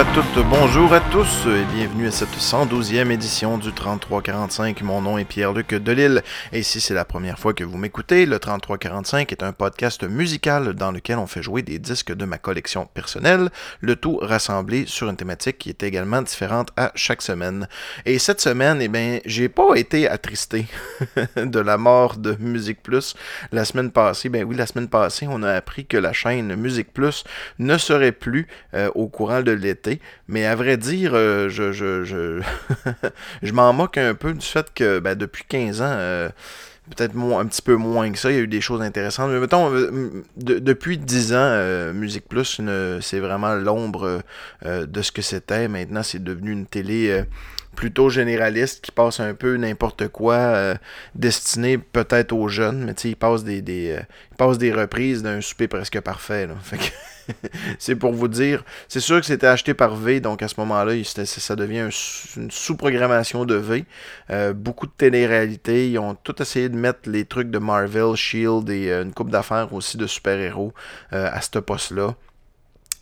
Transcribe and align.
Bonjour 0.00 0.12
à 0.12 0.22
toutes, 0.22 0.46
bonjour 0.48 0.94
à 0.94 1.00
tous 1.00 1.46
et 1.46 1.64
bienvenue 1.74 2.06
à 2.06 2.10
cette 2.10 2.30
112e 2.30 3.10
édition 3.10 3.58
du 3.58 3.70
3345. 3.70 4.80
Mon 4.80 5.02
nom 5.02 5.18
est 5.18 5.26
Pierre-Luc 5.26 5.74
Delille 5.74 6.22
et 6.54 6.62
si 6.62 6.80
c'est 6.80 6.94
la 6.94 7.04
première 7.04 7.38
fois 7.38 7.52
que 7.52 7.64
vous 7.64 7.76
m'écoutez, 7.76 8.24
le 8.24 8.38
3345 8.38 9.30
est 9.30 9.42
un 9.42 9.52
podcast 9.52 10.02
musical 10.04 10.72
dans 10.72 10.90
lequel 10.90 11.18
on 11.18 11.26
fait 11.26 11.42
jouer 11.42 11.60
des 11.60 11.78
disques 11.78 12.14
de 12.14 12.24
ma 12.24 12.38
collection 12.38 12.88
personnelle, 12.94 13.50
le 13.82 13.94
tout 13.94 14.16
rassemblé 14.22 14.86
sur 14.86 15.10
une 15.10 15.16
thématique 15.16 15.58
qui 15.58 15.68
est 15.68 15.82
également 15.82 16.22
différente 16.22 16.70
à 16.78 16.92
chaque 16.94 17.20
semaine. 17.20 17.68
Et 18.06 18.18
cette 18.18 18.40
semaine, 18.40 18.78
eh 18.80 18.88
bien, 18.88 19.18
j'ai 19.26 19.50
pas 19.50 19.74
été 19.74 20.08
attristé 20.08 20.64
de 21.36 21.60
la 21.60 21.76
mort 21.76 22.16
de 22.16 22.38
Musique 22.40 22.82
Plus. 22.82 23.14
La 23.52 23.66
semaine 23.66 23.90
passée, 23.90 24.30
ben 24.30 24.44
oui, 24.44 24.56
la 24.56 24.66
semaine 24.66 24.88
passée, 24.88 25.26
on 25.28 25.42
a 25.42 25.52
appris 25.52 25.84
que 25.84 25.98
la 25.98 26.14
chaîne 26.14 26.56
Musique 26.56 26.94
Plus 26.94 27.22
ne 27.58 27.76
serait 27.76 28.12
plus 28.12 28.48
euh, 28.72 28.88
au 28.94 29.06
courant 29.08 29.42
de 29.42 29.50
l'été. 29.50 29.89
Mais 30.28 30.46
à 30.46 30.54
vrai 30.54 30.76
dire, 30.76 31.12
euh, 31.14 31.48
je, 31.48 31.72
je, 31.72 32.04
je, 33.42 33.52
m'en 33.52 33.72
moque 33.72 33.98
un 33.98 34.14
peu 34.14 34.32
du 34.32 34.46
fait 34.46 34.72
que 34.74 34.98
ben, 34.98 35.16
depuis 35.16 35.44
15 35.48 35.82
ans, 35.82 35.84
euh, 35.86 36.28
peut-être 36.96 37.16
un 37.16 37.46
petit 37.46 37.62
peu 37.62 37.76
moins 37.76 38.10
que 38.10 38.18
ça, 38.18 38.30
il 38.30 38.36
y 38.36 38.38
a 38.38 38.42
eu 38.42 38.48
des 38.48 38.60
choses 38.60 38.82
intéressantes. 38.82 39.30
Mais 39.30 39.40
mettons, 39.40 39.72
euh, 39.72 40.24
depuis 40.36 40.98
10 40.98 41.34
ans, 41.34 41.92
Musique 41.94 42.28
Plus, 42.28 42.60
c'est 43.00 43.20
vraiment 43.20 43.54
l'ombre 43.54 44.22
de 44.64 45.02
ce 45.02 45.12
que 45.12 45.22
c'était. 45.22 45.68
Maintenant, 45.68 46.02
c'est 46.02 46.22
devenu 46.22 46.52
une 46.52 46.66
télé 46.66 47.24
plutôt 47.76 48.10
généraliste 48.10 48.84
qui 48.84 48.90
passe 48.90 49.20
un 49.20 49.32
peu 49.34 49.56
n'importe 49.56 50.08
quoi, 50.08 50.74
destiné 51.14 51.78
peut-être 51.78 52.32
aux 52.32 52.48
jeunes, 52.48 52.84
mais 52.84 52.94
tu 52.94 53.02
sais, 53.02 53.08
il 53.10 53.16
passe 53.16 53.44
des, 53.44 53.62
des, 53.62 53.96
des 54.58 54.72
reprises 54.72 55.22
d'un 55.22 55.40
souper 55.40 55.68
presque 55.68 56.00
parfait. 56.00 56.48
Là. 56.48 56.54
Fait 56.62 56.78
que 56.78 56.82
c'est 57.78 57.96
pour 57.96 58.12
vous 58.12 58.28
dire. 58.28 58.64
C'est 58.88 59.00
sûr 59.00 59.20
que 59.20 59.26
c'était 59.26 59.46
acheté 59.46 59.74
par 59.74 59.96
V, 59.96 60.20
donc 60.20 60.42
à 60.42 60.48
ce 60.48 60.54
moment-là, 60.58 60.92
ça 61.04 61.56
devient 61.56 61.88
une 62.36 62.50
sous-programmation 62.50 63.44
de 63.44 63.54
V. 63.54 63.84
Euh, 64.30 64.52
beaucoup 64.52 64.86
de 64.86 64.92
télé-réalité. 64.96 65.90
Ils 65.90 65.98
ont 65.98 66.14
tout 66.14 66.40
essayé 66.40 66.68
de 66.68 66.76
mettre 66.76 67.08
les 67.08 67.24
trucs 67.24 67.50
de 67.50 67.58
Marvel, 67.58 68.14
Shield 68.14 68.68
et 68.70 68.90
euh, 68.90 69.02
une 69.02 69.12
coupe 69.12 69.30
d'affaires 69.30 69.72
aussi 69.72 69.96
de 69.96 70.06
super-héros 70.06 70.72
euh, 71.12 71.28
à 71.32 71.40
ce 71.40 71.58
poste-là. 71.58 72.14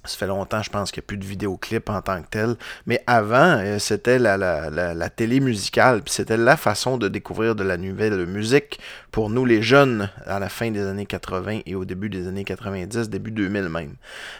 Ça 0.04 0.16
fait 0.16 0.26
longtemps, 0.26 0.62
je 0.62 0.70
pense 0.70 0.90
qu'il 0.90 1.00
n'y 1.00 1.06
a 1.06 1.08
plus 1.08 1.16
de 1.16 1.24
vidéoclip 1.24 1.90
en 1.90 2.00
tant 2.00 2.22
que 2.22 2.28
tel. 2.30 2.56
Mais 2.86 3.02
avant, 3.06 3.58
euh, 3.58 3.78
c'était 3.78 4.18
la, 4.18 4.36
la, 4.36 4.70
la, 4.70 5.10
télé 5.10 5.40
musicale. 5.40 6.02
Puis 6.02 6.14
c'était 6.14 6.36
la 6.36 6.56
façon 6.56 6.96
de 6.96 7.08
découvrir 7.08 7.54
de 7.54 7.64
la 7.64 7.76
nouvelle 7.76 8.26
musique 8.26 8.78
pour 9.10 9.28
nous, 9.28 9.44
les 9.44 9.60
jeunes, 9.60 10.08
à 10.26 10.38
la 10.38 10.48
fin 10.48 10.70
des 10.70 10.86
années 10.86 11.04
80 11.04 11.60
et 11.66 11.74
au 11.74 11.84
début 11.84 12.08
des 12.08 12.28
années 12.28 12.44
90, 12.44 13.10
début 13.10 13.32
2000 13.32 13.68
même. 13.68 13.94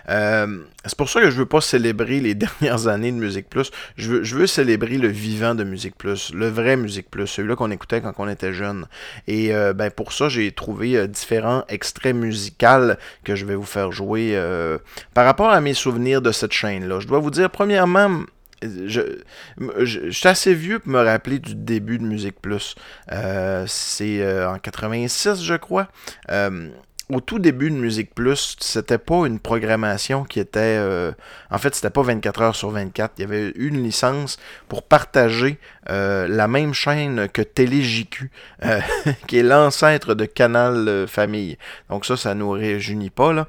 Euh, 0.09 0.59
c'est 0.85 0.97
pour 0.97 1.11
ça 1.11 1.21
que 1.21 1.31
je 1.31 1.37
veux 1.37 1.47
pas 1.47 1.61
célébrer 1.61 2.21
les 2.21 2.35
dernières 2.37 2.87
années 2.87 3.11
de 3.11 3.17
Musique 3.17 3.49
Plus. 3.49 3.71
Je 3.97 4.11
veux, 4.11 4.23
je 4.23 4.37
veux 4.37 4.47
célébrer 4.47 4.97
le 4.97 5.09
vivant 5.09 5.55
de 5.55 5.65
Musique 5.65 5.97
Plus, 5.97 6.33
le 6.33 6.49
vrai 6.49 6.77
Musique 6.77 7.11
Plus, 7.11 7.27
celui-là 7.27 7.57
qu'on 7.57 7.71
écoutait 7.71 8.01
quand 8.01 8.13
on 8.19 8.29
était 8.29 8.53
jeune. 8.53 8.87
Et 9.27 9.55
euh, 9.55 9.73
ben 9.73 9.91
pour 9.91 10.13
ça, 10.13 10.29
j'ai 10.29 10.53
trouvé 10.53 11.09
différents 11.09 11.65
extraits 11.69 12.15
musicaux 12.15 12.95
que 13.25 13.35
je 13.35 13.45
vais 13.45 13.55
vous 13.55 13.65
faire 13.65 13.93
jouer 13.93 14.41
par 15.15 15.25
rapport 15.25 15.51
à 15.51 15.58
mes 15.61 15.75
souvenirs 15.75 16.23
de 16.23 16.33
cette 16.33 16.53
chaîne-là. 16.53 17.01
Je 17.01 17.07
dois 17.07 17.19
vous 17.19 17.31
dire, 17.31 17.51
premièrement, 17.51 18.23
je, 18.63 19.01
je, 19.79 20.11
suis 20.11 20.29
assez 20.29 20.55
vieux 20.55 20.79
pour 20.79 20.93
me 20.93 21.03
rappeler 21.03 21.39
du 21.39 21.55
début 21.55 21.99
de 21.99 22.05
Musique 22.05 22.41
Plus. 22.41 22.75
Euh, 23.13 23.65
c'est 23.67 24.21
euh, 24.21 24.51
en 24.51 24.59
86, 24.59 25.43
je 25.43 25.55
crois. 25.55 25.89
Euh, 26.31 26.69
au 27.11 27.21
tout 27.21 27.39
début 27.39 27.71
de 27.71 27.77
Musique 27.77 28.15
Plus, 28.15 28.57
c'était 28.61 28.99
pas 28.99 29.27
une 29.27 29.39
programmation 29.39 30.25
qui 30.25 30.41
était. 30.41 30.79
en 31.51 31.59
fait, 31.59 31.75
c'était 31.75 31.91
pas 31.91 32.03
24 32.03 32.43
heures 32.43 32.57
sur 32.57 32.71
24. 32.71 33.15
Il 33.19 33.21
y 33.23 33.25
avait 33.25 33.53
une 33.57 33.83
licence 33.83 34.39
pour 34.69 34.83
partager 34.83 35.59
euh, 35.91 36.29
la 36.29 36.49
même 36.49 36.75
chaîne 36.75 37.29
que 37.29 37.41
TéléJQ, 37.41 38.31
euh, 38.65 38.81
qui 39.27 39.39
est 39.39 39.43
l'ancêtre 39.43 40.15
de 40.15 40.27
Canal 40.27 40.87
euh, 40.87 41.07
Famille. 41.07 41.57
Donc 41.89 42.05
ça, 42.05 42.17
ça 42.17 42.35
nous 42.35 42.51
réunit 42.51 43.11
pas. 43.11 43.33
Là. 43.33 43.47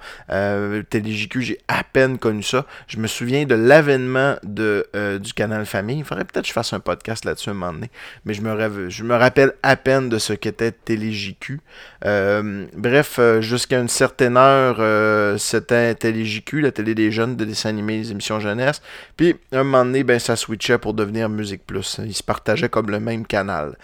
TéléJQ, 0.89 1.41
j'ai 1.41 1.59
à 1.67 1.83
peine 1.83 2.17
connu 2.17 2.43
ça. 2.43 2.65
Je 2.87 2.97
me 2.97 3.07
souviens 3.07 3.45
de 3.45 3.55
l'avènement 3.55 4.35
de, 4.43 4.87
du 5.21 5.33
Canal 5.33 5.65
Famille. 5.65 5.99
Il 5.99 6.05
faudrait 6.05 6.23
peut-être 6.23 6.43
que 6.43 6.49
je 6.49 6.53
fasse 6.53 6.73
un 6.73 6.79
podcast 6.79 7.25
là-dessus 7.25 7.49
un 7.49 7.53
moment 7.53 7.73
donné. 7.73 7.89
Mais 8.25 8.33
je 8.33 8.41
me, 8.41 8.53
rêve, 8.53 8.87
je 8.89 9.03
me 9.03 9.15
rappelle 9.15 9.53
à 9.63 9.75
peine 9.75 10.09
de 10.09 10.17
ce 10.17 10.33
qu'était 10.33 10.71
TéléJQ. 10.71 11.59
bref, 12.03 13.19
jusqu'à 13.49 13.79
une 13.79 13.89
certaine 13.89 14.37
heure, 14.37 15.39
c'était 15.39 15.95
TéléJQ, 15.95 16.61
la 16.61 16.71
télé 16.71 16.95
des 16.95 17.11
jeunes, 17.11 17.35
de 17.35 17.45
dessins 17.45 17.69
animés, 17.69 17.97
les 17.97 18.11
émissions 18.11 18.39
jeunesse. 18.39 18.81
Puis, 19.17 19.35
un 19.51 19.63
moment 19.63 19.83
donné, 19.83 20.03
ben, 20.03 20.19
ça 20.19 20.35
switchait 20.35 20.77
pour 20.77 20.93
devenir 20.93 21.27
Musique 21.29 21.65
Plus 21.65 21.99
partageaient 22.29 22.69
comme 22.69 22.91
le 22.91 22.99
même 22.99 23.25
canal. 23.25 23.75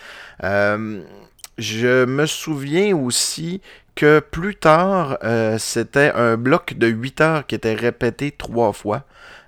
Euh, 0.44 1.02
je 1.58 2.06
me 2.06 2.28
souviens 2.28 2.96
aussi 2.96 3.62
que 3.96 4.20
plus 4.20 4.56
tard, 4.56 5.18
euh, 5.24 5.58
c'était 5.58 6.12
un 6.14 6.38
bloc 6.38 6.76
de 6.78 6.88
8 6.88 7.22
heures 7.22 7.48
qui 7.48 7.56
était 7.56 7.74
répété 7.74 8.32
trois 8.32 8.72
fois. 8.72 9.04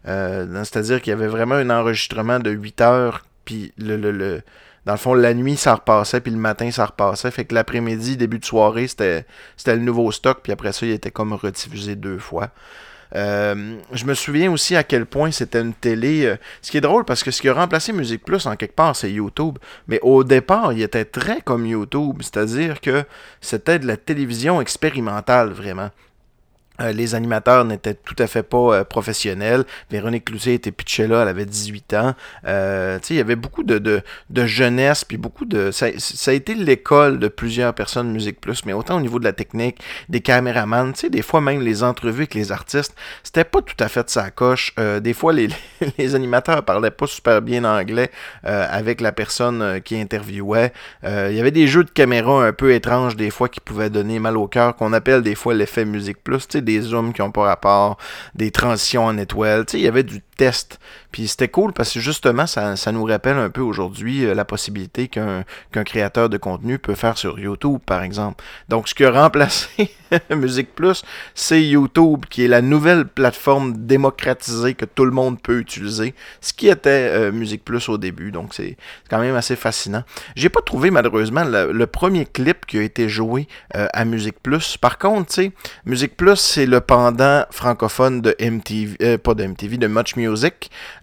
Euh, 0.08 0.64
c'est-à-dire 0.64 1.02
qu'il 1.02 1.12
y 1.12 1.14
avait 1.14 1.28
vraiment 1.28 1.56
un 1.56 1.70
enregistrement 1.70 2.40
de 2.40 2.50
8 2.50 2.82
heures, 2.82 3.26
puis 3.46 3.74
le, 3.78 3.98
le, 3.98 4.42
dans 4.88 4.94
le 4.94 5.00
fond, 5.00 5.14
la 5.14 5.34
nuit, 5.34 5.58
ça 5.58 5.76
repassait, 5.76 6.22
puis 6.22 6.32
le 6.32 6.38
matin, 6.38 6.72
ça 6.72 6.86
repassait. 6.86 7.30
Fait 7.30 7.44
que 7.44 7.54
l'après-midi, 7.54 8.16
début 8.16 8.40
de 8.40 8.46
soirée, 8.46 8.88
c'était 8.88 9.26
le 9.66 9.80
nouveau 9.80 10.14
stock, 10.14 10.40
puis 10.42 10.54
après 10.54 10.72
ça, 10.72 10.86
il 10.86 10.94
était 10.94 11.12
comme 11.12 11.34
rediffusé 11.34 11.98
deux 11.98 12.20
fois. 12.20 12.52
Euh, 13.14 13.78
je 13.92 14.06
me 14.06 14.14
souviens 14.14 14.50
aussi 14.50 14.78
à 14.78 14.84
quel 14.84 15.06
point 15.06 15.32
c'était 15.32 15.60
une 15.60 15.74
télé. 15.74 16.26
Euh, 16.26 16.38
ce 16.62 16.72
qui 16.72 16.78
est 16.78 16.82
drôle 16.82 17.04
parce 17.04 17.22
que 17.22 17.32
ce 17.32 17.42
qui 17.42 17.50
a 17.50 17.54
remplacé 17.54 17.92
Musique 17.92 18.24
Plus 18.24 18.46
en 18.46 18.56
quelque 18.56 18.76
part, 18.76 18.96
c'est 18.96 19.12
YouTube. 19.12 19.58
Mais 19.90 20.00
au 20.04 20.24
départ, 20.24 20.72
il 20.72 20.82
était 20.82 21.06
très 21.06 21.42
comme 21.42 21.66
YouTube, 21.66 22.22
c'est-à-dire 22.22 22.80
que 22.80 23.04
c'était 23.42 23.80
de 23.80 23.88
la 23.88 23.98
télévision 23.98 24.62
expérimentale 24.62 25.52
vraiment. 25.52 25.90
Euh, 26.80 26.92
les 26.92 27.16
animateurs 27.16 27.66
n'étaient 27.66 27.94
tout 27.94 28.16
à 28.20 28.28
fait 28.28 28.44
pas 28.44 28.58
euh, 28.58 28.84
professionnels. 28.84 29.64
Véronique 29.90 30.26
Cloutier 30.26 30.54
était 30.54 30.72
pitchée 30.72 31.08
là, 31.08 31.24
elle 31.24 31.28
avait 31.28 31.46
18 31.46 31.94
ans. 31.96 32.16
Euh, 32.46 33.00
il 33.10 33.16
y 33.16 33.20
avait 33.20 33.36
beaucoup 33.36 33.64
de, 33.64 34.04
jeunesse, 34.46 35.04
puis 35.04 35.18
beaucoup 35.18 35.46
de... 35.46 35.72
Ça, 35.72 35.88
ça 35.98 36.32
a 36.32 36.34
été 36.34 36.54
l'école 36.54 37.20
de 37.20 37.28
plusieurs 37.28 37.74
personnes 37.74 38.12
Musique 38.12 38.40
Plus, 38.40 38.66
mais 38.66 38.74
autant 38.74 38.98
au 38.98 39.02
niveau 39.02 39.20
de 39.20 39.24
la 39.24 39.34
technique, 39.34 39.80
des 40.10 40.22
caméramans, 40.22 40.94
des 41.10 41.22
fois 41.22 41.42
même 41.42 41.62
les 41.62 41.84
entrevues 41.84 42.22
avec 42.22 42.34
les 42.34 42.52
artistes, 42.52 42.96
c'était 43.24 43.44
pas 43.44 43.62
tout 43.62 43.76
à 43.80 43.88
fait 43.88 44.04
de 44.04 44.10
sa 44.10 44.30
coche. 44.30 44.74
Euh, 44.80 45.00
des 45.00 45.14
fois, 45.14 45.34
les, 45.34 45.50
les 45.98 46.16
animateurs 46.16 46.64
parlaient 46.64 46.92
pas 46.92 47.08
super 47.08 47.42
bien 47.42 47.64
anglais 47.64 48.10
avec 48.44 49.02
la 49.02 49.12
personne 49.12 49.82
qui 49.84 50.00
interviewait. 50.00 50.72
Il 51.04 51.34
y 51.34 51.40
avait 51.40 51.52
des 51.52 51.68
jeux 51.68 51.84
de 51.84 51.90
caméra 51.90 52.46
un 52.46 52.54
peu 52.54 52.74
étranges 52.74 53.16
des 53.16 53.30
fois 53.30 53.50
qui 53.50 53.60
pouvaient 53.60 53.90
donner 53.90 54.20
mal 54.20 54.38
au 54.38 54.48
cœur, 54.48 54.76
qu'on 54.76 54.94
appelle 54.94 55.22
des 55.22 55.36
fois 55.36 55.54
l'effet 55.54 55.86
Musique 55.86 56.24
Plus, 56.24 56.48
des 56.68 56.82
zooms 56.82 57.14
qui 57.14 57.22
n'ont 57.22 57.32
pas 57.32 57.44
rapport, 57.44 57.98
des 58.36 58.52
transitions 58.52 59.06
en 59.06 59.18
étoile. 59.18 59.66
Tu 59.66 59.72
sais, 59.72 59.78
il 59.80 59.84
y 59.84 59.88
avait 59.88 60.04
du 60.04 60.22
test. 60.38 60.80
Puis 61.12 61.28
c'était 61.28 61.48
cool 61.48 61.74
parce 61.74 61.94
que 61.94 62.00
justement, 62.00 62.46
ça, 62.46 62.76
nous 62.92 63.04
rappelle 63.04 63.38
un 63.38 63.50
peu 63.50 63.62
aujourd'hui 63.62 64.24
euh, 64.24 64.36
la 64.36 64.46
possibilité 64.46 65.08
qu'un 65.08 65.44
créateur 65.84 66.30
de 66.30 66.38
contenu 66.38 66.78
peut 66.78 66.96
faire 66.96 67.18
sur 67.18 67.40
YouTube, 67.40 67.80
par 67.86 68.04
exemple. 68.04 68.44
Donc, 68.70 68.88
ce 68.88 68.94
qui 68.94 69.04
a 69.04 69.12
remplacé 69.12 69.90
Musique 70.30 70.76
Plus, 70.76 71.04
c'est 71.34 71.64
YouTube, 71.64 72.26
qui 72.30 72.46
est 72.46 72.48
la 72.48 72.62
nouvelle 72.62 73.06
plateforme 73.06 73.86
démocratisée 73.86 74.76
que 74.76 74.86
tout 74.86 75.06
le 75.06 75.12
monde 75.12 75.42
peut 75.42 75.60
utiliser, 75.60 76.14
ce 76.40 76.54
qui 76.54 76.68
était 76.68 77.10
euh, 77.12 77.32
Musique 77.32 77.66
Plus 77.66 77.90
au 77.90 77.98
début. 77.98 78.32
Donc, 78.32 78.54
c'est 78.54 78.78
quand 79.10 79.20
même 79.20 79.36
assez 79.36 79.56
fascinant. 79.56 80.04
J'ai 80.36 80.50
pas 80.50 80.62
trouvé, 80.62 80.92
malheureusement, 80.92 81.44
le, 81.46 81.88
premier 81.88 82.26
clip 82.26 82.66
qui 82.68 82.78
a 82.78 82.84
été 82.84 83.10
joué 83.10 83.48
euh, 83.76 83.88
à 83.94 84.06
Musique 84.06 84.40
Plus. 84.44 84.78
Par 84.78 84.98
contre, 85.00 85.30
tu 85.34 85.42
sais, 85.42 85.52
Musique 85.86 86.16
Plus, 86.16 86.36
c'est 86.36 86.66
le 86.66 86.80
pendant 86.80 87.44
francophone 87.50 88.22
de 88.22 88.36
MTV, 88.40 89.18
pas 89.18 89.34
de 89.34 89.46
MTV, 89.46 89.78
de 89.78 89.88
Much 89.88 90.16
Music 90.16 90.27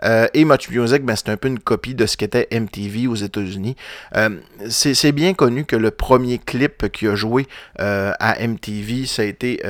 Euh, 0.03 0.27
et 0.35 0.45
Much 0.45 0.71
Music, 0.71 1.05
ben, 1.05 1.17
c'est 1.17 1.29
un 1.29 1.37
peu 1.37 1.49
une 1.49 1.59
copie 1.59 1.95
de 1.95 2.07
ce 2.07 2.17
qu'était 2.17 2.49
MTV 2.53 3.07
aux 3.07 3.15
États-Unis. 3.15 3.77
Euh, 4.17 4.31
c'est 4.69 5.13
bien 5.13 5.35
connu 5.35 5.65
que 5.65 5.77
le 5.77 5.91
premier 5.91 6.39
clip 6.39 6.91
qui 6.91 7.07
a 7.07 7.15
joué 7.15 7.47
euh, 7.81 8.13
à 8.19 8.47
MTV, 8.47 9.07
ça 9.07 9.23
a 9.23 9.25
été 9.25 9.61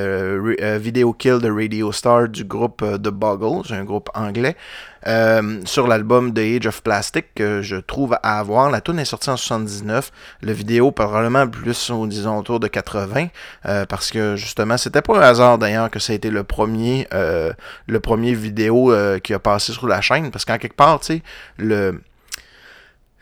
Video 0.78 1.12
Kill 1.12 1.38
the 1.40 1.50
Radio 1.50 1.92
Star 1.92 2.28
du 2.28 2.44
groupe 2.44 2.84
The 2.84 3.08
Boggles, 3.08 3.72
un 3.72 3.84
groupe 3.84 4.08
anglais. 4.14 4.56
Sur 5.64 5.86
l'album 5.86 6.32
The 6.32 6.38
Age 6.38 6.66
of 6.66 6.82
Plastic 6.82 7.34
que 7.34 7.62
je 7.62 7.76
trouve 7.76 8.16
à 8.22 8.38
avoir. 8.38 8.70
La 8.70 8.80
tune 8.80 8.98
est 8.98 9.04
sortie 9.04 9.30
en 9.30 9.36
79. 9.36 10.10
Le 10.42 10.52
vidéo 10.52 10.90
probablement 10.90 11.46
plus, 11.46 11.90
disons, 12.08 12.38
autour 12.38 12.60
de 12.60 12.68
80. 12.68 13.28
parce 13.88 14.10
que 14.10 14.36
justement, 14.36 14.76
c'était 14.76 15.02
pas 15.02 15.18
un 15.18 15.22
hasard 15.22 15.58
d'ailleurs 15.58 15.90
que 15.90 15.98
ça 15.98 16.12
a 16.12 16.16
été 16.16 16.30
le 16.30 16.44
premier, 16.44 17.06
le 17.12 18.00
premier 18.00 18.34
vidéo 18.34 18.92
qui 19.22 19.34
a 19.34 19.38
passé 19.38 19.72
sur 19.72 19.86
la 19.86 20.00
chaîne, 20.00 20.30
parce 20.30 20.44
qu'en 20.44 20.58
quelque 20.58 20.76
part, 20.76 21.00
tu 21.00 21.06
sais, 21.06 21.22
le 21.58 22.00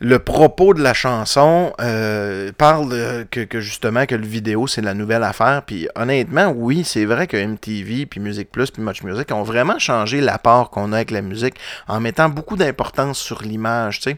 le 0.02 0.18
propos 0.18 0.74
de 0.74 0.82
la 0.82 0.94
chanson 0.94 1.72
euh, 1.80 2.50
parle 2.58 3.24
que, 3.30 3.60
justement 3.60 4.04
que 4.04 4.16
le 4.16 4.26
vidéo 4.26 4.66
c'est 4.66 4.80
la 4.80 4.94
nouvelle 4.94 5.22
affaire. 5.22 5.62
Puis 5.64 5.88
honnêtement, 5.94 6.52
oui, 6.54 6.82
c'est 6.84 7.04
vrai 7.04 7.28
que 7.28 7.36
MTV, 7.36 8.06
puis 8.06 8.18
Music 8.18 8.50
Plus, 8.50 8.72
puis 8.72 8.82
Much 8.82 9.04
Music 9.04 9.30
ont 9.30 9.44
vraiment 9.44 9.78
changé 9.78 10.20
l'apport 10.20 10.70
qu'on 10.70 10.92
a 10.92 10.96
avec 10.96 11.12
la 11.12 11.22
musique 11.22 11.54
en 11.86 12.00
mettant 12.00 12.28
beaucoup 12.28 12.56
d'importance 12.56 13.18
sur 13.18 13.42
l'image. 13.42 14.00
Tu 14.00 14.10
sais. 14.10 14.16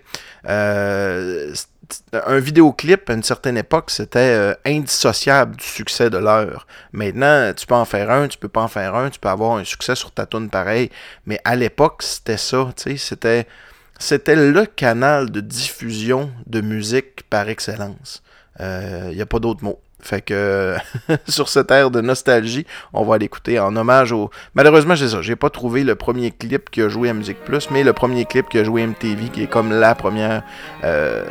Euh, 0.48 1.52
un 2.14 2.38
vidéoclip 2.38 3.10
à 3.10 3.12
une 3.12 3.22
certaine 3.22 3.58
époque, 3.58 3.90
c'était 3.90 4.18
euh, 4.18 4.54
indissociable 4.64 5.56
du 5.56 5.66
succès 5.66 6.08
de 6.08 6.16
l'heure. 6.16 6.66
Maintenant, 6.92 7.52
tu 7.54 7.66
peux 7.66 7.74
en 7.74 7.84
faire 7.84 8.10
un, 8.10 8.28
tu 8.28 8.38
peux 8.38 8.48
pas 8.48 8.62
en 8.62 8.68
faire 8.68 8.94
un, 8.94 9.10
tu 9.10 9.20
peux 9.20 9.28
avoir 9.28 9.58
un 9.58 9.64
succès 9.64 9.94
sur 9.94 10.12
ta 10.12 10.24
tune 10.24 10.48
pareil. 10.48 10.90
Mais 11.26 11.38
à 11.44 11.56
l'époque, 11.56 12.02
c'était 12.02 12.38
ça, 12.38 12.72
tu 12.74 12.92
sais, 12.92 12.96
c'était 12.96 13.46
c'était 13.98 14.36
le 14.36 14.66
canal 14.66 15.30
de 15.30 15.40
diffusion 15.40 16.30
de 16.46 16.60
musique 16.60 17.22
par 17.30 17.48
excellence. 17.48 18.22
Il 18.58 18.64
euh, 18.64 19.14
n'y 19.14 19.22
a 19.22 19.26
pas 19.26 19.38
d'autre 19.38 19.64
mot. 19.64 19.80
Fait 20.04 20.20
que 20.20 20.76
sur 21.28 21.48
cette 21.48 21.70
ère 21.70 21.90
de 21.90 22.02
nostalgie, 22.02 22.66
on 22.92 23.04
va 23.04 23.16
l'écouter 23.16 23.58
en 23.58 23.74
hommage 23.74 24.12
au. 24.12 24.30
Malheureusement, 24.54 24.94
j'ai 24.94 25.08
ça. 25.08 25.22
J'ai 25.22 25.34
pas 25.34 25.48
trouvé 25.48 25.82
le 25.82 25.94
premier 25.94 26.30
clip 26.30 26.68
qui 26.68 26.82
a 26.82 26.90
joué 26.90 27.08
à 27.08 27.14
Musique 27.14 27.38
Plus, 27.42 27.70
mais 27.70 27.82
le 27.82 27.94
premier 27.94 28.26
clip 28.26 28.50
qui 28.50 28.58
a 28.58 28.64
joué 28.64 28.86
MTV, 28.86 29.30
qui 29.30 29.44
est 29.44 29.46
comme 29.46 29.72
la 29.72 29.94
première, 29.94 30.42
euh, 30.84 31.24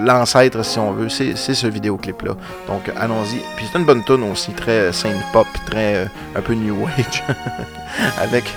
l'ancêtre 0.00 0.64
si 0.64 0.80
on 0.80 0.92
veut, 0.92 1.08
c'est 1.08 1.36
ce 1.36 1.66
vidéoclip 1.68 2.22
là. 2.22 2.36
Donc 2.66 2.90
allons-y. 2.96 3.38
Puis 3.56 3.66
c'est 3.70 3.78
une 3.78 3.86
bonne 3.86 4.02
tune 4.02 4.24
aussi, 4.24 4.50
très 4.50 4.92
synth 4.92 5.22
pop, 5.32 5.46
très 5.66 5.94
euh, 5.94 6.06
un 6.34 6.40
peu 6.40 6.54
new 6.54 6.88
age, 6.88 7.22
avec 8.18 8.52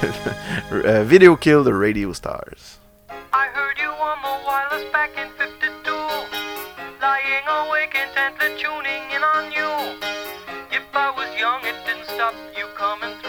Video 1.05 1.35
Kill 1.35 1.61
the 1.63 1.71
Radio 1.71 2.15
Stars. 2.15 2.80
I 3.33 3.47
heard 3.47 3.79
you 3.79 3.87
on 3.87 4.19
the 4.19 4.43
wireless 4.45 4.91
back 4.91 5.15
in 5.15 5.29
52, 5.39 5.71
lying 6.99 7.47
awake 7.47 7.95
intently 7.95 8.59
tuning 8.59 9.07
in 9.15 9.23
on 9.23 9.51
you. 9.55 9.71
If 10.69 10.83
I 10.93 11.11
was 11.15 11.31
young, 11.39 11.63
it 11.63 11.79
didn't 11.85 12.11
stop 12.11 12.35
you 12.57 12.67
coming 12.75 13.20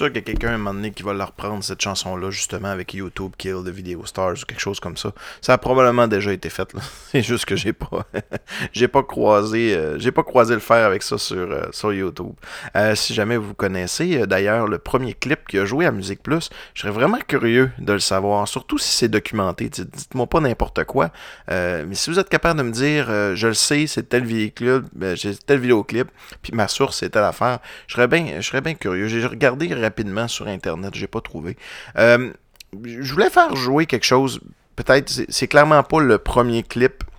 sûr 0.00 0.06
qu'il 0.06 0.16
y 0.16 0.18
a 0.20 0.22
quelqu'un 0.22 0.48
à 0.48 0.54
un 0.54 0.58
moment 0.58 0.72
donné 0.72 0.92
qui 0.92 1.02
va 1.02 1.12
leur 1.12 1.28
reprendre 1.28 1.62
cette 1.62 1.82
chanson-là, 1.82 2.30
justement, 2.30 2.68
avec 2.68 2.94
YouTube 2.94 3.32
Kill 3.36 3.62
de 3.62 3.70
Video 3.70 4.06
Stars 4.06 4.32
ou 4.32 4.46
quelque 4.46 4.60
chose 4.60 4.80
comme 4.80 4.96
ça. 4.96 5.12
Ça 5.42 5.52
a 5.52 5.58
probablement 5.58 6.08
déjà 6.08 6.32
été 6.32 6.48
fait. 6.48 6.72
C'est 7.10 7.22
juste 7.22 7.44
que 7.44 7.54
j'ai 7.54 7.74
pas 7.74 8.06
j'ai 8.72 8.88
pas 8.88 9.02
croisé 9.02 9.74
euh, 9.74 9.98
j'ai 9.98 10.10
pas 10.10 10.22
croisé 10.22 10.54
le 10.54 10.60
fer 10.60 10.86
avec 10.86 11.02
ça 11.02 11.18
sur, 11.18 11.36
euh, 11.36 11.64
sur 11.72 11.92
YouTube. 11.92 12.32
Euh, 12.76 12.94
si 12.94 13.12
jamais 13.12 13.36
vous 13.36 13.52
connaissez 13.52 14.26
d'ailleurs 14.26 14.66
le 14.68 14.78
premier 14.78 15.12
clip 15.12 15.46
qui 15.46 15.58
a 15.58 15.66
joué 15.66 15.84
à 15.84 15.92
Musique 15.92 16.22
Plus, 16.22 16.48
je 16.72 16.80
serais 16.80 16.92
vraiment 16.92 17.18
curieux 17.18 17.70
de 17.78 17.92
le 17.92 17.98
savoir, 17.98 18.48
surtout 18.48 18.78
si 18.78 18.96
c'est 18.96 19.08
documenté. 19.08 19.68
Dites-moi 19.68 20.26
pas 20.26 20.40
n'importe 20.40 20.84
quoi. 20.84 21.10
mais 21.48 21.94
si 21.94 22.08
vous 22.08 22.18
êtes 22.18 22.30
capable 22.30 22.60
de 22.60 22.64
me 22.64 22.72
dire 22.72 23.06
je 23.34 23.48
le 23.48 23.54
sais, 23.54 23.86
c'est 23.86 24.08
tel 24.08 24.24
vidéoclip, 24.24 24.84
j'ai 25.14 25.34
tel 25.36 25.60
puis 26.40 26.52
ma 26.54 26.68
source 26.68 26.98
c'est 27.00 27.10
telle 27.10 27.24
affaire, 27.24 27.58
je 27.86 27.94
serais 27.94 28.08
bien 28.08 28.40
je 28.40 28.46
serais 28.46 28.62
bien 28.62 28.74
curieux. 28.74 29.08
J'ai 29.08 29.26
regardé 29.26 29.68
rapidement 29.90 30.28
sur 30.28 30.46
internet, 30.46 30.94
j'ai 30.94 31.06
pas 31.08 31.20
trouvé. 31.20 31.56
je 31.96 33.12
voulais 33.12 33.30
faire 33.30 33.56
jouer 33.56 33.86
quelque 33.86 34.06
chose 34.06 34.40
peut-être, 34.82 35.10
c'est 35.28 35.48
clairement 35.48 35.82
pas 35.82 36.00
le 36.00 36.18
premier 36.18 36.62
clip 36.62 37.04
euh, 37.04 37.09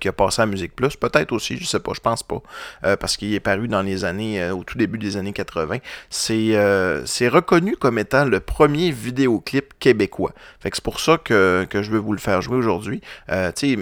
qui 0.00 0.08
a 0.08 0.12
passé 0.12 0.42
à 0.42 0.46
Musique 0.46 0.74
Plus, 0.74 0.96
peut-être 0.96 1.32
aussi, 1.32 1.56
je 1.58 1.64
sais 1.64 1.80
pas, 1.80 1.92
je 1.94 2.00
pense 2.00 2.22
pas, 2.22 2.40
euh, 2.84 2.96
parce 2.96 3.16
qu'il 3.16 3.34
est 3.34 3.40
paru 3.40 3.68
dans 3.68 3.82
les 3.82 4.04
années, 4.04 4.42
euh, 4.42 4.54
au 4.54 4.64
tout 4.64 4.78
début 4.78 4.98
des 4.98 5.16
années 5.16 5.32
80. 5.32 5.78
C'est 6.10 7.28
reconnu 7.28 7.76
comme 7.76 7.98
étant 7.98 8.24
le 8.24 8.40
premier 8.40 8.90
vidéoclip 8.90 9.74
québécois. 9.78 10.32
Fait 10.60 10.70
que 10.70 10.76
c'est 10.76 10.84
pour 10.84 11.00
ça 11.00 11.18
que, 11.18 11.66
que, 11.68 11.82
je 11.82 11.90
veux 11.90 11.98
vous 11.98 12.12
le 12.12 12.18
faire 12.18 12.40
jouer 12.40 12.56
aujourd'hui. 12.56 13.00
tu 13.28 13.34
sais, 13.54 13.78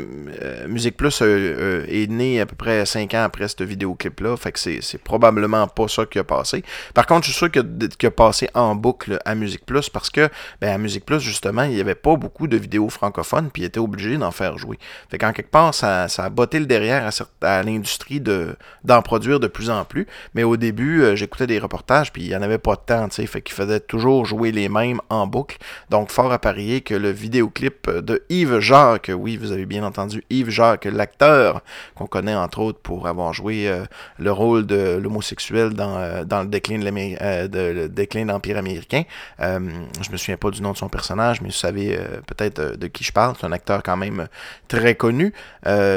Musique 0.66 0.96
Plus 0.96 1.22
est 1.22 2.10
né 2.10 2.40
à 2.40 2.46
peu 2.46 2.56
près 2.56 2.84
5 2.84 3.14
ans 3.14 3.24
après 3.24 3.48
ce 3.48 3.62
vidéoclip-là, 3.62 4.36
fait 4.36 4.52
que 4.52 4.58
c'est 4.58 4.98
probablement 5.02 5.66
pas 5.68 5.88
ça 5.88 6.06
qui 6.06 6.18
a 6.18 6.24
passé. 6.24 6.64
Par 6.94 7.06
contre, 7.06 7.26
je 7.26 7.30
suis 7.30 7.38
sûr 7.38 7.50
qu'il 7.50 8.06
a, 8.06 8.10
passé 8.10 8.48
en 8.54 8.74
boucle 8.74 9.18
à 9.24 9.34
Musique 9.34 9.64
Plus 9.64 9.88
parce 9.88 10.10
que, 10.10 10.28
ben, 10.60 10.74
à 10.74 10.78
Musique 10.78 11.04
Plus, 11.04 11.20
justement, 11.20 11.62
il 11.62 11.74
y 11.74 11.80
avait 11.80 11.94
pas 11.94 12.16
beaucoup 12.16 12.46
de 12.46 12.56
vidéos 12.56 12.88
francophones, 12.88 13.50
puis 13.52 13.62
il 13.62 13.66
était 13.66 13.80
obligé 13.80 14.16
d'en 14.16 14.30
faire 14.30 14.58
jouer. 14.58 14.78
Fait 15.10 15.18
qu'en 15.18 15.32
quelque 15.32 15.50
part, 15.50 15.74
ça 15.74 15.91
ça, 16.08 16.24
a 16.24 16.30
botté 16.30 16.58
le 16.58 16.66
derrière 16.66 17.08
à, 17.42 17.62
l'industrie 17.62 18.20
d'en 18.20 19.02
produire 19.02 19.40
de 19.40 19.46
plus 19.46 19.70
en 19.70 19.84
plus. 19.84 20.06
Mais 20.34 20.42
au 20.42 20.56
début, 20.56 21.02
euh, 21.02 21.16
j'écoutais 21.16 21.46
des 21.46 21.58
reportages, 21.58 22.12
puis 22.12 22.22
il 22.22 22.28
n'y 22.28 22.36
en 22.36 22.42
avait 22.42 22.58
pas 22.58 22.74
de 22.74 22.80
temps, 22.80 23.08
tu 23.08 23.16
sais, 23.16 23.26
fait 23.26 23.42
qu'il 23.42 23.54
faisait 23.54 23.80
toujours 23.80 24.24
jouer 24.24 24.52
les 24.52 24.68
mêmes 24.68 25.00
en 25.08 25.26
boucle. 25.26 25.58
Donc, 25.90 26.10
fort 26.10 26.32
à 26.32 26.38
parier 26.38 26.80
que 26.80 26.94
le 26.94 27.10
vidéoclip 27.10 27.90
de 27.90 28.22
Yves 28.28 28.60
Jacques, 28.60 29.10
oui, 29.14 29.36
vous 29.36 29.52
avez 29.52 29.66
bien 29.66 29.84
entendu, 29.84 30.24
Yves 30.30 30.50
Jacques, 30.50 30.84
l'acteur 30.84 31.62
qu'on 31.94 32.06
connaît 32.06 32.34
entre 32.34 32.60
autres 32.60 32.80
pour 32.80 33.06
avoir 33.06 33.32
joué 33.32 33.68
euh, 33.68 33.84
le 34.18 34.32
rôle 34.32 34.66
de 34.66 34.98
l'homosexuel 35.02 35.70
dans, 35.70 35.96
euh, 35.96 36.24
dans 36.24 36.42
le 36.42 36.48
déclin 36.48 36.78
de 36.78 38.26
l'Empire 38.26 38.58
américain. 38.58 39.02
je 39.38 40.10
me 40.10 40.16
souviens 40.16 40.36
pas 40.36 40.50
du 40.50 40.62
nom 40.62 40.72
de 40.72 40.76
son 40.76 40.88
personnage, 40.88 41.40
mais 41.40 41.48
vous 41.48 41.54
savez 41.54 41.98
peut-être 42.26 42.76
de 42.76 42.86
qui 42.86 43.04
je 43.04 43.12
parle. 43.12 43.34
C'est 43.40 43.46
un 43.46 43.52
acteur 43.52 43.82
quand 43.82 43.96
même 43.96 44.28
très 44.68 44.94
connu. 44.94 45.32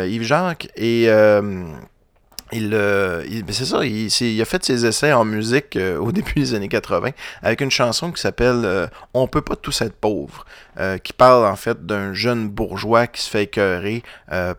Yves 0.08 0.24
Jacques. 0.24 0.70
Et 0.76 1.06
euh, 1.10 1.64
il, 2.52 2.72
euh, 2.74 3.24
ben, 3.28 3.54
c'est 3.54 3.66
ça, 3.66 3.86
il, 3.86 4.42
a 4.42 4.46
fait 4.46 4.64
ses 4.64 4.86
essais 4.86 5.14
en 5.14 5.26
musique 5.26 5.78
au 6.00 6.12
début 6.12 6.34
des 6.36 6.54
années 6.54 6.68
80 6.68 7.12
avec 7.42 7.62
une 7.62 7.72
chanson 7.72 8.12
qui 8.12 8.22
s'appelle 8.22 8.90
On 9.14 9.28
peut 9.28 9.42
pas 9.42 9.56
tous 9.56 9.82
être 9.82 9.96
pauvres, 9.96 10.46
qui 11.04 11.14
parle 11.14 11.46
en 11.46 11.56
fait 11.56 11.86
d'un 11.86 12.14
jeune 12.14 12.48
bourgeois 12.48 13.08
qui 13.08 13.22
se 13.22 13.30
fait 13.30 13.44
écœurer 13.44 14.04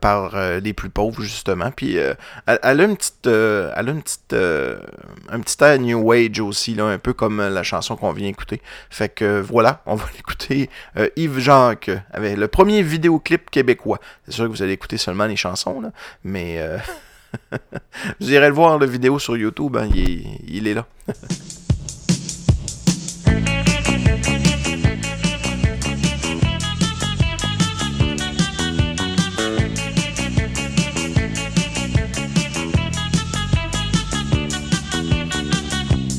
par 0.00 0.34
les 0.60 0.72
plus 0.72 0.90
pauvres 0.90 1.22
justement. 1.22 1.70
Puis 1.70 1.96
elle, 1.96 2.58
a 2.62 2.72
une 2.84 2.96
petite, 2.96 3.26
elle 3.26 3.88
a 3.88 3.92
une 3.92 4.02
petite, 4.02 4.34
un 4.34 5.40
petit 5.40 5.62
air 5.62 5.78
New 5.78 6.12
Age 6.12 6.40
aussi 6.40 6.74
là, 6.74 6.86
un 6.86 6.98
peu 6.98 7.12
comme 7.12 7.40
la 7.40 7.62
chanson 7.62 7.96
qu'on 7.96 8.12
vient 8.12 8.28
écouter. 8.28 8.60
Fait 8.90 9.08
que 9.08 9.40
voilà, 9.40 9.82
on 9.86 9.94
va 9.94 10.06
l'écouter. 10.16 10.70
Yves 11.16 11.38
Jacques 11.38 11.90
avec 12.12 12.36
le 12.36 12.48
premier 12.48 12.82
vidéoclip 12.82 13.50
québécois. 13.50 14.00
C'est 14.26 14.32
sûr 14.32 14.44
que 14.44 14.50
vous 14.50 14.62
allez 14.62 14.72
écouter 14.72 14.96
seulement 14.96 15.26
les 15.26 15.36
chansons, 15.36 15.80
là, 15.80 15.92
mais 16.24 16.56
euh, 16.58 16.78
irez 18.20 18.48
le 18.48 18.54
voir, 18.54 18.78
la 18.78 18.86
vidéo 18.86 19.18
sur 19.18 19.36
YouTube, 19.36 19.76
hein, 19.76 19.88
il, 19.94 20.66
est, 20.66 20.74
là. 20.74 20.86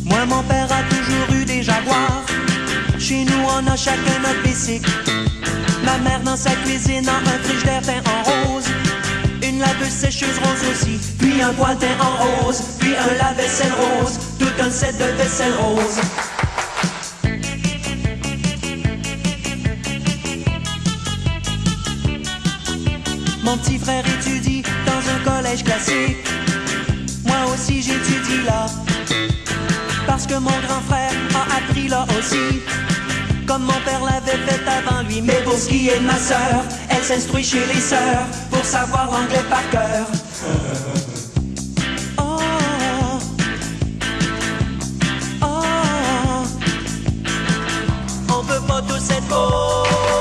Moi, 0.06 0.26
mon 0.26 0.44
père 0.44 0.68
a 0.72 0.84
toujours 0.90 1.36
eu 1.36 1.46
des 1.46 1.64
jaguars. 1.64 2.26
Chez 3.00 3.24
nous, 3.26 3.44
on 3.46 3.68
a 3.68 3.76
chacun 3.76 4.20
notre 4.20 4.42
bicycle. 4.44 4.90
Ma 5.86 5.98
mère 6.00 6.22
dans 6.22 6.36
sa 6.36 6.52
cuisine 6.52 7.08
a 7.08 7.18
un 7.18 7.40
frigidaire 7.44 7.82
teint 7.82 8.02
en 8.12 8.24
rose. 8.24 8.67
Une 9.58 9.64
laveuse 9.64 9.90
sécheuse 9.90 10.38
rose 10.38 10.70
aussi, 10.72 11.00
puis 11.18 11.42
un 11.42 11.52
teint 11.52 11.88
en 12.00 12.44
rose, 12.44 12.62
puis 12.78 12.92
un 12.96 13.18
lave-vaisselle 13.18 13.72
rose, 13.72 14.20
tout 14.38 14.62
un 14.62 14.70
set 14.70 14.96
de 15.00 15.06
vaisselle 15.18 15.54
rose. 15.60 16.00
Mon 23.44 23.58
petit 23.58 23.80
frère 23.80 24.04
étudie 24.20 24.62
dans 24.86 24.92
un 25.10 25.38
collège 25.38 25.64
classique. 25.64 26.18
Moi 27.26 27.38
aussi 27.52 27.82
j'étudie 27.82 28.44
là. 28.46 28.68
Parce 30.06 30.28
que 30.28 30.36
mon 30.36 30.52
grand 30.68 30.82
frère 30.88 31.14
a 31.34 31.58
appris 31.58 31.88
là 31.88 32.06
aussi 32.20 32.62
comme 33.48 33.64
mon 33.64 33.80
père 33.86 34.04
l'avait 34.04 34.38
fait 34.46 34.62
avant 34.68 35.02
lui. 35.08 35.22
Mais 35.22 35.42
pour 35.44 35.54
ce 35.54 35.70
qui 35.70 35.90
est 35.90 36.00
de 36.00 36.06
ma 36.06 36.18
sœur, 36.18 36.64
elle 36.90 37.04
s'instruit 37.04 37.44
chez 37.44 37.66
les 37.66 37.80
sœurs 37.80 38.26
pour 38.52 38.64
savoir 38.64 39.10
l'anglais 39.12 39.44
par 39.50 39.68
cœur. 39.72 40.06
Oh, 42.20 42.38
oh, 45.42 46.44
on 48.30 48.44
peut 48.44 48.68
pas 48.68 48.82
tous 48.82 49.10
être 49.12 49.28
beaux. 49.28 50.17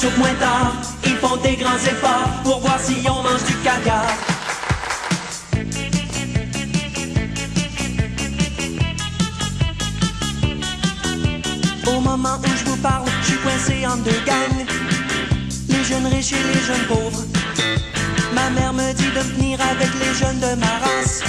Sur 0.00 0.16
moins 0.16 0.32
tard, 0.40 0.72
ils 1.04 1.16
font 1.16 1.36
des 1.36 1.56
grands 1.56 1.76
efforts 1.76 2.30
pour 2.42 2.60
voir 2.60 2.80
si 2.80 2.94
on 3.06 3.22
mange 3.22 3.44
du 3.44 3.54
caviar. 3.56 4.06
Au 11.86 12.00
moment 12.00 12.38
où 12.42 12.56
je 12.56 12.64
vous 12.64 12.78
parle, 12.78 13.04
je 13.20 13.26
suis 13.26 13.36
coincé 13.40 13.86
en 13.86 13.96
deux 13.98 14.22
gangs. 14.24 14.64
Les 15.68 15.84
jeunes 15.84 16.06
riches 16.06 16.32
et 16.32 16.54
les 16.54 16.62
jeunes 16.62 16.86
pauvres. 16.88 17.24
Ma 18.32 18.48
mère 18.48 18.72
me 18.72 18.94
dit 18.94 19.10
de 19.14 19.20
venir 19.34 19.58
avec 19.60 19.90
les 20.00 20.14
jeunes 20.14 20.40
de 20.40 20.58
ma 20.58 20.78
race 20.78 21.20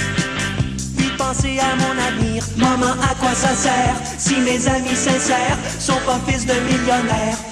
penser 1.18 1.58
à 1.58 1.76
mon 1.76 1.94
avenir. 2.08 2.42
Maman, 2.56 2.92
à 3.02 3.14
quoi 3.16 3.34
ça 3.34 3.54
sert 3.54 3.96
si 4.16 4.36
mes 4.36 4.66
amis 4.66 4.96
sincères 4.96 5.58
sont 5.78 6.00
pas 6.06 6.18
fils 6.26 6.46
de 6.46 6.54
millionnaires? 6.54 7.51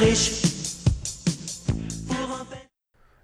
Riche. 0.00 0.42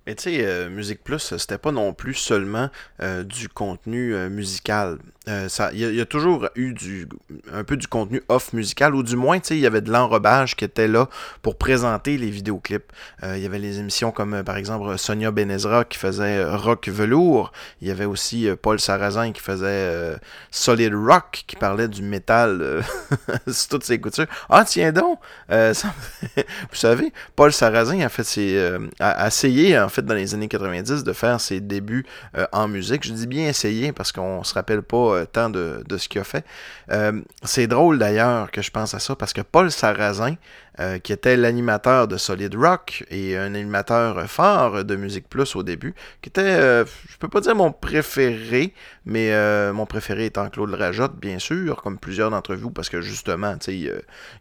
Mais 0.06 0.14
tu 0.14 0.22
sais, 0.22 0.44
euh, 0.44 0.68
Musique 0.68 1.02
Plus, 1.02 1.36
c'était 1.36 1.58
pas 1.58 1.72
non 1.72 1.92
plus 1.92 2.14
seulement 2.14 2.70
euh, 3.02 3.24
du 3.24 3.48
contenu 3.48 4.14
euh, 4.14 4.28
musical. 4.28 4.98
Euh, 5.28 5.48
ça- 5.48 5.70
Il 5.72 5.80
y, 5.80 5.84
a- 5.84 5.88
il 5.90 5.96
y 5.96 6.00
a 6.00 6.06
toujours 6.06 6.48
eu 6.54 6.72
du, 6.72 7.08
un 7.52 7.64
peu 7.64 7.76
du 7.76 7.88
contenu 7.88 8.22
off 8.28 8.52
musical, 8.52 8.94
ou 8.94 9.02
du 9.02 9.16
moins, 9.16 9.40
tu 9.40 9.48
sais, 9.48 9.56
il 9.56 9.60
y 9.60 9.66
avait 9.66 9.80
de 9.80 9.90
l'enrobage 9.90 10.54
qui 10.54 10.64
était 10.64 10.86
là 10.86 11.08
pour 11.42 11.56
présenter 11.58 12.16
les 12.16 12.30
vidéoclips. 12.30 12.92
Euh, 13.24 13.36
il 13.36 13.42
y 13.42 13.46
avait 13.46 13.58
les 13.58 13.80
émissions 13.80 14.12
comme, 14.12 14.34
euh, 14.34 14.42
par 14.44 14.56
exemple, 14.56 14.96
Sonia 14.96 15.32
Benezra 15.32 15.84
qui 15.84 15.98
faisait 15.98 16.44
Rock 16.44 16.86
Velours. 16.88 17.50
Il 17.82 17.88
y 17.88 17.90
avait 17.90 18.04
aussi 18.04 18.48
Paul 18.62 18.78
Sarrazin 18.78 19.32
qui 19.32 19.40
faisait 19.42 19.66
euh, 19.66 20.16
Solid 20.52 20.94
Rock, 20.94 21.42
qui 21.48 21.56
parlait 21.56 21.88
du 21.88 22.02
métal 22.02 22.82
sur 23.48 23.68
toutes 23.68 23.84
ses 23.84 24.00
coutures. 24.00 24.26
Ah, 24.48 24.64
tiens 24.64 24.92
donc! 24.92 25.18
ça- 25.48 25.92
vous 26.36 26.76
savez, 26.76 27.12
Paul 27.34 27.52
Sarrazin 27.52 28.00
a 28.00 28.08
fait 28.08 28.22
ses, 28.24 28.78
a 29.00 29.08
a 29.10 29.26
essayé, 29.26 29.76
en 29.76 29.88
fait, 29.88 30.02
dans 30.02 30.14
les 30.14 30.34
années 30.34 30.46
90, 30.46 31.02
de 31.02 31.12
faire 31.12 31.40
ses 31.40 31.60
débuts 31.60 32.06
en 32.52 32.68
musique. 32.68 33.04
Je 33.04 33.12
dis 33.12 33.26
bien 33.26 33.48
essayer 33.48 33.90
parce 33.90 34.12
qu'on 34.12 34.44
se 34.44 34.54
rappelle 34.54 34.82
pas 34.82 35.15
euh, 35.16 35.24
tant 35.24 35.50
de, 35.50 35.82
de 35.86 35.96
ce 35.98 36.08
qu'il 36.08 36.20
a 36.20 36.24
fait. 36.24 36.44
Euh, 36.90 37.20
c'est 37.42 37.66
drôle 37.66 37.98
d'ailleurs 37.98 38.50
que 38.50 38.62
je 38.62 38.70
pense 38.70 38.94
à 38.94 38.98
ça 38.98 39.16
parce 39.16 39.32
que 39.32 39.40
Paul 39.40 39.70
Sarrazin, 39.70 40.36
euh, 40.80 40.98
qui 40.98 41.12
était 41.12 41.36
l'animateur 41.36 42.08
de 42.08 42.16
Solid 42.16 42.54
Rock 42.54 43.04
et 43.10 43.36
un 43.36 43.54
animateur 43.54 44.20
fort 44.30 44.84
de 44.84 44.96
Musique 44.96 45.28
Plus 45.28 45.56
au 45.56 45.62
début, 45.62 45.94
qui 46.22 46.28
était, 46.28 46.42
euh, 46.42 46.84
je 47.08 47.16
peux 47.16 47.28
pas 47.28 47.40
dire 47.40 47.54
mon 47.54 47.72
préféré, 47.72 48.74
mais 49.04 49.32
euh, 49.32 49.72
mon 49.72 49.86
préféré 49.86 50.26
étant 50.26 50.48
Claude 50.50 50.74
Rajotte, 50.74 51.16
bien 51.16 51.38
sûr, 51.38 51.82
comme 51.82 51.98
plusieurs 51.98 52.30
d'entre 52.30 52.54
vous, 52.54 52.70
parce 52.70 52.88
que 52.88 53.00
justement, 53.00 53.56
il, 53.68 53.90
a- 53.90 53.92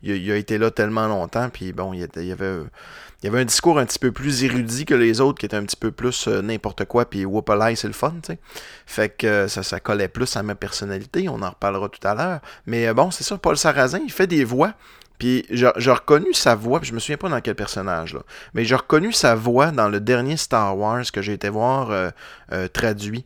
il 0.03 0.31
a- 0.31 0.35
été 0.37 0.57
là 0.57 0.71
tellement 0.71 1.07
longtemps, 1.07 1.49
puis 1.49 1.71
bon, 1.71 1.93
il, 1.93 2.03
était- 2.03 2.21
il 2.21 2.27
y 2.27 2.31
avait 2.31 2.59
il 3.23 3.29
avait 3.29 3.39
un 3.39 3.45
discours 3.45 3.79
un 3.79 3.85
petit 3.85 3.97
peu 3.97 4.11
plus 4.11 4.43
érudit 4.43 4.85
que 4.85 4.93
les 4.93 5.19
autres, 5.21 5.39
qui 5.39 5.45
était 5.47 5.55
un 5.55 5.63
petit 5.63 5.77
peu 5.77 5.91
plus 5.91 6.27
n'importe 6.27 6.85
quoi, 6.85 7.09
puis 7.09 7.25
whoopalai, 7.25 7.75
c'est 7.75 7.87
le 7.87 7.93
fun, 7.93 8.13
tu 8.21 8.33
sais. 8.33 8.39
Fait 8.85 9.09
que 9.09 9.47
ça, 9.47 9.63
ça 9.63 9.79
collait 9.79 10.09
plus 10.09 10.35
à 10.35 10.43
ma 10.43 10.53
personnalité, 10.53 11.27
on 11.29 11.41
en 11.41 11.49
reparlera 11.49 11.89
tout 11.89 12.05
à 12.07 12.13
l'heure. 12.13 12.39
Mais 12.67 12.93
bon, 12.93 13.09
c'est 13.09 13.23
ça, 13.23 13.37
Paul 13.37 13.57
Sarrazin, 13.57 13.99
il 14.05 14.11
fait 14.11 14.27
des 14.27 14.43
voix, 14.43 14.73
puis 15.17 15.45
j'ai 15.49 15.91
reconnu 15.91 16.33
sa 16.33 16.55
voix, 16.55 16.79
puis 16.79 16.89
je 16.89 16.93
me 16.93 16.99
souviens 16.99 17.17
pas 17.17 17.29
dans 17.29 17.41
quel 17.41 17.55
personnage, 17.55 18.13
là, 18.13 18.21
mais 18.53 18.65
j'ai 18.65 18.75
reconnu 18.75 19.11
sa 19.11 19.35
voix 19.35 19.71
dans 19.71 19.89
le 19.89 19.99
dernier 19.99 20.37
Star 20.37 20.77
Wars 20.77 21.03
que 21.11 21.21
j'ai 21.21 21.33
été 21.33 21.49
voir 21.49 21.91
euh, 21.91 22.09
euh, 22.51 22.67
traduit. 22.67 23.25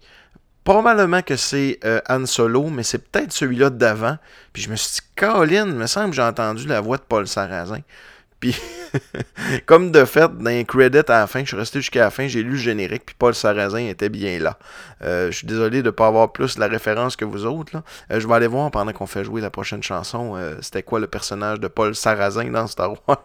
Probablement 0.64 1.22
que 1.22 1.36
c'est 1.36 1.80
euh, 1.84 2.00
Han 2.08 2.26
Solo, 2.26 2.70
mais 2.70 2.84
c'est 2.84 3.10
peut-être 3.10 3.32
celui-là 3.32 3.72
d'avant. 3.72 4.18
Puis 4.54 4.62
je 4.62 4.70
me 4.70 4.76
suis 4.76 5.02
dit, 5.02 5.08
Colin, 5.16 5.66
me 5.66 5.88
semble 5.88 6.12
que 6.12 6.18
j'ai 6.18 6.22
entendu 6.22 6.68
la 6.68 6.82
voix 6.82 6.98
de 6.98 7.02
Paul 7.02 7.28
Sarrazin. 7.28 7.80
Puis, 8.40 8.56
comme 9.66 9.92
de 9.92 10.06
fait, 10.06 10.32
dans 10.38 10.50
les 10.50 10.66
à 11.08 11.20
la 11.20 11.28
fin, 11.28 11.42
je 11.42 11.48
suis 11.48 11.58
resté 11.58 11.80
jusqu'à 11.80 12.02
la 12.02 12.10
fin, 12.10 12.28
j'ai 12.28 12.44
lu 12.44 12.52
le 12.52 12.58
générique, 12.58 13.06
puis 13.06 13.16
Paul 13.18 13.36
Sarrazin 13.36 13.86
était 13.86 14.10
bien 14.10 14.40
là. 14.40 14.58
Euh, 15.04 15.32
je 15.32 15.38
suis 15.38 15.48
désolé 15.48 15.82
de 15.82 15.88
ne 15.88 15.92
pas 15.92 16.08
avoir 16.08 16.32
plus 16.32 16.58
la 16.58 16.68
référence 16.68 17.16
que 17.16 17.26
vous 17.26 17.46
autres. 17.46 17.72
Là. 17.76 17.84
Euh, 18.12 18.20
je 18.20 18.28
vais 18.28 18.34
aller 18.34 18.48
voir 18.48 18.70
pendant 18.72 18.92
qu'on 18.92 19.06
fait 19.06 19.24
jouer 19.24 19.42
la 19.42 19.50
prochaine 19.50 19.84
chanson, 19.84 20.36
euh, 20.36 20.56
c'était 20.62 20.84
quoi 20.84 21.00
le 21.00 21.08
personnage 21.08 21.60
de 21.60 21.68
Paul 21.68 21.96
Sarrazin 21.96 22.52
dans 22.52 22.68
Star 22.68 22.92
Wars. 23.08 23.24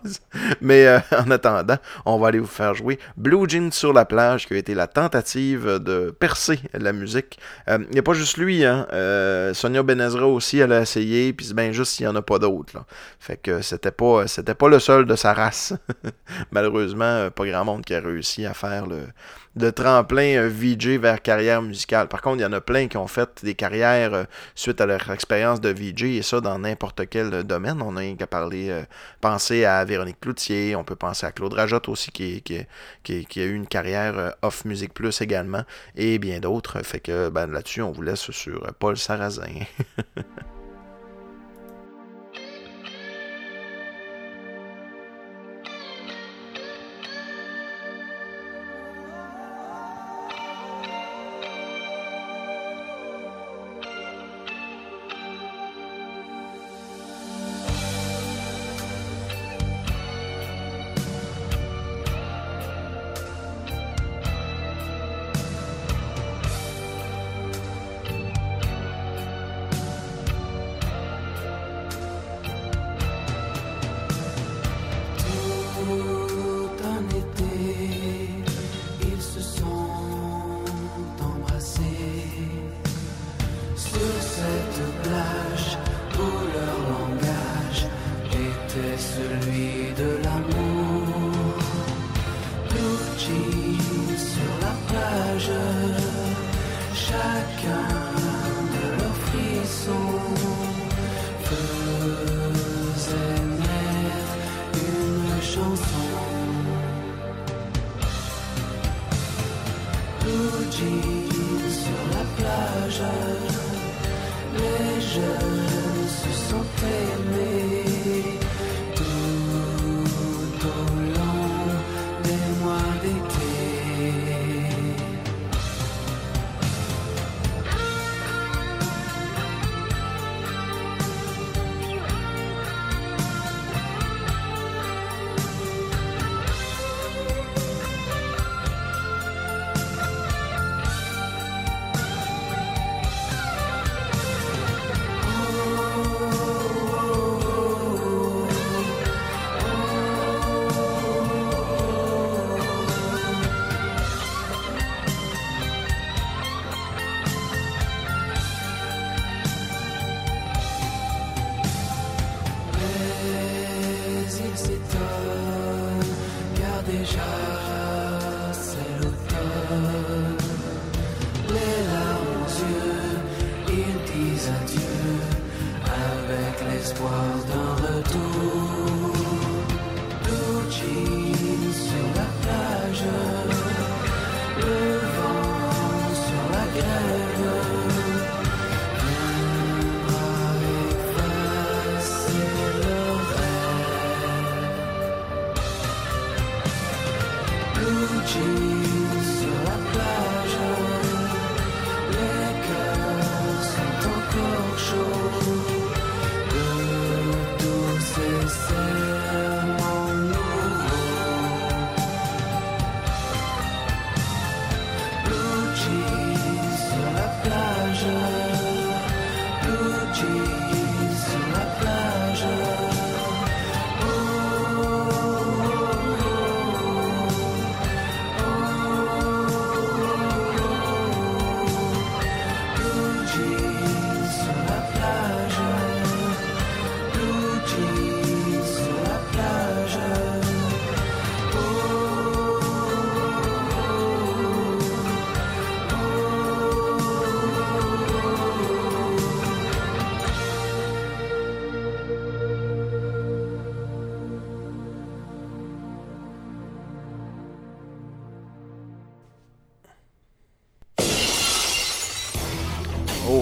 Mais 0.61 0.89
en 1.17 1.31
attendant, 1.31 1.77
on 2.07 2.19
va 2.19 2.29
aller 2.29 2.39
vous 2.39 2.47
faire 2.47 2.75
jouer 2.75 2.99
Blue 3.17 3.49
Jeans 3.49 3.73
sur 3.73 3.93
la 3.93 4.05
plage, 4.05 4.47
qui 4.47 4.55
a 4.55 4.57
été 4.57 4.75
la 4.75 4.87
tentative 4.87 5.79
de 5.79 6.15
percer 6.19 6.61
la 6.73 6.93
musique. 6.93 7.39
Il 7.69 7.87
n'y 7.93 7.99
a 7.99 8.03
pas 8.03 8.15
juste 8.15 8.37
lui, 8.37 8.65
hein. 8.65 8.87
Sonia 9.53 9.83
Benezra 9.83 10.27
aussi, 10.27 10.59
elle 10.59 10.73
a 10.73 10.81
essayé, 10.81 11.33
puis 11.33 11.53
bien 11.55 11.73
juste 11.73 11.93
s'il 11.93 12.07
n'y 12.07 12.13
en 12.13 12.17
a 12.17 12.23
pas 12.23 12.39
d'autres. 12.39 12.85
Fait 13.19 13.37
que 13.37 13.63
c'était 13.63 13.91
pas, 13.91 14.27
c'était 14.27 14.55
pas 14.55 14.69
le 14.69 14.79
seul 14.79 15.04
de 15.07 15.17
sa 15.17 15.33
race. 15.35 15.73
Malheureusement, 16.51 17.05
euh, 17.05 17.31
pas 17.31 17.47
grand 17.47 17.65
monde 17.65 17.85
qui 17.85 17.95
a 17.95 18.01
réussi 18.01 18.47
à 18.47 18.55
faire 18.55 18.87
le, 18.87 19.73
tremplin 19.73 20.37
euh, 20.37 20.49
VJ 20.49 20.99
vers 20.99 21.23
carrière 21.23 21.63
musicale. 21.63 22.09
Par 22.09 22.23
contre, 22.23 22.39
il 22.39 22.43
y 22.43 22.45
en 22.45 22.53
a 22.53 22.61
plein 22.61 22.89
qui 22.89 22.97
ont 22.97 23.07
fait 23.07 23.45
des 23.45 23.55
carrières 23.55 24.15
euh, 24.15 24.25
suite 24.55 24.81
à 24.81 24.87
leur 24.87 25.11
expérience 25.11 25.61
de 25.61 25.69
VJ, 25.69 26.05
et 26.05 26.23
ça 26.23 26.41
dans 26.41 26.59
n'importe 26.59 27.09
quel 27.09 27.45
domaine. 27.45 27.83
On 27.83 27.97
a 27.97 28.01
rien 28.01 28.17
qu'à 28.17 28.27
parler, 28.27 28.85
penser 29.21 29.65
à 29.65 29.85
Véronique 29.85 30.21
Cloutier, 30.21 30.77
on 30.77 30.85
peut 30.85 30.97
penser 30.97 31.27
à 31.27 31.33
Claude 31.33 31.55
Rajotte 31.55 31.89
aussi, 31.89 32.11
qui, 32.11 32.57
a 32.57 33.45
eu 33.45 33.55
une 33.55 33.67
carrière 33.67 34.35
off 34.43 34.65
Music 34.65 34.93
Plus 34.93 35.21
également, 35.21 35.65
et 35.97 36.19
bien 36.19 36.41
d'autres. 36.41 36.83
Fait 36.83 37.01
que 37.01 37.29
ben, 37.29 37.47
là-dessus, 37.47 37.83
on 37.83 37.93
vous 37.93 38.03
laisse 38.03 38.31
sur 38.31 38.73
Paul 38.79 38.97
Sarrazin. 38.97 39.61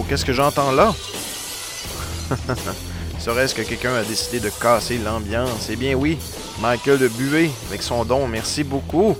Qu'est-ce 0.07 0.25
que 0.25 0.33
j'entends 0.33 0.71
là? 0.71 0.93
Serait-ce 3.19 3.55
que 3.55 3.61
quelqu'un 3.61 3.95
a 3.95 4.03
décidé 4.03 4.39
de 4.39 4.49
casser 4.49 4.97
l'ambiance? 4.97 5.69
Eh 5.69 5.75
bien 5.75 5.95
oui, 5.95 6.17
Michael 6.61 6.99
de 6.99 7.07
Buet 7.07 7.49
avec 7.69 7.81
son 7.81 8.03
don, 8.03 8.27
merci 8.27 8.63
beaucoup. 8.63 9.15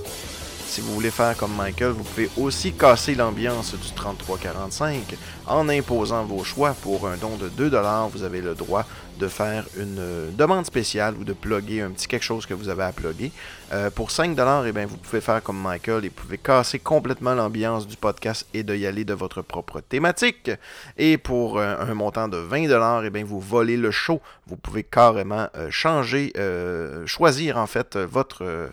Si 0.68 0.82
vous 0.82 0.94
voulez 0.94 1.12
faire 1.12 1.38
comme 1.38 1.56
Michael, 1.56 1.92
vous 1.92 2.04
pouvez 2.04 2.30
aussi 2.36 2.74
casser 2.74 3.16
l'ambiance 3.16 3.76
du 3.76 3.92
3345 3.92 5.16
en 5.48 5.70
imposant 5.70 6.26
vos 6.26 6.44
choix. 6.44 6.76
Pour 6.82 7.08
un 7.08 7.16
don 7.16 7.38
de 7.38 7.48
2$, 7.48 8.10
vous 8.12 8.24
avez 8.24 8.42
le 8.42 8.56
droit 8.56 8.86
de 9.18 9.28
faire 9.28 9.66
une 9.78 9.98
euh, 10.00 10.32
demande 10.32 10.66
spéciale 10.66 11.16
ou 11.16 11.24
de 11.24 11.34
plugger 11.34 11.82
un 11.82 11.92
petit 11.92 12.08
quelque 12.08 12.24
chose 12.24 12.46
que 12.46 12.54
vous 12.54 12.70
avez 12.70 12.84
à 12.84 12.92
plugger. 12.92 13.32
Euh, 13.72 13.90
pour 13.90 14.10
5$, 14.10 14.66
eh 14.68 14.72
bien, 14.72 14.86
vous 14.86 14.98
pouvez 14.98 15.22
faire 15.22 15.42
comme 15.42 15.60
Michael 15.60 16.06
et 16.06 16.10
vous 16.10 16.16
pouvez 16.16 16.38
casser 16.38 16.80
complètement 16.80 17.34
l'ambiance 17.34 17.88
du 17.88 17.98
podcast 17.98 18.48
et 18.54 18.64
de 18.64 18.76
y 18.76 18.86
aller 18.86 19.06
de 19.06 19.14
votre 19.14 19.42
propre 19.42 19.82
thématique. 19.82 20.52
Et 20.98 21.18
pour 21.18 21.58
euh, 21.58 21.76
un 21.80 21.94
montant 21.94 22.28
de 22.28 22.38
20$, 22.38 23.04
eh 23.06 23.10
bien, 23.10 23.24
vous 23.24 23.40
volez 23.40 23.78
le 23.78 23.92
show. 23.92 24.22
Vous 24.48 24.58
pouvez 24.58 24.84
carrément 24.84 25.48
changer, 25.70 26.34
choisir 27.06 27.58
en 27.58 27.68
fait 27.68 27.98
votre... 27.98 28.70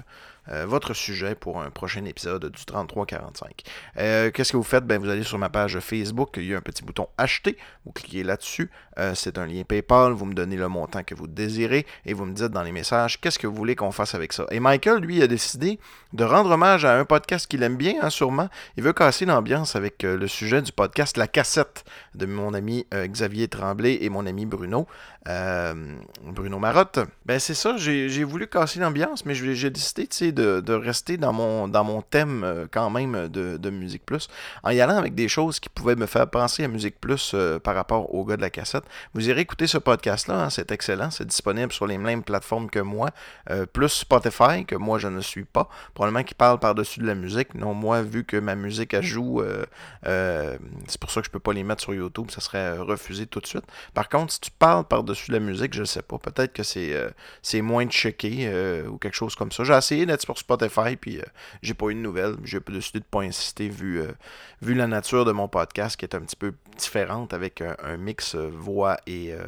votre 0.67 0.95
sujet 0.95 1.35
pour 1.35 1.61
un 1.61 1.71
prochain 1.71 2.05
épisode 2.05 2.51
du 2.51 2.65
3345. 2.65 3.63
Euh, 3.99 4.31
Qu'est-ce 4.31 4.53
que 4.53 4.57
vous 4.57 4.63
faites? 4.63 4.85
Ben, 4.85 5.01
vous 5.01 5.09
allez 5.09 5.23
sur 5.23 5.39
ma 5.39 5.49
page 5.49 5.79
Facebook, 5.81 6.31
il 6.37 6.47
y 6.47 6.55
a 6.55 6.59
un 6.59 6.63
petit 6.63 6.83
bouton 6.83 7.09
acheter, 7.19 7.57
vous 7.85 7.93
cliquez 7.93 8.23
là-dessus, 8.23 8.71
Euh, 9.01 9.13
c'est 9.15 9.39
un 9.39 9.47
lien 9.47 9.63
PayPal, 9.67 10.13
vous 10.13 10.27
me 10.27 10.35
donnez 10.35 10.57
le 10.57 10.69
montant 10.69 11.03
que 11.03 11.15
vous 11.15 11.27
désirez 11.27 11.87
et 12.05 12.13
vous 12.13 12.27
me 12.27 12.35
dites 12.35 12.49
dans 12.49 12.63
les 12.63 12.73
messages 12.73 13.19
qu'est-ce 13.19 13.39
que 13.39 13.47
vous 13.47 13.55
voulez 13.55 13.75
qu'on 13.75 13.93
fasse 13.93 14.15
avec 14.15 14.35
ça. 14.35 14.45
Et 14.51 14.61
Michael, 14.61 14.99
lui, 15.01 15.23
a 15.23 15.27
décidé 15.27 15.79
de 16.13 16.23
rendre 16.23 16.51
hommage 16.51 16.85
à 16.85 16.99
un 16.99 17.07
podcast 17.07 17.47
qu'il 17.47 17.63
aime 17.63 17.77
bien, 17.77 17.95
hein, 18.03 18.11
sûrement. 18.11 18.49
Il 18.77 18.83
veut 18.83 18.93
casser 18.93 19.25
l'ambiance 19.25 19.75
avec 19.75 20.05
euh, 20.05 20.19
le 20.19 20.29
sujet 20.29 20.61
du 20.61 20.73
podcast 20.73 21.17
La 21.17 21.27
Cassette 21.27 21.85
de 22.15 22.27
mon 22.27 22.53
ami 22.53 22.87
euh, 22.93 23.07
Xavier 23.07 23.49
Tremblay 23.49 23.99
et 24.03 24.11
mon 24.11 24.27
ami 24.27 24.45
Bruno, 24.45 24.87
Bruno 25.27 26.59
Marotte. 26.59 27.01
Ben 27.25 27.39
c'est 27.39 27.55
ça, 27.55 27.77
j'ai 27.77 28.25
voulu 28.25 28.49
casser 28.49 28.81
l'ambiance, 28.81 29.25
mais 29.25 29.35
j'ai 29.35 29.71
décidé 29.71 30.33
de, 30.33 30.73
rester 30.73 31.17
dans 31.17 31.33
mon, 31.33 32.03
thème 32.03 32.67
quand 32.73 32.91
même 32.91 33.29
de, 33.29 33.57
de 33.57 33.71
Musique 33.71 34.05
Plus, 34.05 34.29
en 34.63 34.71
y 34.71 34.81
allant 34.81 34.97
avec 34.97 35.15
des 35.15 35.29
choses 35.29 35.61
qui 35.61 35.69
pouvaient 35.69 35.95
me 35.95 36.07
faire 36.07 36.29
penser 36.29 36.65
à 36.65 36.69
Musique 36.69 36.99
Plus 37.01 37.35
par 37.63 37.75
rapport 37.75 38.15
au 38.15 38.25
gars 38.25 38.37
de 38.37 38.43
la 38.43 38.51
cassette. 38.51 38.85
Vous 39.15 39.29
irez 39.29 39.41
écouter 39.41 39.67
ce 39.67 39.79
podcast-là, 39.79 40.45
hein, 40.45 40.51
c'est 40.51 40.73
excellent, 40.73 41.11
c'est 41.11 41.27
disponible 41.27 41.73
sur 41.73 41.87
les 41.87 41.99
mêmes 41.99 42.23
plateformes 42.23 42.71
que 42.71 42.79
moi, 42.79 43.11
euh, 43.51 43.67
plus 43.67 43.89
Spotify, 43.89 44.65
que 44.67 44.77
moi 44.77 44.99
je 44.99 45.09
ne 45.09 45.21
suis 45.21 45.45
pas, 45.45 45.69
probablement 45.95 46.25
qui 46.25 46.35
parle 46.35 46.59
par-dessus 46.59 47.01
de 47.01 47.07
la 47.07 47.15
musique. 47.15 47.55
Non, 47.55 47.75
moi, 47.75 48.03
vu 48.03 48.25
que 48.25 48.37
ma 48.37 48.55
musique, 48.55 48.95
elle 48.95 49.03
joue, 49.03 49.41
euh, 49.41 49.65
euh, 50.07 50.59
c'est 50.87 51.01
pour 51.01 51.11
ça 51.11 51.21
que 51.21 51.27
je 51.27 51.31
peux 51.31 51.41
pas 51.41 51.53
les 51.53 51.65
mettre 51.65 51.83
sur 51.83 51.95
YouTube, 51.95 52.31
ça 52.31 52.41
serait 52.41 52.79
refusé 52.79 53.27
tout 53.27 53.41
de 53.41 53.47
suite. 53.47 53.65
Par 53.95 54.09
contre, 54.09 54.33
si 54.33 54.41
tu 54.41 54.51
parles 54.51 54.85
par-dessus 54.85 55.29
de 55.29 55.35
la 55.35 55.41
musique, 55.41 55.75
je 55.75 55.81
ne 55.81 55.87
sais 55.87 56.03
pas, 56.03 56.19
peut-être 56.19 56.53
que 56.53 56.63
c'est 56.63 57.61
moins 57.61 57.87
checké 57.87 58.51
ou 58.89 58.99
quelque 58.99 59.17
chose 59.17 59.35
comme 59.35 59.53
ça. 59.53 59.65
J'ai 59.65 59.75
essayé 59.75 60.07
d'être 60.07 60.23
sur 60.23 60.39
Spotify, 60.39 60.97
puis 60.97 61.21
j'ai 61.63 61.75
pas 61.75 61.87
eu 61.87 61.95
de 61.95 62.01
nouvelles. 62.01 62.37
J'ai 62.45 62.61
décidé 62.61 63.01
de 63.01 63.05
pas 63.05 63.21
insister 63.21 63.69
vu, 63.69 64.03
vu 64.63 64.75
la 64.75 64.87
nature 64.87 65.25
de 65.25 65.33
mon 65.33 65.49
podcast 65.49 65.97
qui 65.97 66.05
est 66.05 66.15
un 66.15 66.21
petit 66.21 66.37
peu 66.37 66.55
différente 66.77 67.35
avec 67.35 67.63
un, 67.63 67.97
mix 67.97 68.35
euh, 68.79 69.39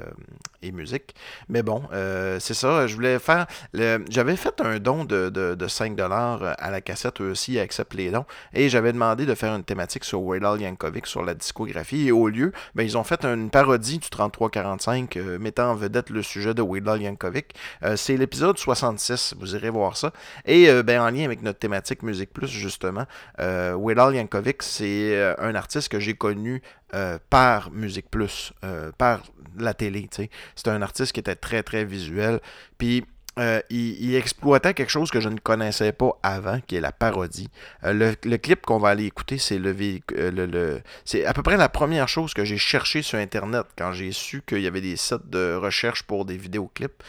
et 0.63 0.73
musique. 0.73 1.15
Mais 1.49 1.63
bon, 1.63 1.83
euh, 1.93 2.39
c'est 2.41 2.55
ça. 2.55 2.87
Je 2.87 2.95
voulais 2.95 3.19
faire. 3.19 3.47
J'avais 3.75 4.37
fait 4.37 4.61
un 4.61 4.79
don 4.79 5.05
de, 5.05 5.29
de, 5.29 5.55
de 5.55 5.67
5$ 5.67 6.55
à 6.59 6.71
la 6.71 6.81
cassette, 6.81 7.21
eux 7.21 7.31
aussi, 7.31 7.55
ils 7.55 7.59
acceptent 7.59 7.95
les 7.95 8.11
dons. 8.11 8.25
Et 8.53 8.69
j'avais 8.69 8.93
demandé 8.93 9.27
de 9.27 9.35
faire 9.35 9.55
une 9.55 9.65
thématique 9.65 10.05
sur 10.05 10.21
Weird 10.23 10.45
Al 10.45 10.61
Yankovic, 10.61 11.07
sur 11.07 11.25
la 11.25 11.35
discographie. 11.35 12.09
Et 12.09 12.13
au 12.13 12.29
lieu, 12.29 12.53
ben, 12.75 12.85
ils 12.85 12.97
ont 12.97 13.05
fait 13.05 13.25
une 13.25 13.51
parodie 13.51 13.99
du 13.99 14.09
3345 14.09 15.17
euh, 15.17 15.39
mettant 15.39 15.71
en 15.71 15.75
vedette 15.75 16.11
le 16.11 16.23
sujet 16.23 16.55
de 16.55 16.63
Weird 16.63 16.89
Al 16.89 17.03
Yankovic. 17.03 17.55
Euh, 17.83 17.97
c'est 17.97 18.17
l'épisode 18.17 18.59
66, 18.59 19.35
vous 19.39 19.55
irez 19.55 19.71
voir 19.71 19.97
ça. 19.97 20.13
Et 20.45 20.69
euh, 20.69 20.83
ben, 20.83 21.01
en 21.01 21.11
lien 21.11 21.25
avec 21.25 21.43
notre 21.43 21.59
thématique 21.59 22.03
Musique 22.03 22.33
Plus, 22.33 22.49
justement, 22.49 23.07
euh, 23.41 23.77
Weird 23.79 23.99
Al 23.99 24.15
Yankovic, 24.15 24.63
c'est 24.63 25.17
euh, 25.17 25.35
un 25.39 25.55
artiste 25.55 25.89
que 25.89 26.01
j'ai 26.01 26.15
connu 26.15 26.63
euh, 26.95 27.19
par 27.31 27.71
Musique 27.71 28.11
Plus, 28.11 28.53
euh, 28.65 28.93
par 28.97 29.23
la 29.59 29.75
télé. 29.75 30.09
C'est 30.55 30.69
un 30.69 30.83
artiste 30.83 31.13
qui 31.13 31.21
était 31.21 31.35
très 31.35 31.63
très 31.63 31.85
visuel. 31.85 32.41
Puis 32.79 33.05
euh, 33.39 33.63
il, 33.71 34.15
exploitait 34.15 34.75
quelque 34.75 34.91
chose 34.91 35.11
que 35.11 35.19
je 35.21 35.31
ne 35.31 35.39
connaissais 35.39 35.93
pas 35.93 36.19
avant, 36.23 36.61
qui 36.67 36.77
est 36.77 36.83
la 36.83 36.93
parodie. 36.93 37.49
Euh, 37.83 38.15
le, 38.23 38.37
clip 38.37 38.61
qu'on 38.67 38.79
va 38.79 38.91
aller 38.91 39.07
écouter, 39.07 39.39
c'est 39.39 39.59
euh, 39.59 40.03
le, 40.31 40.83
c'est 41.07 41.25
à 41.25 41.33
peu 41.33 41.43
près 41.43 41.57
la 41.57 41.71
première 41.71 42.09
chose 42.09 42.35
que 42.35 42.45
j'ai 42.45 42.59
cherché 42.59 43.01
sur 43.01 43.19
Internet 43.19 43.65
quand 43.79 43.93
j'ai 43.93 44.13
su 44.13 44.43
qu'il 44.47 44.61
y 44.61 44.67
avait 44.67 44.83
des 44.83 44.97
sites 44.97 45.31
de 45.31 45.55
recherche 45.55 46.03
pour 46.03 46.27
des 46.27 46.37
vidéoclips. 46.37 47.03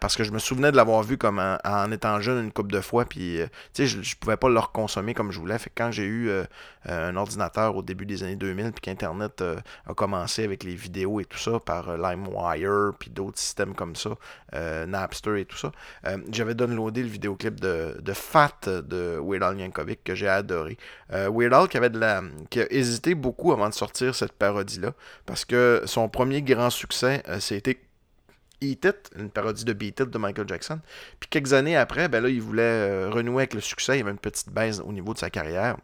Parce 0.00 0.16
que 0.16 0.24
je 0.24 0.32
me 0.32 0.38
souvenais 0.38 0.72
de 0.72 0.76
l'avoir 0.76 1.02
vu 1.02 1.18
comme 1.18 1.38
en, 1.38 1.92
étant 1.92 2.20
jeune 2.20 2.44
une 2.44 2.52
couple 2.52 2.72
de 2.72 2.80
fois, 2.80 3.04
puis 3.04 3.40
je, 3.76 3.84
je 3.84 4.16
pouvais 4.16 4.36
pas 4.36 4.48
le 4.48 4.58
reconsommer 4.58 5.14
comme 5.14 5.30
je 5.30 5.38
voulais. 5.38 5.58
Fait 5.58 5.70
quand 5.74 5.90
j'ai 5.90 6.04
eu 6.04 6.30
un 6.86 7.16
ordinateur 7.16 7.76
au 7.76 7.82
début 7.82 8.06
des 8.06 8.22
années 8.22 8.36
2000, 8.36 8.72
puis 8.72 8.80
qu'Internet 8.80 9.42
a 9.42 9.94
commencé 9.94 10.44
avec 10.44 10.64
les 10.64 10.74
vidéos 10.74 11.20
et 11.20 11.24
tout 11.24 11.38
ça 11.38 11.60
par 11.60 11.96
LimeWire, 11.96 12.92
puis 12.98 13.10
d'autres 13.10 13.38
systèmes 13.38 13.74
comme 13.74 13.94
ça, 13.94 14.10
Napster 14.86 15.40
et 15.40 15.44
tout 15.44 15.56
ça, 15.56 15.65
euh, 16.06 16.18
j'avais 16.30 16.54
downloadé 16.54 17.02
le 17.02 17.08
vidéoclip 17.08 17.60
de, 17.60 17.96
de 18.00 18.12
Fat 18.12 18.58
de 18.66 19.18
Weird 19.22 19.58
Yankovic 19.58 20.02
que 20.04 20.14
j'ai 20.14 20.28
adoré. 20.28 20.76
Euh, 21.12 21.30
Weird 21.32 21.68
qui 21.68 21.76
avait 21.76 21.90
de 21.90 21.98
la, 21.98 22.22
qui 22.50 22.60
a 22.60 22.72
hésité 22.72 23.14
beaucoup 23.14 23.52
avant 23.52 23.68
de 23.68 23.74
sortir 23.74 24.14
cette 24.14 24.32
parodie-là, 24.32 24.92
parce 25.24 25.44
que 25.44 25.82
son 25.86 26.08
premier 26.08 26.42
grand 26.42 26.70
succès, 26.70 27.22
euh, 27.28 27.40
c'était 27.40 27.78
Eat 28.60 28.84
It, 28.84 29.10
une 29.18 29.30
parodie 29.30 29.64
de 29.64 29.72
Beat 29.72 30.00
It 30.00 30.10
de 30.10 30.18
Michael 30.18 30.48
Jackson. 30.48 30.80
Puis 31.20 31.28
quelques 31.28 31.52
années 31.52 31.76
après, 31.76 32.08
ben 32.08 32.22
là, 32.22 32.28
il 32.28 32.40
voulait 32.40 32.62
euh, 32.62 33.10
renouer 33.10 33.42
avec 33.42 33.54
le 33.54 33.60
succès. 33.60 33.98
Il 33.98 34.02
avait 34.02 34.12
une 34.12 34.18
petite 34.18 34.50
baisse 34.50 34.80
au 34.80 34.92
niveau 34.92 35.12
de 35.14 35.18
sa 35.18 35.30
carrière. 35.30 35.76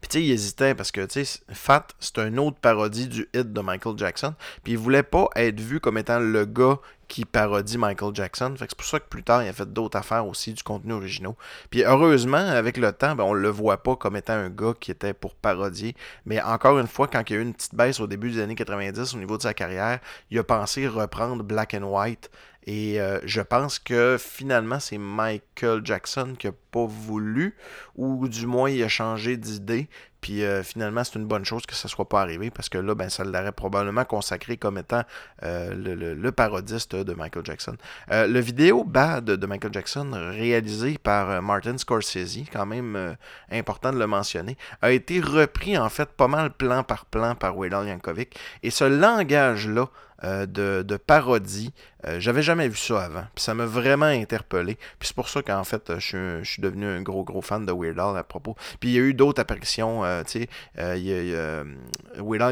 Puis 0.00 0.08
tu 0.08 0.18
sais, 0.18 0.24
il 0.24 0.30
hésitait 0.30 0.74
parce 0.74 0.90
que 0.90 1.04
tu 1.04 1.24
sais, 1.24 1.40
Fat, 1.50 1.86
c'est 2.00 2.18
une 2.18 2.38
autre 2.38 2.58
parodie 2.58 3.06
du 3.06 3.28
hit 3.34 3.52
de 3.52 3.60
Michael 3.60 3.98
Jackson. 3.98 4.34
Puis 4.64 4.72
il 4.72 4.78
voulait 4.78 5.02
pas 5.02 5.28
être 5.36 5.60
vu 5.60 5.78
comme 5.78 5.98
étant 5.98 6.18
le 6.18 6.46
gars 6.46 6.78
qui 7.08 7.24
parodie 7.24 7.78
Michael 7.78 8.14
Jackson. 8.14 8.54
C'est 8.58 8.74
pour 8.74 8.86
ça 8.86 9.00
que 9.00 9.08
plus 9.08 9.22
tard, 9.22 9.42
il 9.42 9.48
a 9.48 9.52
fait 9.52 9.70
d'autres 9.72 9.98
affaires 9.98 10.26
aussi, 10.26 10.52
du 10.52 10.62
contenu 10.62 10.92
original. 10.92 11.32
Puis 11.70 11.82
heureusement, 11.82 12.36
avec 12.36 12.76
le 12.76 12.92
temps, 12.92 13.16
ben, 13.16 13.24
on 13.24 13.32
le 13.32 13.48
voit 13.48 13.82
pas 13.82 13.96
comme 13.96 14.16
étant 14.16 14.34
un 14.34 14.50
gars 14.50 14.74
qui 14.78 14.90
était 14.90 15.14
pour 15.14 15.34
parodier. 15.34 15.96
Mais 16.26 16.40
encore 16.42 16.78
une 16.78 16.86
fois, 16.86 17.08
quand 17.08 17.22
il 17.28 17.32
y 17.32 17.36
a 17.36 17.40
eu 17.40 17.42
une 17.42 17.54
petite 17.54 17.74
baisse 17.74 17.98
au 17.98 18.06
début 18.06 18.30
des 18.30 18.40
années 18.40 18.54
90 18.54 19.14
au 19.14 19.18
niveau 19.18 19.36
de 19.38 19.42
sa 19.42 19.54
carrière, 19.54 20.00
il 20.30 20.38
a 20.38 20.44
pensé 20.44 20.86
reprendre 20.86 21.42
Black 21.42 21.74
and 21.74 21.84
White. 21.84 22.30
Et 22.66 23.00
euh, 23.00 23.18
je 23.24 23.40
pense 23.40 23.78
que 23.78 24.18
finalement, 24.20 24.78
c'est 24.78 24.98
Michael 24.98 25.80
Jackson 25.84 26.34
qui 26.38 26.48
n'a 26.48 26.52
pas 26.70 26.84
voulu, 26.84 27.56
ou 27.96 28.28
du 28.28 28.46
moins 28.46 28.68
il 28.68 28.82
a 28.82 28.88
changé 28.88 29.38
d'idée. 29.38 29.88
Puis 30.20 30.44
euh, 30.44 30.62
finalement, 30.62 31.04
c'est 31.04 31.18
une 31.18 31.26
bonne 31.26 31.44
chose 31.44 31.64
que 31.66 31.74
ça 31.74 31.86
ne 31.86 31.90
soit 31.90 32.08
pas 32.08 32.20
arrivé 32.20 32.50
parce 32.50 32.68
que 32.68 32.78
là, 32.78 32.94
ben, 32.94 33.08
ça 33.08 33.24
l'aurait 33.24 33.52
probablement 33.52 34.04
consacré 34.04 34.56
comme 34.56 34.78
étant 34.78 35.02
euh, 35.42 35.74
le, 35.74 36.32
parodiste 36.32 36.94
de 36.94 37.14
Michael 37.14 37.44
Jackson. 37.44 37.76
Euh, 38.10 38.26
le 38.26 38.40
vidéo 38.40 38.84
Bad 38.84 39.24
de 39.24 39.46
Michael 39.46 39.72
Jackson, 39.72 40.10
réalisé 40.12 40.98
par 40.98 41.42
Martin 41.42 41.78
Scorsese, 41.78 42.44
quand 42.52 42.66
même 42.66 43.16
important 43.50 43.92
de 43.92 43.98
le 43.98 44.06
mentionner, 44.06 44.56
a 44.82 44.90
été 44.90 45.20
repris 45.20 45.78
en 45.78 45.88
fait 45.88 46.08
pas 46.10 46.28
mal 46.28 46.50
plan 46.52 46.82
par 46.82 47.06
plan 47.06 47.34
par 47.34 47.54
Al 47.60 47.88
Yankovic. 47.88 48.38
Et 48.62 48.70
ce 48.70 48.84
langage-là 48.84 49.88
euh, 50.24 50.46
de, 50.46 50.96
parodie, 50.96 51.72
euh, 52.06 52.18
j'avais 52.18 52.42
jamais 52.42 52.68
vu 52.68 52.76
ça 52.76 53.04
avant. 53.04 53.24
Puis 53.34 53.44
ça 53.44 53.54
m'a 53.54 53.66
vraiment 53.66 54.06
interpellé. 54.06 54.74
Puis 54.98 55.08
c'est 55.08 55.14
pour 55.14 55.28
ça 55.28 55.42
qu'en 55.42 55.62
fait, 55.62 55.90
euh, 55.90 56.00
je 56.00 56.42
suis, 56.42 56.60
devenu 56.60 56.86
un 56.86 57.02
gros, 57.02 57.22
gros 57.22 57.40
fan 57.40 57.64
de 57.64 57.72
Weird 57.72 57.98
Al 58.00 58.16
à 58.16 58.24
propos. 58.24 58.56
Puis 58.80 58.90
il 58.90 58.94
y 58.94 58.98
a 58.98 59.02
eu 59.02 59.14
d'autres 59.14 59.40
apparitions. 59.40 60.04
euh, 60.04 60.24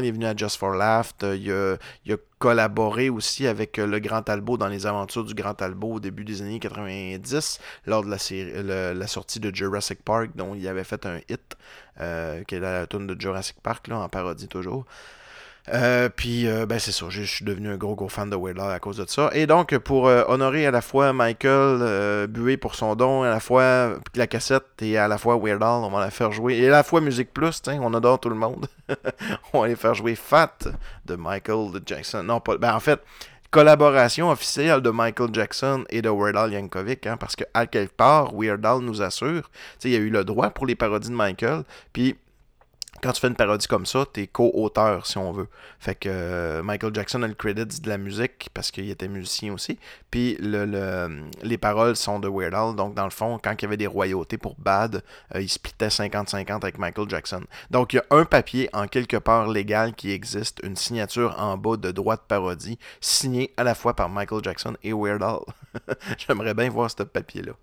est 0.03 0.11
venu 0.11 0.25
à 0.25 0.35
Just 0.35 0.57
for 0.57 0.71
Laugh. 0.71 1.13
Il 1.21 1.51
a, 1.51 1.77
collaboré 2.39 3.09
aussi 3.09 3.47
avec 3.47 3.77
le 3.77 3.97
Grand 3.97 4.21
Talbot 4.21 4.57
dans 4.57 4.67
les 4.67 4.85
aventures 4.85 5.23
du 5.23 5.33
Grand 5.33 5.55
Talbot 5.55 5.93
au 5.93 5.99
début 5.99 6.23
des 6.23 6.43
années 6.43 6.59
90, 6.59 7.59
lors 7.87 8.03
de 8.03 8.11
la, 8.11 8.93
la 8.93 9.07
sortie 9.07 9.39
de 9.39 9.49
Jurassic 9.53 10.03
Park, 10.03 10.29
dont 10.35 10.53
il 10.53 10.67
avait 10.67 10.83
fait 10.83 11.07
un 11.07 11.17
hit, 11.29 11.57
qui 11.97 12.55
est 12.55 12.59
la 12.59 12.85
tune 12.85 13.07
de 13.07 13.19
Jurassic 13.19 13.59
Park, 13.63 13.87
là, 13.87 13.97
en 13.97 14.07
parodie 14.07 14.47
toujours. 14.47 14.85
Euh, 15.73 16.09
puis, 16.09 16.47
euh, 16.47 16.65
ben 16.65 16.79
c'est 16.79 16.91
ça, 16.91 17.07
je 17.09 17.23
suis 17.23 17.43
devenu 17.43 17.69
un 17.69 17.77
gros 17.77 17.95
gros 17.95 18.07
fan 18.07 18.29
de 18.29 18.37
Al 18.37 18.71
à 18.71 18.79
cause 18.79 18.97
de 18.97 19.05
ça. 19.07 19.29
Et 19.33 19.47
donc, 19.47 19.77
pour 19.79 20.07
euh, 20.07 20.23
honorer 20.27 20.65
à 20.65 20.71
la 20.71 20.81
fois 20.81 21.11
Michael 21.13 22.27
Bué 22.27 22.57
pour 22.57 22.75
son 22.75 22.95
don, 22.95 23.23
à 23.23 23.29
la 23.29 23.39
fois 23.39 23.95
la 24.15 24.27
cassette 24.27 24.63
et 24.81 24.97
à 24.97 25.07
la 25.07 25.17
fois 25.17 25.35
Al, 25.35 25.63
on 25.63 25.89
va 25.89 25.99
la 25.99 26.11
faire 26.11 26.31
jouer. 26.31 26.57
Et 26.57 26.67
à 26.67 26.71
la 26.71 26.83
fois 26.83 27.01
Musique 27.01 27.33
Plus, 27.33 27.61
on 27.67 27.93
adore 27.93 28.19
tout 28.19 28.29
le 28.29 28.35
monde. 28.35 28.67
on 29.53 29.61
va 29.61 29.67
les 29.67 29.75
faire 29.75 29.93
jouer 29.93 30.15
Fat 30.15 30.57
de 31.05 31.15
Michael 31.15 31.71
de 31.73 31.81
Jackson. 31.85 32.23
Non, 32.23 32.39
pas. 32.39 32.57
Ben 32.57 32.73
en 32.73 32.79
fait, 32.79 33.01
collaboration 33.51 34.29
officielle 34.29 34.81
de 34.81 34.89
Michael 34.89 35.29
Jackson 35.33 35.83
et 35.89 36.01
de 36.01 36.09
Weird 36.09 36.37
Al 36.37 36.53
Yankovic, 36.53 37.05
hein, 37.07 37.17
parce 37.17 37.35
que 37.35 37.43
à 37.53 37.65
quelque 37.65 37.93
part, 37.93 38.33
Weird 38.33 38.65
Al 38.65 38.79
nous 38.79 39.01
assure, 39.01 39.49
il 39.83 39.91
y 39.91 39.95
a 39.95 39.99
eu 39.99 40.09
le 40.09 40.23
droit 40.23 40.49
pour 40.49 40.65
les 40.65 40.75
parodies 40.75 41.09
de 41.09 41.15
Michael, 41.15 41.63
puis 41.91 42.15
quand 43.01 43.11
tu 43.11 43.21
fais 43.21 43.27
une 43.27 43.35
parodie 43.35 43.67
comme 43.67 43.85
ça, 43.85 44.05
t'es 44.11 44.27
co-auteur, 44.27 45.05
si 45.05 45.17
on 45.17 45.31
veut. 45.31 45.47
Fait 45.79 45.95
que 45.95 46.09
euh, 46.11 46.63
Michael 46.63 46.93
Jackson 46.95 47.21
a 47.23 47.27
le 47.27 47.33
credit 47.33 47.81
de 47.81 47.89
la 47.89 47.97
musique 47.97 48.49
parce 48.53 48.71
qu'il 48.71 48.89
était 48.89 49.07
musicien 49.07 49.53
aussi. 49.53 49.77
Puis 50.11 50.35
le, 50.39 50.65
le- 50.65 51.23
les 51.43 51.57
paroles 51.57 51.95
sont 51.95 52.19
de 52.19 52.27
Weird 52.27 52.53
Al. 52.53 52.75
Donc, 52.75 52.93
dans 52.95 53.03
le 53.05 53.09
fond, 53.11 53.39
quand 53.43 53.53
il 53.53 53.61
y 53.61 53.65
avait 53.65 53.77
des 53.77 53.87
royautés 53.87 54.37
pour 54.37 54.55
Bad, 54.57 55.03
euh, 55.35 55.41
il 55.41 55.49
splittait 55.49 55.89
50-50 55.89 56.61
avec 56.63 56.77
Michael 56.79 57.09
Jackson. 57.09 57.43
Donc, 57.71 57.93
il 57.93 57.97
y 57.97 57.99
a 57.99 58.05
un 58.11 58.25
papier 58.25 58.69
en 58.73 58.87
quelque 58.87 59.17
part 59.17 59.47
légal 59.47 59.93
qui 59.93 60.11
existe, 60.11 60.59
une 60.63 60.75
signature 60.75 61.35
en 61.39 61.57
bas 61.57 61.77
de 61.77 61.91
droit 61.91 62.15
de 62.15 62.21
parodie, 62.27 62.79
signée 63.01 63.53
à 63.57 63.63
la 63.63 63.75
fois 63.75 63.95
par 63.95 64.09
Michael 64.09 64.43
Jackson 64.43 64.75
et 64.83 64.93
Weird 64.93 65.21
Al. 65.23 65.39
J'aimerais 66.17 66.53
bien 66.53 66.69
voir 66.69 66.89
ce 66.89 67.03
papier-là. 67.03 67.53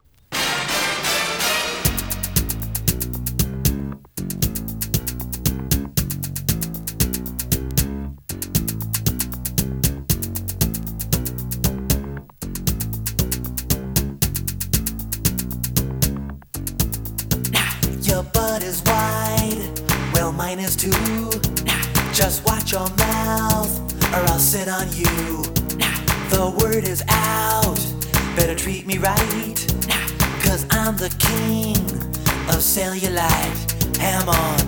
Cellulite. 32.74 33.98
Ham 33.98 34.28
on, 34.28 34.58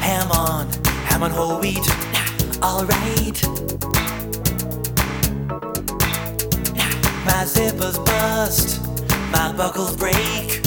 ham 0.00 0.32
on, 0.32 0.66
ham 1.04 1.22
on 1.22 1.30
whole 1.30 1.60
wheat. 1.60 1.86
Alright. 2.62 3.38
My 7.26 7.42
zippers 7.44 7.98
bust, 8.06 8.80
my 9.30 9.52
buckles 9.54 9.94
break. 9.96 10.62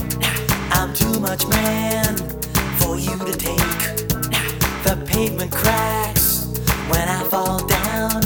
I'm 0.69 0.93
too 0.93 1.19
much 1.19 1.47
man 1.47 2.17
for 2.77 2.97
you 2.99 3.17
to 3.17 3.33
take. 3.33 3.81
The 4.85 5.03
pavement 5.07 5.51
cracks 5.51 6.45
when 6.87 7.09
I 7.09 7.23
fall 7.31 7.65
down. 7.65 8.21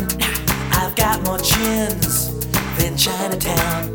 I've 0.73 0.97
got 0.97 1.23
more 1.23 1.39
chins 1.39 2.35
than 2.77 2.97
Chinatown. 2.97 3.93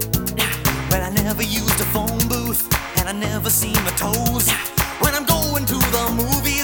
Well, 0.89 1.03
I 1.03 1.11
never 1.23 1.43
used 1.43 1.79
a 1.83 1.89
phone 1.93 2.27
booth 2.29 2.82
and 3.03 3.09
I 3.09 3.29
never 3.31 3.51
see 3.51 3.73
my 3.87 3.91
toes. 3.99 4.49
When 5.01 5.13
I'm 5.15 5.27
going 5.27 5.65
to 5.67 5.79
the 5.97 6.05
movies, 6.15 6.62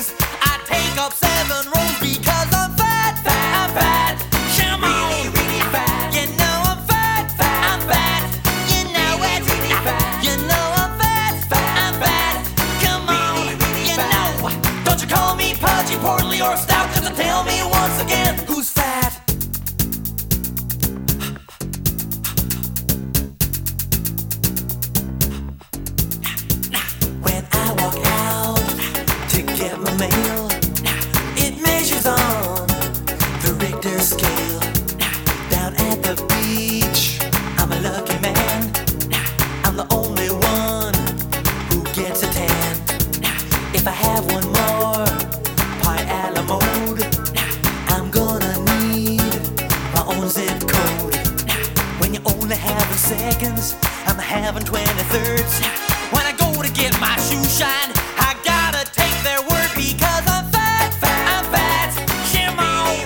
seconds, 53.09 53.75
I'm 54.05 54.19
having 54.19 54.63
20 54.65 54.85
thirds. 54.85 55.65
When 56.13 56.29
I 56.29 56.35
go 56.37 56.53
to 56.63 56.71
get 56.71 56.93
my 57.01 57.17
shoe 57.17 57.43
shine, 57.49 57.89
I 58.21 58.37
gotta 58.45 58.85
take 58.93 59.17
their 59.25 59.41
word 59.49 59.71
because 59.73 60.25
I'm 60.29 60.45
fat, 60.53 60.93
fat, 61.01 61.23
I'm 61.33 61.45
fat. 61.49 61.89
Come 62.37 62.61
on, 62.61 63.01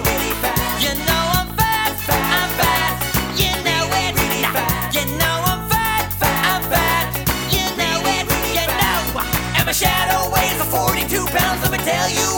you 0.82 0.90
know 1.06 1.24
I'm 1.38 1.54
fat, 1.54 1.94
fat, 2.02 2.26
I'm 2.34 2.50
fat. 2.58 2.98
You 3.38 3.54
know 3.62 3.86
it, 4.02 4.18
you 4.90 5.06
know 5.22 5.36
I'm 5.46 5.62
fat, 5.70 6.10
fat, 6.18 6.38
I'm 6.50 6.62
fat. 6.66 7.06
You 7.54 7.62
know 7.78 8.02
it, 8.02 8.26
you 8.58 8.66
know. 8.82 9.22
And 9.54 9.66
my 9.66 9.70
shadow 9.70 10.26
weighs 10.34 10.58
42 10.66 11.26
pounds. 11.30 11.62
Let 11.62 11.70
me 11.70 11.78
tell 11.78 12.10
you 12.10 12.31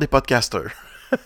des 0.00 0.08
podcasters. 0.08 0.72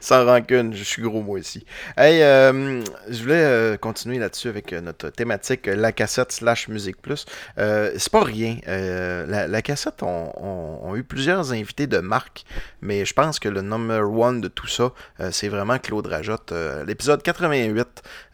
Sans 0.00 0.24
rancune, 0.24 0.74
je 0.74 0.82
suis 0.82 1.02
gros 1.02 1.22
moi 1.22 1.38
aussi. 1.38 1.64
Hey, 2.00 2.22
euh, 2.22 2.80
je 3.08 3.22
voulais 3.22 3.42
euh, 3.42 3.76
continuer 3.76 4.18
là-dessus 4.20 4.46
avec 4.48 4.72
euh, 4.72 4.80
notre 4.80 5.08
thématique 5.08 5.66
la 5.66 5.90
cassette 5.90 6.30
slash 6.30 6.68
musique 6.68 7.02
plus. 7.02 7.26
C'est 7.56 8.12
pas 8.12 8.22
rien. 8.22 8.58
La, 8.66 9.62
cassette, 9.62 10.04
on, 10.04 10.30
on- 10.36 10.94
eu 10.94 11.02
plusieurs 11.02 11.52
invités 11.52 11.86
de 11.88 11.98
marque, 11.98 12.44
mais 12.82 13.04
je 13.04 13.12
pense 13.14 13.40
que 13.40 13.48
le 13.48 13.62
number 13.62 14.08
one 14.10 14.40
de 14.40 14.46
tout 14.48 14.68
ça, 14.68 14.92
c'est 15.32 15.48
vraiment 15.48 15.78
Claude 15.78 16.06
Rajotte. 16.06 16.52
L'épisode 16.86 17.20
88, 17.22 17.86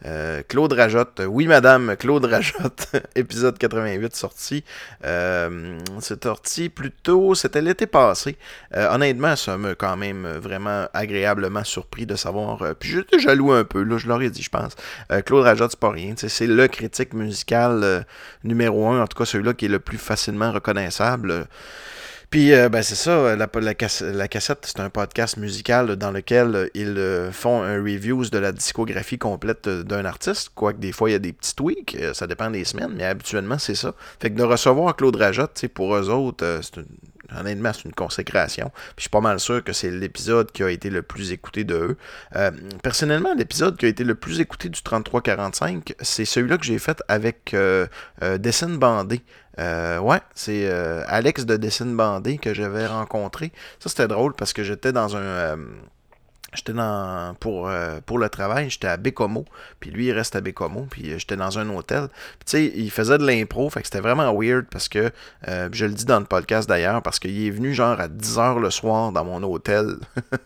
euh, 0.05 0.41
Claude 0.47 0.71
Rajotte, 0.73 1.21
oui 1.27 1.47
madame, 1.47 1.95
Claude 1.97 2.25
Rajotte, 2.25 2.87
épisode 3.15 3.57
88 3.57 4.15
sorti. 4.15 4.63
C'est 5.01 6.23
sorti 6.23 6.69
plus 6.69 6.91
tôt, 6.91 7.33
c'était 7.35 7.61
l'été 7.61 7.87
passé. 7.87 8.37
Honnêtement, 8.75 9.35
ça 9.35 9.57
m'a 9.57 9.73
quand 9.75 9.97
même 9.97 10.27
vraiment 10.37 10.85
agréablement 10.93 11.63
surpris 11.63 12.05
de 12.05 12.15
savoir. 12.15 12.75
puis 12.79 12.89
j'étais 12.91 13.19
jaloux 13.19 13.54
un 13.55 13.63
peu, 13.63 13.83
là, 13.83 13.97
je 13.97 14.07
l'aurais 14.07 14.29
dit, 14.29 14.41
je 14.43 14.49
pense. 14.49 14.73
Euh, 15.11 15.21
Claude 15.21 15.43
Rajotte, 15.43 15.71
c'est 15.71 15.79
pas 15.79 15.91
rien. 15.91 16.13
C'est 16.17 16.47
le 16.47 16.67
critique 16.67 17.13
musical 17.13 17.81
euh, 17.83 18.01
numéro 18.43 18.87
un, 18.87 19.01
en 19.01 19.07
tout 19.07 19.17
cas 19.17 19.25
celui-là 19.25 19.53
qui 19.53 19.65
est 19.65 19.69
le 19.69 19.79
plus 19.79 19.97
facilement 19.97 20.51
reconnaissable. 20.51 21.47
Puis, 22.31 22.53
euh, 22.53 22.69
ben, 22.69 22.81
c'est 22.81 22.95
ça, 22.95 23.35
la, 23.35 23.47
la, 23.53 23.73
cass- 23.75 24.03
la 24.03 24.27
cassette, 24.27 24.59
c'est 24.63 24.79
un 24.81 24.89
podcast 24.89 25.37
musical 25.37 25.95
dans 25.95 26.11
lequel 26.11 26.69
ils 26.73 27.29
font 27.31 27.61
un 27.63 27.75
reviews 27.81 28.25
de 28.25 28.37
la 28.39 28.51
discographie 28.51 29.17
complète 29.17 29.69
d'un 29.69 30.03
artiste. 30.05 30.49
Quoique 30.55 30.79
des 30.79 30.91
fois, 30.91 31.09
il 31.09 31.13
y 31.13 31.15
a 31.15 31.19
des 31.19 31.31
petits 31.33 31.55
tweaks, 31.55 31.97
ça 32.13 32.27
dépend 32.27 32.49
des 32.49 32.65
semaines, 32.65 32.93
mais 32.95 33.05
habituellement, 33.05 33.57
c'est 33.59 33.75
ça. 33.75 33.93
Fait 34.19 34.31
que 34.31 34.35
de 34.35 34.43
recevoir 34.43 34.95
Claude 34.95 35.15
Rajotte, 35.15 35.65
pour 35.73 35.95
eux 35.95 36.09
autres, 36.09 36.59
c'est 36.61 36.77
une- 36.77 36.85
honnêtement, 37.37 37.71
c'est 37.73 37.85
une 37.85 37.93
consécration. 37.93 38.71
Puis 38.73 38.93
je 38.97 39.01
suis 39.03 39.09
pas 39.09 39.21
mal 39.21 39.39
sûr 39.39 39.63
que 39.63 39.73
c'est 39.73 39.91
l'épisode 39.91 40.51
qui 40.51 40.63
a 40.63 40.69
été 40.69 40.89
le 40.89 41.01
plus 41.01 41.31
écouté 41.31 41.63
de 41.63 41.75
eux. 41.75 41.97
Euh, 42.35 42.51
personnellement, 42.83 43.33
l'épisode 43.33 43.77
qui 43.77 43.85
a 43.85 43.89
été 43.89 44.03
le 44.03 44.15
plus 44.15 44.39
écouté 44.39 44.69
du 44.69 44.81
3345, 44.81 45.93
c'est 46.01 46.25
celui-là 46.25 46.57
que 46.57 46.65
j'ai 46.65 46.79
fait 46.79 47.01
avec 47.07 47.53
euh, 47.53 47.87
euh, 48.23 48.37
Dessine 48.37 48.77
Bandé. 48.77 49.21
Ouais, 49.57 50.19
c'est 50.33 50.69
Alex 51.07 51.45
de 51.45 51.55
Dessine 51.55 51.95
Bandé 51.95 52.37
que 52.37 52.53
j'avais 52.53 52.87
rencontré. 52.87 53.53
Ça, 53.79 53.89
c'était 53.89 54.07
drôle 54.07 54.33
parce 54.33 54.51
que 54.51 54.63
j'étais 54.63 54.91
dans 54.91 55.15
un. 55.15 55.57
J'étais 56.55 56.73
dans 56.73 57.35
pour, 57.39 57.67
euh, 57.67 57.99
pour 58.05 58.17
le 58.17 58.29
travail, 58.29 58.69
j'étais 58.69 58.87
à 58.87 58.97
Bécomo, 58.97 59.45
puis 59.79 59.91
lui 59.91 60.07
il 60.07 60.11
reste 60.11 60.35
à 60.35 60.41
Bécomo, 60.41 60.87
puis 60.89 61.11
euh, 61.11 61.17
j'étais 61.17 61.35
dans 61.35 61.59
un 61.59 61.69
hôtel. 61.69 62.07
Tu 62.45 62.51
sais, 62.51 62.71
il 62.75 62.91
faisait 62.91 63.17
de 63.17 63.25
l'impro, 63.25 63.69
fait 63.69 63.81
que 63.81 63.87
c'était 63.87 63.99
vraiment 63.99 64.33
weird 64.33 64.65
parce 64.69 64.87
que 64.87 65.11
euh, 65.47 65.69
je 65.71 65.85
le 65.85 65.93
dis 65.93 66.05
dans 66.05 66.19
le 66.19 66.25
podcast 66.25 66.67
d'ailleurs 66.67 67.01
parce 67.01 67.19
qu'il 67.19 67.45
est 67.45 67.49
venu 67.49 67.73
genre 67.73 67.99
à 67.99 68.07
10h 68.07 68.59
le 68.59 68.69
soir 68.69 69.11
dans 69.11 69.25
mon 69.25 69.43
hôtel. 69.43 69.97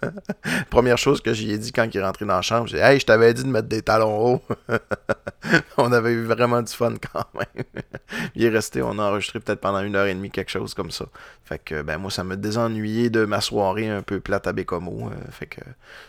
Première 0.70 0.98
chose 0.98 1.22
que 1.22 1.34
j'y 1.34 1.52
ai 1.52 1.58
dit 1.58 1.72
quand 1.72 1.88
il 1.94 1.98
est 1.98 2.04
rentré 2.04 2.26
dans 2.26 2.36
la 2.36 2.42
chambre, 2.42 2.68
j'ai 2.68 2.80
"Hey, 2.80 3.00
je 3.00 3.06
t'avais 3.06 3.34
dit 3.34 3.44
de 3.44 3.50
mettre 3.50 3.68
des 3.68 3.82
talons 3.82 4.36
hauts." 4.36 4.42
on 5.78 5.92
avait 5.92 6.12
eu 6.12 6.24
vraiment 6.24 6.62
du 6.62 6.74
fun 6.74 6.94
quand 7.14 7.26
même. 7.36 7.66
il 8.36 8.44
est 8.44 8.50
resté, 8.50 8.82
on 8.82 8.98
a 9.00 9.04
enregistré 9.04 9.40
peut-être 9.40 9.62
pendant 9.62 9.82
une 9.82 9.96
heure 9.96 10.08
et 10.08 10.14
demie 10.14 10.32
quelque 10.32 10.52
chose 10.52 10.74
comme 10.74 10.92
ça. 10.92 11.06
Fait 11.44 11.60
que 11.60 11.82
ben 11.82 11.98
moi 11.98 12.12
ça 12.12 12.24
m'a 12.24 12.36
désennuyé 12.36 13.10
de 13.10 13.26
ma 13.26 13.42
soirée 13.42 13.90
un 13.90 14.02
peu 14.02 14.20
plate 14.20 14.48
à 14.48 14.54
Bécomo, 14.54 15.12
fait 15.32 15.48
que 15.48 15.62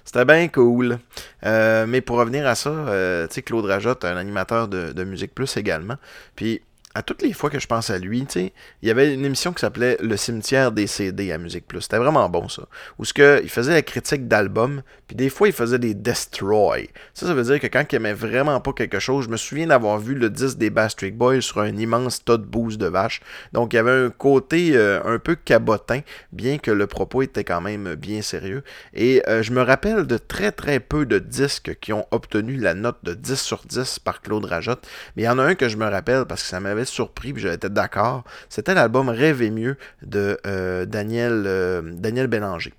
c'était 0.04 0.24
bien 0.24 0.48
cool. 0.48 0.98
Euh, 1.44 1.86
mais 1.86 2.00
pour 2.00 2.16
revenir 2.16 2.46
à 2.46 2.54
ça, 2.54 2.70
euh, 2.70 3.26
tu 3.28 3.34
sais, 3.34 3.42
Claude 3.42 3.64
Rajotte, 3.64 4.04
un 4.04 4.16
animateur 4.16 4.68
de, 4.68 4.92
de 4.92 5.04
Musique 5.04 5.34
Plus 5.34 5.56
également. 5.56 5.96
Puis, 6.36 6.62
à 6.94 7.02
toutes 7.02 7.22
les 7.22 7.32
fois 7.32 7.50
que 7.50 7.60
je 7.60 7.68
pense 7.68 7.88
à 7.90 7.98
lui, 7.98 8.26
il 8.34 8.50
y 8.82 8.90
avait 8.90 9.14
une 9.14 9.24
émission 9.24 9.52
qui 9.52 9.60
s'appelait 9.60 9.96
Le 10.00 10.16
cimetière 10.16 10.72
des 10.72 10.88
CD 10.88 11.30
à 11.30 11.38
Musique 11.38 11.66
Plus. 11.68 11.82
C'était 11.82 11.98
vraiment 11.98 12.28
bon, 12.28 12.48
ça. 12.48 12.64
Où 12.98 13.04
ce 13.04 13.14
que, 13.14 13.40
il 13.44 13.48
faisait 13.48 13.72
la 13.72 13.82
critique 13.82 14.26
d'albums, 14.26 14.82
puis 15.06 15.14
des 15.14 15.28
fois, 15.28 15.46
il 15.46 15.52
faisait 15.52 15.78
des 15.78 15.94
destroy. 15.94 16.90
Ça, 17.14 17.26
ça 17.26 17.34
veut 17.34 17.44
dire 17.44 17.60
que 17.60 17.68
quand 17.68 17.84
il 17.92 17.96
aimait 17.96 18.12
vraiment 18.12 18.60
pas 18.60 18.72
quelque 18.72 18.98
chose, 18.98 19.26
je 19.26 19.30
me 19.30 19.36
souviens 19.36 19.68
d'avoir 19.68 19.98
vu 19.98 20.14
le 20.14 20.30
disque 20.30 20.58
des 20.58 20.70
Bastric 20.70 21.16
Boys 21.16 21.42
sur 21.42 21.60
un 21.60 21.76
immense 21.76 22.24
tas 22.24 22.38
de 22.38 22.44
bouse 22.44 22.76
de 22.76 22.86
vache. 22.86 23.20
Donc, 23.52 23.72
il 23.72 23.76
y 23.76 23.78
avait 23.78 24.06
un 24.06 24.10
côté 24.10 24.72
euh, 24.74 25.00
un 25.04 25.20
peu 25.20 25.36
cabotin, 25.36 26.00
bien 26.32 26.58
que 26.58 26.72
le 26.72 26.88
propos 26.88 27.22
était 27.22 27.44
quand 27.44 27.60
même 27.60 27.94
bien 27.94 28.20
sérieux. 28.20 28.64
Et 28.94 29.22
euh, 29.28 29.44
je 29.44 29.52
me 29.52 29.62
rappelle 29.62 30.08
de 30.08 30.16
très 30.16 30.50
très 30.50 30.80
peu 30.80 31.06
de 31.06 31.20
disques 31.20 31.78
qui 31.80 31.92
ont 31.92 32.06
obtenu 32.10 32.56
la 32.56 32.74
note 32.74 32.98
de 33.04 33.14
10 33.14 33.40
sur 33.40 33.62
10 33.64 34.00
par 34.00 34.22
Claude 34.22 34.44
Rajotte. 34.44 34.88
Mais 35.14 35.22
il 35.22 35.26
y 35.26 35.28
en 35.28 35.38
a 35.38 35.44
un 35.44 35.54
que 35.54 35.68
je 35.68 35.76
me 35.76 35.88
rappelle 35.88 36.24
parce 36.24 36.42
que 36.42 36.48
ça 36.48 36.58
m'avait 36.58 36.79
surpris 36.84 37.32
puis 37.32 37.42
j'étais 37.42 37.70
d'accord. 37.70 38.24
C'était 38.48 38.74
l'album 38.74 39.08
Rêver 39.08 39.50
mieux 39.50 39.76
de 40.02 40.38
euh, 40.46 40.86
euh, 40.86 41.82
Daniel 41.94 42.26
Bélanger. 42.26 42.74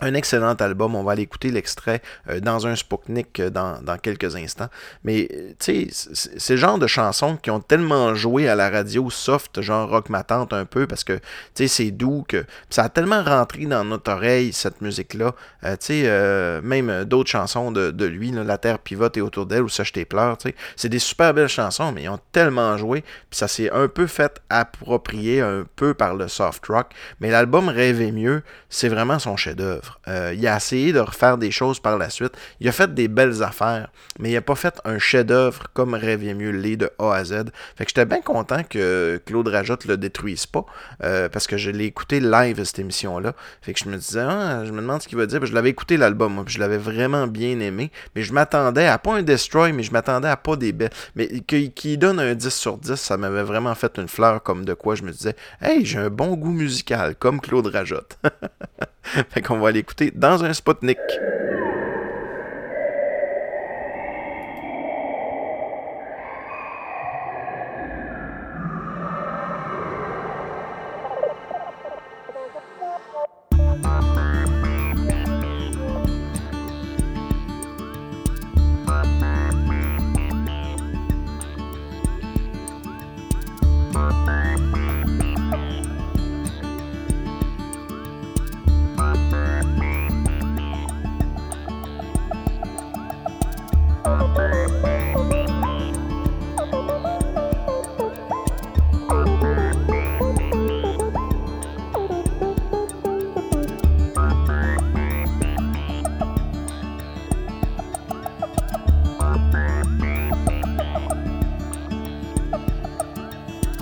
Un 0.00 0.14
excellent 0.14 0.54
album, 0.54 0.94
on 0.94 1.02
va 1.02 1.12
aller 1.12 1.22
écouter 1.22 1.50
l'extrait 1.50 2.02
euh, 2.28 2.38
dans 2.38 2.68
un 2.68 2.76
Spooknik 2.76 3.40
euh, 3.40 3.50
dans, 3.50 3.82
dans 3.82 3.98
quelques 3.98 4.36
instants. 4.36 4.68
Mais 5.02 5.28
euh, 5.32 5.52
tu 5.58 5.90
sais, 5.90 6.34
c'est 6.38 6.54
le 6.54 6.60
genre 6.60 6.78
de 6.78 6.86
chansons 6.86 7.36
qui 7.36 7.50
ont 7.50 7.58
tellement 7.58 8.14
joué 8.14 8.48
à 8.48 8.54
la 8.54 8.70
radio 8.70 9.10
soft, 9.10 9.60
genre 9.60 9.88
rock 9.88 10.08
matante 10.08 10.52
un 10.52 10.66
peu, 10.66 10.86
parce 10.86 11.02
que 11.02 11.14
tu 11.14 11.22
sais, 11.54 11.68
c'est 11.68 11.90
doux 11.90 12.24
que 12.28 12.44
ça 12.70 12.84
a 12.84 12.88
tellement 12.88 13.24
rentré 13.24 13.66
dans 13.66 13.84
notre 13.84 14.12
oreille, 14.12 14.52
cette 14.52 14.80
musique-là. 14.82 15.34
Tu 15.62 15.76
sais, 15.80 16.60
même 16.62 17.04
d'autres 17.04 17.30
chansons 17.30 17.72
de, 17.72 17.90
de 17.90 18.04
lui, 18.04 18.30
La 18.30 18.58
Terre 18.58 18.78
pivote 18.78 19.16
et 19.16 19.20
autour 19.20 19.46
d'elle, 19.46 19.62
ou 19.62 19.68
Ça 19.68 19.82
je 19.82 19.92
tes 19.92 20.04
pleurs, 20.04 20.38
tu 20.38 20.50
sais. 20.50 20.54
C'est 20.76 20.88
des 20.88 20.98
super 20.98 21.34
belles 21.34 21.48
chansons, 21.48 21.90
mais 21.92 22.04
ils 22.04 22.08
ont 22.08 22.20
tellement 22.30 22.76
joué, 22.76 23.02
puis 23.02 23.38
ça 23.38 23.48
s'est 23.48 23.70
un 23.70 23.88
peu 23.88 24.06
fait 24.06 24.40
approprier 24.48 25.40
un 25.40 25.64
peu 25.76 25.94
par 25.94 26.14
le 26.14 26.28
soft 26.28 26.66
rock. 26.66 26.92
Mais 27.20 27.30
l'album 27.30 27.68
Rêver 27.68 28.12
mieux, 28.12 28.42
c'est 28.68 28.88
vraiment 28.88 29.18
son 29.18 29.36
chef-d'œuvre. 29.36 29.87
Euh, 30.08 30.34
il 30.36 30.46
a 30.46 30.56
essayé 30.56 30.92
de 30.92 31.00
refaire 31.00 31.38
des 31.38 31.50
choses 31.50 31.80
par 31.80 31.98
la 31.98 32.10
suite. 32.10 32.32
Il 32.60 32.68
a 32.68 32.72
fait 32.72 32.92
des 32.92 33.08
belles 33.08 33.42
affaires, 33.42 33.90
mais 34.18 34.30
il 34.30 34.34
n'a 34.34 34.40
pas 34.40 34.54
fait 34.54 34.80
un 34.84 34.98
chef-d'œuvre 34.98 35.64
comme 35.74 35.94
Rêver 35.94 36.34
mieux 36.34 36.50
l'est 36.50 36.76
de 36.76 36.90
A 36.98 37.14
à 37.14 37.24
Z. 37.24 37.44
Fait 37.76 37.84
que 37.84 37.90
j'étais 37.90 38.04
bien 38.04 38.20
content 38.20 38.62
que 38.62 39.20
Claude 39.26 39.48
Rajotte 39.48 39.84
le 39.84 39.96
détruise 39.96 40.46
pas, 40.46 40.64
euh, 41.02 41.28
parce 41.28 41.46
que 41.46 41.56
je 41.56 41.70
l'ai 41.70 41.84
écouté 41.84 42.20
live 42.20 42.62
cette 42.64 42.78
émission-là. 42.78 43.34
Fait 43.62 43.72
que 43.72 43.80
je 43.80 43.88
me 43.88 43.96
disais, 43.96 44.20
ah, 44.20 44.64
je 44.64 44.72
me 44.72 44.80
demande 44.80 45.02
ce 45.02 45.08
qu'il 45.08 45.18
va 45.18 45.26
dire. 45.26 45.44
Je 45.44 45.54
l'avais 45.54 45.70
écouté 45.70 45.96
l'album, 45.96 46.44
puis 46.44 46.54
je 46.54 46.60
l'avais 46.60 46.78
vraiment 46.78 47.26
bien 47.26 47.58
aimé, 47.60 47.90
mais 48.14 48.22
je 48.22 48.32
m'attendais 48.32 48.86
à 48.86 48.98
pas 48.98 49.14
un 49.14 49.22
Destroy, 49.22 49.72
mais 49.72 49.82
je 49.82 49.92
m'attendais 49.92 50.28
à 50.28 50.36
pas 50.36 50.56
des 50.56 50.72
belles. 50.72 50.90
Mais 51.14 51.40
qu'il 51.40 51.72
qu'il 51.72 51.98
donne 51.98 52.20
un 52.20 52.34
10 52.34 52.48
sur 52.48 52.78
10, 52.78 52.94
ça 52.94 53.16
m'avait 53.16 53.42
vraiment 53.42 53.74
fait 53.74 53.98
une 53.98 54.08
fleur 54.08 54.42
comme 54.42 54.64
de 54.64 54.74
quoi 54.74 54.94
je 54.94 55.02
me 55.02 55.12
disais, 55.12 55.34
hey, 55.60 55.84
j'ai 55.84 55.98
un 55.98 56.10
bon 56.10 56.34
goût 56.34 56.52
musical, 56.52 57.14
comme 57.16 57.40
Claude 57.40 57.66
Rajotte. 57.66 58.18
fait 59.30 59.42
qu'on 59.42 59.58
va 59.58 59.70
l'écouter 59.70 60.12
dans 60.14 60.44
un 60.44 60.52
Sputnik. 60.52 60.98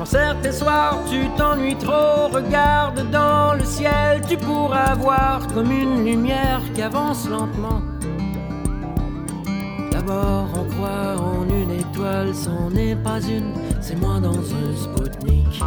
Certains 0.06 0.52
soirs 0.52 0.98
tu 1.10 1.28
t'ennuies 1.36 1.76
trop, 1.76 2.28
regarde 2.32 3.10
dans 3.10 3.54
le 3.54 3.64
ciel, 3.64 4.22
tu 4.28 4.36
pourras 4.36 4.94
voir 4.94 5.46
comme 5.52 5.70
une 5.70 6.04
lumière 6.04 6.62
qui 6.74 6.82
avance 6.82 7.28
lentement. 7.28 7.95
C'en 12.32 12.70
est 12.76 12.96
pas 12.96 13.20
une, 13.20 13.52
c'est 13.80 13.96
moi 13.96 14.20
dans 14.20 14.38
un 14.38 14.76
Spoutnik. 14.76 15.62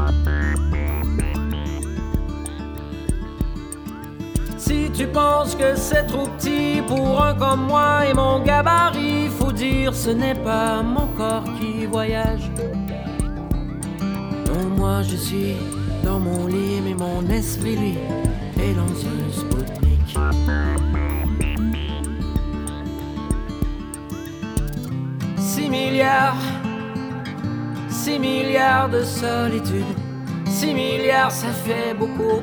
Si 4.57 4.91
tu 4.93 5.07
penses 5.07 5.55
que 5.55 5.75
c'est 5.75 6.05
trop 6.07 6.27
petit 6.37 6.81
pour 6.87 7.23
un 7.23 7.33
comme 7.33 7.67
moi 7.67 8.05
et 8.09 8.13
mon 8.13 8.43
gabarit, 8.43 9.27
faut 9.27 9.51
dire 9.51 9.93
ce 9.93 10.11
n'est 10.11 10.35
pas 10.35 10.81
mon 10.83 11.07
corps 11.17 11.45
qui 11.59 11.85
voyage. 11.85 12.49
Non, 14.47 14.69
moi 14.77 15.01
je 15.03 15.15
suis 15.15 15.55
dans 16.03 16.19
mon 16.19 16.47
lit, 16.47 16.81
mais 16.83 16.93
mon 16.93 17.27
esprit 17.29 17.75
lui 17.75 17.97
est 18.61 18.73
dans 18.73 18.93
un 19.13 19.31
Spoutnik. 19.31 20.88
Six 25.69 25.77
milliards, 25.77 26.41
six 27.89 28.17
milliards 28.17 28.89
de 28.89 29.03
solitude, 29.03 29.85
six 30.47 30.73
milliards 30.73 31.31
ça 31.31 31.49
fait 31.49 31.93
beaucoup. 31.93 32.41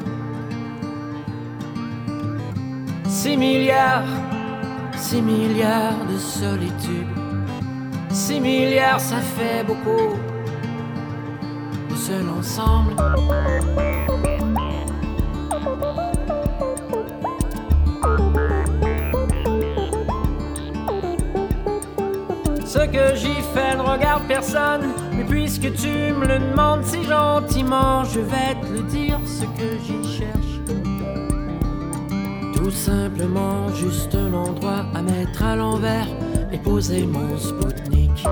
6 3.08 3.36
milliards, 3.36 4.06
6 4.96 5.22
milliards 5.22 6.06
de 6.08 6.16
solitude. 6.16 7.08
6 8.10 8.40
milliards, 8.40 9.00
ça 9.00 9.16
fait 9.16 9.64
beaucoup. 9.66 10.14
Seul 11.96 12.28
ensemble. 12.38 12.94
Que 22.96 23.14
j'y 23.14 23.42
fais 23.54 23.76
ne 23.76 23.82
regarde 23.82 24.26
personne. 24.26 24.92
Mais 25.12 25.24
puisque 25.24 25.72
tu 25.74 26.12
me 26.18 26.26
le 26.26 26.38
demandes 26.38 26.84
si 26.84 27.02
gentiment, 27.04 28.04
je 28.04 28.20
vais 28.20 28.54
te 28.62 28.72
le 28.72 28.82
dire 28.82 29.18
ce 29.24 29.44
que 29.58 29.68
j'y 29.84 30.02
cherche. 30.18 30.54
Tout 32.54 32.70
simplement 32.70 33.68
juste 33.74 34.14
un 34.14 34.32
endroit 34.32 34.86
à 34.94 35.02
mettre 35.02 35.42
à 35.42 35.56
l'envers 35.56 36.08
et 36.52 36.58
poser 36.58 37.06
mon 37.06 37.36
Spoutnik. 37.36 38.24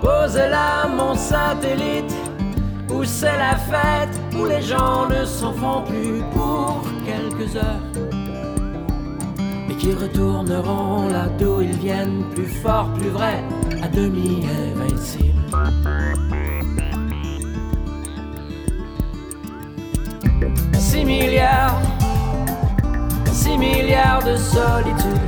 Pose 0.00 0.36
là 0.36 0.88
mon 0.88 1.14
satellite, 1.14 2.14
où 2.90 3.04
c'est 3.04 3.38
la 3.38 3.56
fête, 3.56 4.14
où 4.36 4.44
les 4.46 4.62
gens 4.62 5.08
ne 5.08 5.24
s'en 5.24 5.52
font 5.52 5.82
plus 5.82 6.22
pour 6.34 6.82
quelques 7.06 7.54
heures. 7.56 8.21
Qui 9.82 9.94
retourneront 9.94 11.08
là 11.08 11.26
d'où 11.40 11.60
ils 11.60 11.76
viennent, 11.76 12.22
plus 12.36 12.46
forts, 12.46 12.88
plus 13.00 13.08
vrais, 13.08 13.42
à 13.82 13.88
demi 13.88 14.46
invincibles. 14.76 15.42
Six 20.78 21.04
milliards, 21.04 21.82
six 23.32 23.58
milliards 23.58 24.22
de 24.22 24.36
solitude. 24.36 25.20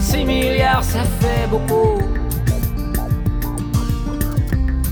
Six 0.00 0.24
milliards, 0.24 0.84
ça 0.84 1.02
fait 1.02 1.48
beaucoup. 1.50 2.00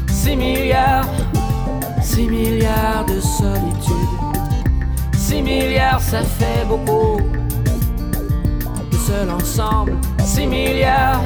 Six 0.09 0.35
milliards, 0.35 1.07
six 2.03 2.27
milliards 2.27 3.07
de 3.07 3.21
solitude. 3.21 3.95
Six 5.15 5.43
milliards, 5.43 6.01
ça 6.01 6.23
fait 6.23 6.67
beaucoup. 6.69 7.36
Seul 9.07 9.31
ensemble, 9.31 9.93
six 10.25 10.47
milliards, 10.47 11.23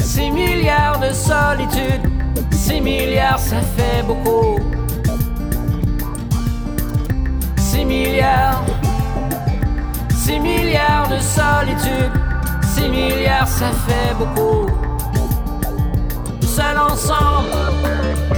six 0.00 0.32
milliards 0.32 0.98
de 0.98 1.12
solitude. 1.14 2.02
Six 2.50 2.80
milliards, 2.80 3.38
ça 3.38 3.60
fait 3.60 4.02
beaucoup. 4.02 4.58
6 7.56 7.84
milliards, 7.84 8.64
6 10.10 10.40
milliards 10.40 11.08
de 11.08 11.18
solitude, 11.20 12.10
6 12.74 12.88
milliards 12.88 13.46
ça 13.46 13.70
fait 13.86 14.14
beaucoup. 14.18 14.66
Seul 16.40 16.78
ensemble. 16.78 18.33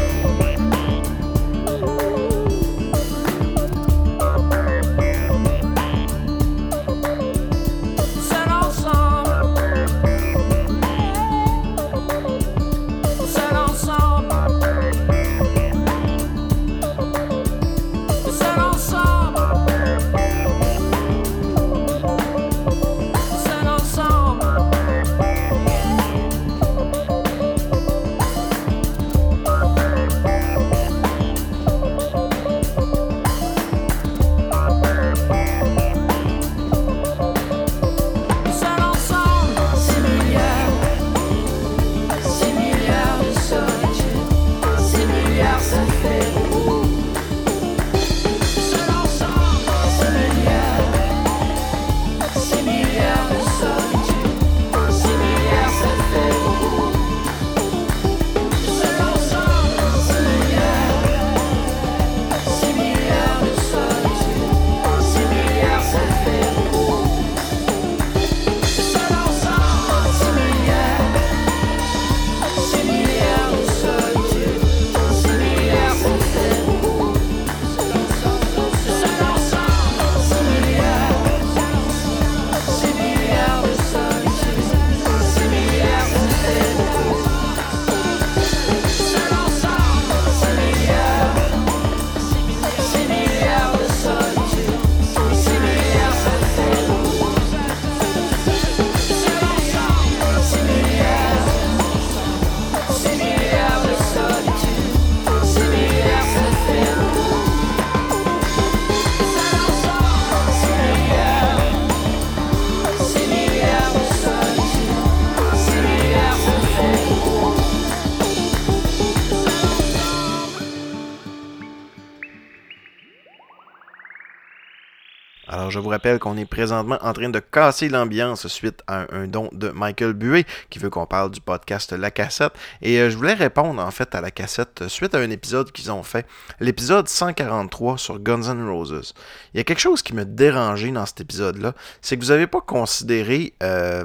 Je 125.77 125.81
vous 125.83 125.91
rappelle 125.91 126.19
qu'on 126.19 126.39
est 126.39 126.47
présentement 126.47 126.97
en 127.03 127.13
train 127.13 127.29
de 127.29 127.39
casser 127.39 127.91
l'ambiance 127.91 128.47
suite 128.49 128.83
à 128.87 129.07
un, 129.15 129.27
don 129.27 129.51
de 129.53 129.69
Michael 129.69 130.15
Buet 130.15 130.47
qui 130.71 130.79
veut 130.79 130.89
qu'on 130.89 131.05
parle 131.05 131.31
du 131.31 131.43
podcast 131.43 131.93
La 131.93 132.11
Cassette. 132.11 132.55
Et 132.81 132.99
euh, 132.99 133.11
je 133.11 133.17
voulais 133.17 133.35
répondre 133.35 133.83
en 133.83 133.91
fait 133.91 134.15
à 134.15 134.23
la 134.23 134.31
cassette 134.31 134.83
euh, 134.83 134.89
suite 134.89 135.15
à 135.15 135.19
un 135.19 135.29
épisode 135.29 135.71
qu'ils 135.73 135.93
ont 135.93 136.03
fait, 136.03 136.27
l'épisode 136.61 137.09
143 137.09 137.99
sur 137.99 138.19
Guns 138.21 138.55
N' 138.55 138.67
Roses. 138.67 139.13
Il 139.53 139.59
y 139.59 139.61
a 139.61 139.65
quelque 139.65 139.81
chose 139.81 140.01
qui 140.01 140.15
me 140.15 140.25
dérangeait 140.25 140.93
dans 140.93 141.05
cet 141.05 141.21
épisode-là, 141.21 141.75
c'est 142.01 142.17
que 142.17 142.25
vous 142.25 142.31
n'avez 142.31 142.47
pas 142.47 142.63
considéré 142.63 143.53
euh, 143.63 144.05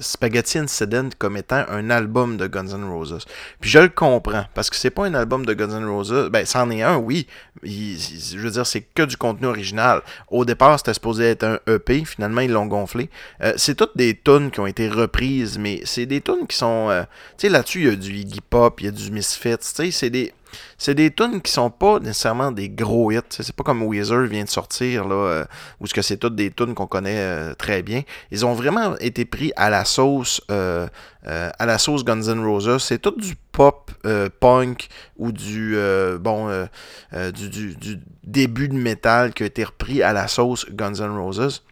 Spaghetti 0.00 0.58
Incident 0.58 1.10
comme 1.18 1.36
étant 1.36 1.64
un 1.68 1.88
album 1.88 2.36
de 2.36 2.48
Guns 2.48 2.66
N' 2.66 2.90
Roses. 2.90 3.24
Puis 3.60 3.70
je 3.70 3.78
le 3.78 3.90
comprends, 3.90 4.46
parce 4.54 4.70
que 4.70 4.76
c'est 4.76 4.90
pas 4.90 5.06
un 5.06 5.14
album 5.14 5.46
de 5.46 5.54
Guns 5.54 5.78
N' 5.78 5.88
Roses. 5.88 6.30
Ben, 6.32 6.44
c'en 6.44 6.68
est 6.70 6.82
un, 6.82 6.96
oui. 6.96 7.28
Je 7.62 8.38
veux 8.38 8.50
dire, 8.50 8.66
c'est 8.66 8.80
que 8.80 9.04
du 9.04 9.16
contenu 9.16 9.46
original. 9.46 10.02
Au 10.28 10.44
départ, 10.44 10.78
c'était 10.78 10.95
supposé 10.96 11.24
être 11.30 11.44
un 11.44 11.58
EP. 11.66 12.04
Finalement, 12.04 12.40
ils 12.40 12.50
l'ont 12.50 12.66
gonflé. 12.66 13.08
Euh, 13.42 13.52
c'est 13.56 13.74
toutes 13.74 13.96
des 13.96 14.14
tunes 14.14 14.50
qui 14.50 14.60
ont 14.60 14.66
été 14.66 14.88
reprises, 14.88 15.58
mais 15.58 15.80
c'est 15.84 16.06
des 16.06 16.20
tunes 16.20 16.46
qui 16.48 16.56
sont. 16.56 16.88
euh, 16.90 17.02
tu 17.38 17.46
sais, 17.46 17.48
là-dessus, 17.48 17.80
il 17.80 17.86
y 17.86 17.90
a 17.90 17.96
du 17.96 18.12
Iggy 18.12 18.40
Pop, 18.40 18.80
il 18.80 18.86
y 18.86 18.88
a 18.88 18.92
du 18.92 19.10
Misfits. 19.10 19.58
Tu 19.58 19.64
sais, 19.66 19.90
c'est 19.90 20.10
des. 20.10 20.32
C'est 20.78 20.94
des 20.94 21.10
tunes 21.10 21.40
qui 21.40 21.50
sont 21.50 21.70
pas 21.70 21.98
nécessairement 22.00 22.52
des 22.52 22.68
gros 22.68 23.10
hits. 23.10 23.20
C'est 23.30 23.54
pas 23.54 23.64
comme 23.64 23.82
Weezer 23.82 24.22
vient 24.26 24.44
de 24.44 24.48
sortir, 24.48 25.06
là, 25.08 25.14
euh, 25.14 25.44
où 25.80 25.86
ce 25.86 25.94
que 25.94 26.02
c'est 26.02 26.16
toutes 26.18 26.36
des 26.36 26.50
tunes 26.50 26.74
qu'on 26.74 26.86
connaît 26.86 27.18
euh, 27.18 27.54
très 27.54 27.82
bien. 27.82 28.02
Ils 28.30 28.44
ont 28.44 28.52
vraiment 28.54 28.96
été 28.98 29.24
pris 29.24 29.52
à 29.56 29.70
la 29.70 29.84
sauce, 29.84 30.40
euh, 30.50 30.86
euh, 31.26 31.50
à 31.58 31.66
la 31.66 31.78
sauce 31.78 32.04
Guns 32.04 32.22
N' 32.22 32.44
Roses. 32.44 32.82
C'est 32.82 32.98
tout 32.98 33.14
du 33.16 33.34
pop, 33.52 33.90
punk 34.40 34.88
ou 35.16 35.32
du 35.32 35.76
bon, 36.20 36.66
du, 37.34 37.48
du- 37.48 38.00
début 38.24 38.68
de 38.68 38.74
métal 38.74 39.32
qui 39.32 39.42
a 39.44 39.46
été 39.46 39.64
repris 39.64 40.02
à 40.02 40.12
la 40.12 40.28
sauce 40.28 40.66
Guns 40.70 40.94
N' 41.00 41.16
Roses. 41.16 41.62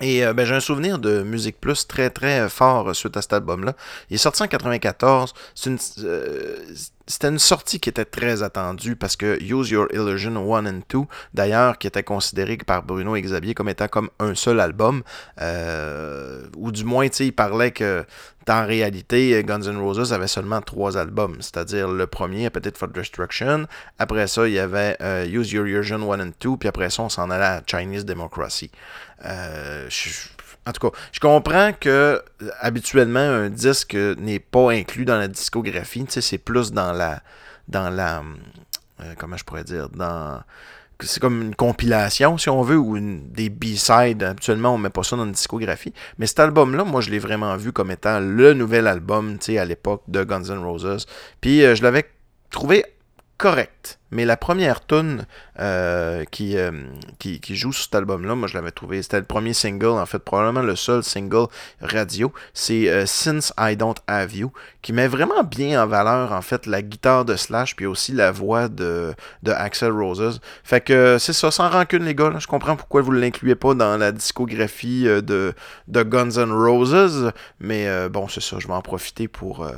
Et 0.00 0.22
ben, 0.32 0.44
j'ai 0.46 0.54
un 0.54 0.60
souvenir 0.60 0.98
de 1.00 1.22
Musique 1.22 1.60
Plus 1.60 1.86
très 1.88 2.08
très 2.10 2.48
fort 2.48 2.94
suite 2.94 3.16
à 3.16 3.22
cet 3.22 3.32
album-là. 3.32 3.74
Il 4.10 4.14
est 4.14 4.18
sorti 4.18 4.42
en 4.44 4.46
94. 4.46 5.34
C'est 5.56 5.70
une, 5.70 5.78
c'était 7.08 7.28
une 7.28 7.38
sortie 7.38 7.80
qui 7.80 7.88
était 7.88 8.04
très 8.04 8.42
attendue 8.42 8.94
parce 8.94 9.16
que 9.16 9.42
Use 9.42 9.70
Your 9.70 9.88
Illusion 9.92 10.36
1 10.36 10.66
and 10.66 10.80
2, 10.88 10.98
d'ailleurs, 11.34 11.78
qui 11.78 11.86
était 11.86 12.02
considéré 12.02 12.58
par 12.58 12.82
Bruno 12.82 13.16
et 13.16 13.22
Xavier 13.22 13.54
comme 13.54 13.70
étant 13.70 13.88
comme 13.88 14.10
un 14.20 14.34
seul 14.34 14.60
album, 14.60 15.02
euh, 15.40 16.42
ou 16.56 16.70
du 16.70 16.84
moins, 16.84 17.06
il 17.06 17.32
parlait 17.32 17.70
que 17.72 18.04
en 18.48 18.64
réalité, 18.66 19.42
Guns 19.44 19.60
N' 19.60 19.78
Roses 19.78 20.12
avait 20.12 20.28
seulement 20.28 20.62
trois 20.62 20.96
albums, 20.96 21.36
c'est-à-dire 21.40 21.88
le 21.88 22.06
premier, 22.06 22.46
Appetite 22.46 22.78
for 22.78 22.88
Destruction, 22.88 23.66
après 23.98 24.26
ça, 24.26 24.46
il 24.46 24.54
y 24.54 24.58
avait 24.58 24.96
euh, 25.02 25.26
Use 25.26 25.52
Your 25.52 25.66
Illusion 25.66 26.10
1 26.12 26.20
and 26.20 26.32
2, 26.40 26.56
puis 26.56 26.68
après 26.68 26.88
ça, 26.88 27.02
on 27.02 27.08
s'en 27.08 27.30
allait 27.30 27.44
à 27.44 27.62
Chinese 27.66 28.04
Democracy. 28.04 28.70
Euh, 29.24 29.88
en 30.68 30.72
tout 30.72 30.90
cas, 30.90 30.98
je 31.12 31.20
comprends 31.20 31.72
que 31.72 31.88
euh, 31.88 32.50
habituellement 32.60 33.20
un 33.20 33.48
disque 33.48 33.94
n'est 33.94 34.38
pas 34.38 34.70
inclus 34.72 35.06
dans 35.06 35.16
la 35.16 35.28
discographie. 35.28 36.04
Tu 36.04 36.12
sais, 36.12 36.20
c'est 36.20 36.38
plus 36.38 36.72
dans 36.72 36.92
la, 36.92 37.22
dans 37.68 37.88
la, 37.88 38.22
euh, 39.00 39.14
comment 39.16 39.36
je 39.36 39.44
pourrais 39.44 39.64
dire, 39.64 39.88
dans 39.88 40.42
c'est 41.00 41.20
comme 41.20 41.42
une 41.42 41.54
compilation, 41.54 42.38
si 42.38 42.48
on 42.48 42.62
veut, 42.62 42.76
ou 42.76 42.98
des 42.98 43.50
B-sides. 43.50 44.22
Habituellement, 44.22 44.74
on 44.74 44.78
met 44.78 44.90
pas 44.90 45.04
ça 45.04 45.16
dans 45.16 45.24
une 45.24 45.32
discographie. 45.32 45.92
Mais 46.18 46.26
cet 46.26 46.40
album-là, 46.40 46.84
moi, 46.84 47.00
je 47.00 47.10
l'ai 47.10 47.20
vraiment 47.20 47.56
vu 47.56 47.72
comme 47.72 47.92
étant 47.92 48.18
le 48.18 48.52
nouvel 48.52 48.88
album, 48.88 49.38
tu 49.38 49.52
sais, 49.52 49.58
à 49.58 49.64
l'époque 49.64 50.02
de 50.08 50.24
Guns 50.24 50.42
N' 50.42 50.58
Roses. 50.58 51.06
Puis, 51.40 51.64
euh, 51.64 51.76
je 51.76 51.82
l'avais 51.82 52.10
trouvé 52.50 52.84
correct. 53.36 53.97
Mais 54.10 54.24
la 54.24 54.36
première 54.36 54.86
tune 54.86 55.26
euh, 55.58 56.24
qui, 56.30 56.56
euh, 56.56 56.70
qui, 57.18 57.40
qui 57.40 57.56
joue 57.56 57.72
sur 57.72 57.84
cet 57.84 57.94
album-là, 57.94 58.34
moi 58.34 58.48
je 58.48 58.54
l'avais 58.54 58.70
trouvé, 58.70 59.02
c'était 59.02 59.18
le 59.18 59.24
premier 59.24 59.52
single, 59.52 59.98
en 59.98 60.06
fait, 60.06 60.18
probablement 60.18 60.62
le 60.62 60.76
seul 60.76 61.02
single 61.02 61.46
radio, 61.80 62.32
c'est 62.54 62.88
euh, 62.88 63.04
Since 63.04 63.52
I 63.58 63.76
Don't 63.76 63.96
Have 64.06 64.34
You, 64.34 64.52
qui 64.80 64.92
met 64.92 65.08
vraiment 65.08 65.42
bien 65.44 65.82
en 65.82 65.86
valeur, 65.86 66.32
en 66.32 66.40
fait, 66.40 66.66
la 66.66 66.80
guitare 66.80 67.24
de 67.24 67.36
Slash, 67.36 67.76
puis 67.76 67.86
aussi 67.86 68.12
la 68.12 68.30
voix 68.30 68.68
de, 68.68 69.14
de 69.42 69.52
Axel 69.52 69.92
Roses. 69.92 70.40
Fait 70.64 70.80
que 70.80 71.18
c'est 71.18 71.34
ça, 71.34 71.50
sans 71.50 71.68
rancune, 71.68 72.04
les 72.04 72.14
gars, 72.14 72.32
je 72.38 72.46
comprends 72.46 72.76
pourquoi 72.76 73.02
vous 73.02 73.12
ne 73.12 73.20
l'incluez 73.20 73.56
pas 73.56 73.74
dans 73.74 73.96
la 73.98 74.12
discographie 74.12 75.04
de, 75.04 75.52
de 75.88 76.02
Guns 76.02 76.30
N' 76.30 76.52
Roses, 76.52 77.32
mais 77.60 78.08
bon, 78.08 78.28
c'est 78.28 78.40
ça, 78.42 78.56
je 78.58 78.66
vais 78.66 78.74
en 78.74 78.82
profiter 78.82 79.28
pour... 79.28 79.68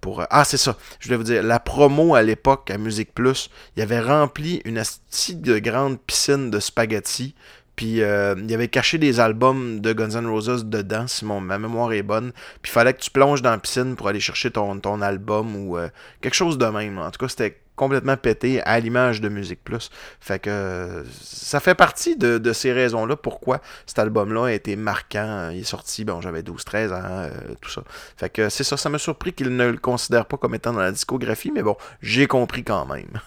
pour 0.00 0.20
euh, 0.20 0.24
ah, 0.30 0.44
c'est 0.44 0.56
ça, 0.56 0.76
je 0.98 1.06
voulais 1.06 1.16
vous 1.16 1.24
dire, 1.24 1.42
la 1.42 1.60
promo 1.60 2.14
à 2.14 2.22
l'époque 2.22 2.70
à 2.70 2.78
Musique 2.78 3.14
Plus, 3.14 3.50
il 3.76 3.82
avait 3.82 4.00
rempli 4.00 4.62
une 4.64 4.78
asti 4.78 5.36
de 5.36 5.58
grande 5.58 6.00
piscine 6.00 6.50
de 6.50 6.60
spaghettis. 6.60 7.34
Puis 7.76 8.02
euh, 8.02 8.34
il 8.36 8.52
avait 8.52 8.68
caché 8.68 8.98
des 8.98 9.20
albums 9.20 9.80
de 9.80 9.94
Guns 9.94 10.10
N' 10.10 10.26
Roses 10.26 10.66
dedans, 10.66 11.06
si 11.06 11.24
mon, 11.24 11.40
ma 11.40 11.58
mémoire 11.58 11.92
est 11.94 12.02
bonne. 12.02 12.32
Puis 12.60 12.70
il 12.70 12.72
fallait 12.72 12.92
que 12.92 13.00
tu 13.00 13.10
plonges 13.10 13.40
dans 13.40 13.52
la 13.52 13.58
piscine 13.58 13.96
pour 13.96 14.08
aller 14.08 14.20
chercher 14.20 14.50
ton, 14.50 14.78
ton 14.80 15.00
album 15.00 15.56
ou 15.56 15.78
euh, 15.78 15.88
quelque 16.20 16.34
chose 16.34 16.58
de 16.58 16.66
même. 16.66 16.98
En 16.98 17.10
tout 17.10 17.18
cas, 17.18 17.28
c'était 17.28 17.58
complètement 17.80 18.18
pété 18.18 18.60
à 18.64 18.78
l'image 18.78 19.22
de 19.22 19.30
Musique 19.30 19.64
Plus. 19.64 19.88
Fait 20.20 20.38
que 20.38 21.02
ça 21.22 21.60
fait 21.60 21.74
partie 21.74 22.14
de, 22.14 22.36
de 22.36 22.52
ces 22.52 22.74
raisons-là 22.74 23.16
pourquoi 23.16 23.62
cet 23.86 23.98
album-là 23.98 24.48
a 24.48 24.52
été 24.52 24.76
marquant. 24.76 25.48
Il 25.50 25.60
est 25.60 25.64
sorti, 25.64 26.04
bon, 26.04 26.20
j'avais 26.20 26.42
12-13 26.42 26.92
ans, 26.92 27.00
euh, 27.04 27.30
tout 27.62 27.70
ça. 27.70 27.82
Fait 28.18 28.28
que 28.28 28.50
c'est 28.50 28.64
ça, 28.64 28.76
ça 28.76 28.90
m'a 28.90 28.98
surpris 28.98 29.32
qu'il 29.32 29.56
ne 29.56 29.66
le 29.66 29.78
considère 29.78 30.26
pas 30.26 30.36
comme 30.36 30.54
étant 30.54 30.74
dans 30.74 30.80
la 30.80 30.92
discographie, 30.92 31.52
mais 31.54 31.62
bon, 31.62 31.78
j'ai 32.02 32.26
compris 32.26 32.64
quand 32.64 32.84
même. 32.84 33.18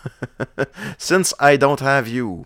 Since 0.99 1.33
I 1.41 1.57
Don't 1.57 1.81
Have 1.81 2.07
You. 2.07 2.45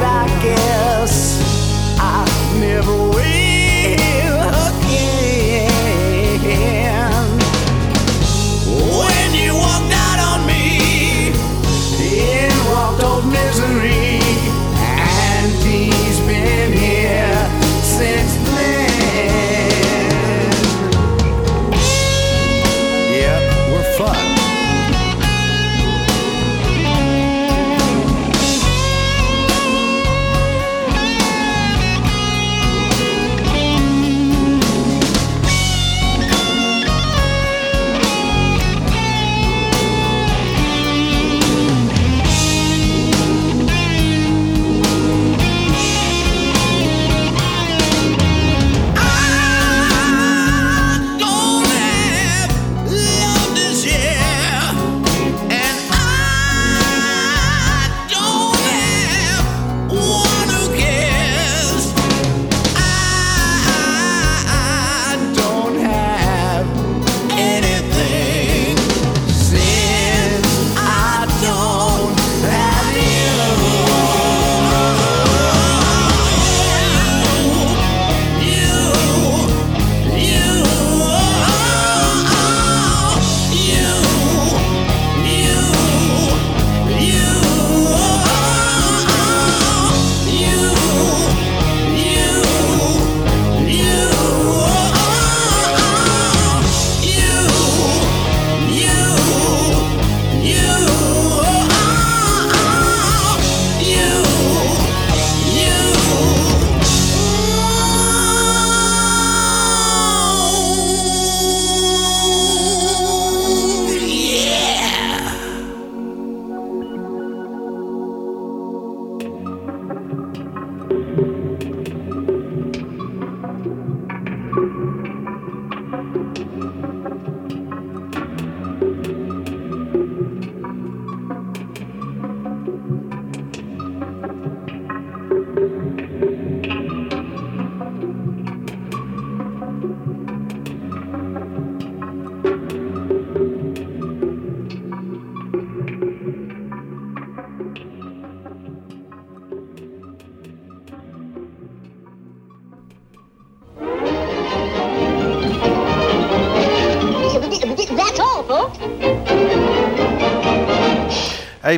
back 0.00 0.44
in. 0.44 0.73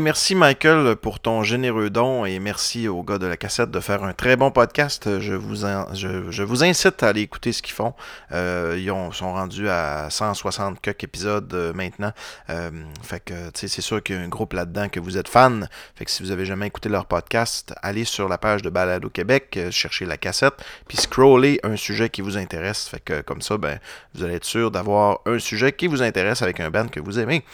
Merci 0.00 0.34
Michael 0.34 0.96
pour 0.96 1.20
ton 1.20 1.42
généreux 1.42 1.90
don 1.90 2.24
et 2.24 2.38
merci 2.38 2.86
aux 2.86 3.02
gars 3.02 3.18
de 3.18 3.26
la 3.26 3.36
cassette 3.36 3.70
de 3.70 3.80
faire 3.80 4.04
un 4.04 4.12
très 4.12 4.36
bon 4.36 4.50
podcast. 4.50 5.20
Je 5.20 5.34
vous, 5.34 6.64
incite 6.64 7.02
à 7.02 7.08
aller 7.08 7.22
écouter 7.22 7.52
ce 7.52 7.62
qu'ils 7.62 7.74
font. 7.74 7.94
Euh, 8.32 8.76
ils 8.78 8.90
ont- 8.90 9.10
sont 9.12 9.32
rendus 9.32 9.68
à 9.68 10.08
160 10.10 10.80
quelques 10.80 11.04
épisodes 11.04 11.52
euh, 11.54 11.72
maintenant. 11.72 12.12
Euh, 12.50 12.70
fait 13.02 13.20
que, 13.20 13.34
c'est 13.54 13.68
sûr 13.80 14.02
qu'il 14.02 14.16
y 14.16 14.18
a 14.18 14.22
un 14.22 14.28
groupe 14.28 14.52
là-dedans 14.52 14.88
que 14.88 15.00
vous 15.00 15.16
êtes 15.18 15.28
fan. 15.28 15.68
Fait 15.94 16.04
que 16.04 16.10
si 16.10 16.22
vous 16.22 16.30
avez 16.30 16.44
jamais 16.44 16.66
écouté 16.66 16.88
leur 16.88 17.06
podcast, 17.06 17.74
allez 17.82 18.04
sur 18.04 18.28
la 18.28 18.38
page 18.38 18.62
de 18.62 18.70
Balade 18.70 19.04
au 19.04 19.10
Québec, 19.10 19.58
cherchez 19.70 20.04
la 20.04 20.16
cassette, 20.16 20.54
puis 20.88 20.96
scrollez 20.98 21.58
un 21.64 21.76
sujet 21.76 22.10
qui 22.10 22.20
vous 22.20 22.36
intéresse. 22.36 22.86
Fait 22.88 23.00
que 23.00 23.22
comme 23.22 23.40
ça, 23.42 23.56
ben, 23.56 23.78
vous 24.14 24.24
allez 24.24 24.34
être 24.34 24.44
sûr 24.44 24.70
d'avoir 24.70 25.20
un 25.26 25.38
sujet 25.38 25.72
qui 25.72 25.86
vous 25.86 26.02
intéresse 26.02 26.42
avec 26.42 26.60
un 26.60 26.70
band 26.70 26.88
que 26.88 27.00
vous 27.00 27.18
aimez. 27.18 27.44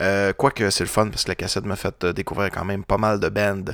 Euh, 0.00 0.32
Quoique 0.32 0.70
c'est 0.70 0.84
le 0.84 0.88
fun 0.88 1.08
parce 1.08 1.24
que 1.24 1.28
la 1.28 1.34
cassette 1.34 1.64
m'a 1.64 1.76
fait 1.76 2.04
euh, 2.04 2.12
découvrir 2.12 2.50
quand 2.50 2.64
même 2.64 2.84
pas 2.84 2.98
mal 2.98 3.20
de 3.20 3.28
bands. 3.28 3.72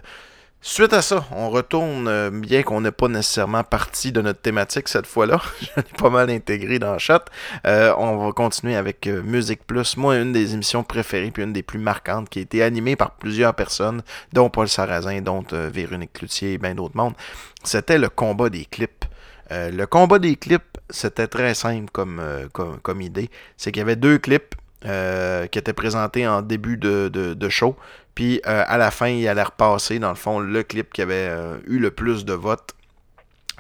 Suite 0.61 0.93
à 0.95 1.03
ça, 1.03 1.25
on 1.31 1.51
retourne, 1.51 2.09
euh, 2.09 2.31
bien 2.31 2.65
qu'on 2.65 2.81
n'ait 2.81 2.91
pas 2.91 3.07
nécessairement 3.07 3.63
parti 3.63 4.11
de 4.11 4.21
notre 4.21 4.41
thématique 4.41 4.89
cette 4.89 5.07
fois-là. 5.07 5.41
Je 5.61 5.69
l'ai 5.77 5.83
pas 5.97 6.11
mal 6.11 6.29
intégré 6.31 6.81
dans 6.81 6.95
le 6.95 6.99
chat. 6.99 7.25
On 7.65 8.17
va 8.17 8.33
continuer 8.33 8.75
avec 8.75 9.07
Musique 9.07 9.65
Plus. 9.65 9.97
Moi, 9.97 10.17
une 10.17 10.33
des 10.33 10.55
émissions 10.55 10.83
préférées 10.83 11.31
puis 11.31 11.45
une 11.45 11.53
des 11.53 11.63
plus 11.63 11.79
marquantes 11.79 12.29
qui 12.29 12.41
a 12.41 12.43
été 12.43 12.63
animée 12.63 12.97
par 12.97 13.13
plusieurs 13.13 13.55
personnes, 13.55 14.03
dont 14.33 14.51
Paul 14.51 14.69
Sarrazin, 14.69 15.21
dont 15.21 15.45
Véronique 15.53 16.15
Cloutier 16.15 16.55
et 16.55 16.59
bien 16.59 16.75
d'autres 16.75 16.97
mondes. 16.97 17.15
C'était 17.63 17.99
le 17.99 18.09
combat 18.09 18.49
des 18.49 18.65
clips. 18.65 19.05
Le 19.51 19.85
combat 19.85 20.19
des 20.19 20.35
clips, 20.35 20.79
c'était 20.91 21.29
très 21.29 21.55
simple 21.55 21.91
comme 21.93 23.01
idée. 23.01 23.31
C'est 23.57 23.71
qu'il 23.71 23.81
y 23.81 23.83
avait 23.83 23.95
deux 23.95 24.19
clips 24.19 24.57
euh, 24.87 25.47
qui 25.47 25.59
étaient 25.59 25.73
présentés 25.73 26.27
en 26.27 26.43
début 26.43 26.77
de 26.77 27.49
show. 27.49 27.77
Puis 28.17 28.41
euh, 28.47 28.65
à 28.67 28.79
la 28.79 28.91
fin, 28.91 29.09
il 29.09 29.29
allait 29.29 29.43
repasser, 29.43 29.99
dans 30.01 30.09
le 30.09 30.17
fond, 30.17 30.41
le 30.41 30.63
clip 30.63 30.93
qui 30.93 31.03
avait 31.03 31.29
euh, 31.29 31.59
eu 31.67 31.79
le 31.79 31.91
plus 31.91 32.25
de 32.25 32.33
votes 32.33 32.75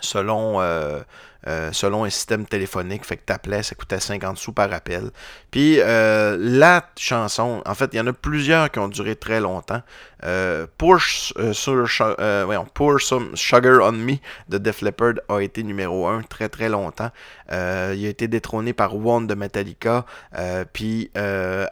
selon, 0.00 0.60
euh, 1.46 1.72
selon 1.72 2.04
un 2.04 2.10
système 2.10 2.46
téléphonique. 2.46 3.04
Fait 3.04 3.16
que 3.16 3.24
t'appelais, 3.24 3.62
ça 3.62 3.74
coûtait 3.74 4.00
50 4.00 4.38
sous 4.38 4.52
par 4.52 4.72
appel. 4.72 5.10
Puis 5.50 5.78
euh, 5.80 6.36
la 6.38 6.88
chanson, 6.96 7.62
en 7.64 7.74
fait, 7.74 7.90
il 7.92 7.96
y 7.96 8.00
en 8.00 8.06
a 8.06 8.12
plusieurs 8.12 8.70
qui 8.70 8.78
ont 8.78 8.88
duré 8.88 9.16
très 9.16 9.40
longtemps. 9.40 9.82
Euh, 10.24 10.66
Pour, 10.78 10.98
euh, 11.38 11.52
sur, 11.52 11.86
euh, 12.00 12.42
voyons, 12.46 12.64
Pour 12.72 13.00
Some 13.00 13.36
Sugar 13.36 13.80
on 13.82 13.92
Me 13.92 14.14
de 14.48 14.58
Def 14.58 14.80
Leppard 14.80 15.14
a 15.28 15.40
été 15.40 15.62
numéro 15.62 16.06
1 16.06 16.22
très 16.22 16.48
très 16.48 16.68
longtemps. 16.68 17.10
Il 17.50 17.54
a 17.54 18.08
été 18.08 18.26
détrôné 18.26 18.72
par 18.72 18.96
One 18.96 19.26
de 19.26 19.34
Metallica. 19.34 20.04
Puis 20.72 21.10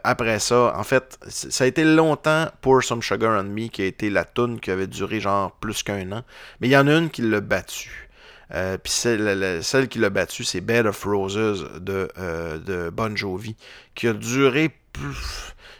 après 0.03 0.39
ça, 0.39 0.73
en 0.77 0.83
fait, 0.83 1.17
ça 1.27 1.63
a 1.63 1.67
été 1.67 1.83
longtemps 1.83 2.47
Pour 2.61 2.83
Some 2.83 3.01
Sugar 3.01 3.39
on 3.39 3.43
Me 3.43 3.67
qui 3.67 3.81
a 3.81 3.85
été 3.85 4.09
la 4.09 4.23
tune 4.25 4.59
qui 4.59 4.71
avait 4.71 4.87
duré 4.87 5.19
genre 5.19 5.51
plus 5.51 5.83
qu'un 5.83 6.11
an. 6.11 6.21
Mais 6.59 6.67
il 6.67 6.71
y 6.71 6.77
en 6.77 6.87
a 6.87 6.93
une 6.93 7.09
qui 7.09 7.21
l'a 7.23 7.41
battu. 7.41 8.04
Euh, 8.53 8.77
Puis 8.77 8.91
celle, 8.91 9.87
qui 9.89 9.99
l'a 9.99 10.09
battu, 10.09 10.43
c'est 10.43 10.61
Bed 10.61 10.85
of 10.85 11.03
Roses 11.03 11.69
de, 11.79 12.09
euh, 12.17 12.57
de 12.59 12.89
Bon 12.89 13.15
Jovi, 13.15 13.55
qui 13.95 14.07
a 14.07 14.13
duré. 14.13 14.71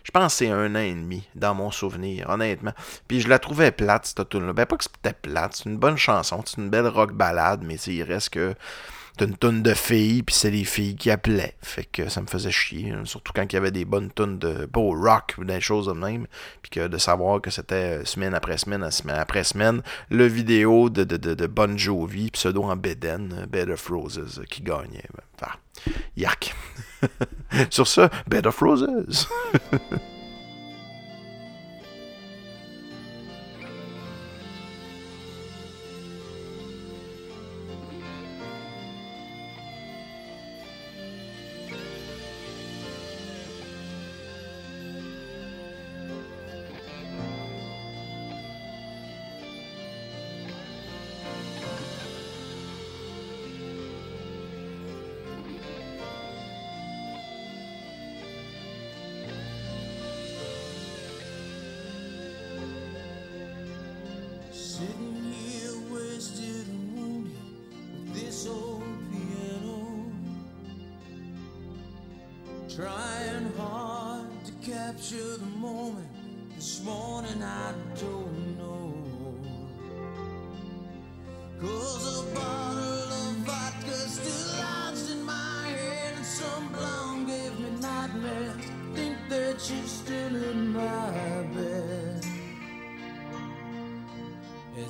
Je 0.03 0.11
pense 0.11 0.33
que 0.33 0.37
c'est 0.37 0.51
un 0.51 0.75
an 0.75 0.79
et 0.79 0.93
demi, 0.93 1.27
dans 1.35 1.55
mon 1.55 1.71
souvenir, 1.71 2.29
honnêtement. 2.29 2.73
Puis 3.07 3.21
je 3.21 3.27
la 3.27 3.39
trouvais 3.39 3.71
plate, 3.71 4.05
cette 4.05 4.29
tune 4.29 4.45
là 4.45 4.53
Ben, 4.53 4.65
pas 4.65 4.77
que 4.77 4.83
c'était 4.83 5.13
plate, 5.13 5.55
c'est 5.55 5.69
une 5.69 5.77
bonne 5.77 5.97
chanson, 5.97 6.43
c'est 6.45 6.57
une 6.57 6.69
belle 6.69 6.87
rock 6.87 7.13
balade, 7.13 7.63
mais 7.63 7.75
il 7.75 8.03
reste 8.03 8.29
que. 8.29 8.55
C'est 9.17 9.23
une 9.25 9.37
tonne 9.37 9.63
de 9.63 9.73
filles, 9.73 10.23
puis 10.23 10.35
c'est 10.35 10.51
les 10.51 10.65
filles 10.65 10.95
qui 10.97 11.09
appelaient. 11.09 11.55
Fait 11.61 11.85
que 11.85 12.09
ça 12.09 12.21
me 12.21 12.27
faisait 12.27 12.51
chier. 12.51 12.91
hein, 12.91 13.03
Surtout 13.05 13.31
quand 13.33 13.43
il 13.43 13.53
y 13.53 13.57
avait 13.57 13.71
des 13.71 13.85
bonnes 13.85 14.11
tonnes 14.11 14.39
de 14.39 14.65
beau 14.65 14.91
rock 14.91 15.35
ou 15.37 15.45
des 15.45 15.61
choses 15.61 15.87
de 15.87 15.93
même. 15.93 16.27
Puis 16.61 16.69
que 16.71 16.87
de 16.87 16.97
savoir 16.97 17.39
que 17.39 17.49
c'était 17.49 17.99
euh, 18.01 18.05
semaine 18.05 18.33
après 18.33 18.57
semaine, 18.57 18.91
semaine 18.91 19.15
après 19.15 19.45
semaine, 19.45 19.81
le 20.09 20.25
vidéo 20.25 20.89
de, 20.89 21.05
de, 21.05 21.15
de, 21.15 21.33
de 21.33 21.47
Bon 21.47 21.77
Jovi, 21.77 22.29
pseudo 22.31 22.63
en 22.63 22.75
Beden, 22.75 23.33
euh, 23.43 23.45
Bed 23.45 23.69
of 23.69 23.87
Roses, 23.87 24.39
euh, 24.39 24.43
qui 24.49 24.61
gagnait. 24.61 25.05
Ah, 25.41 25.53
yark. 26.17 26.53
Sur 27.69 27.87
ce, 27.87 28.09
Bed 28.27 28.45
of 28.47 28.59
Roses. 28.59 29.29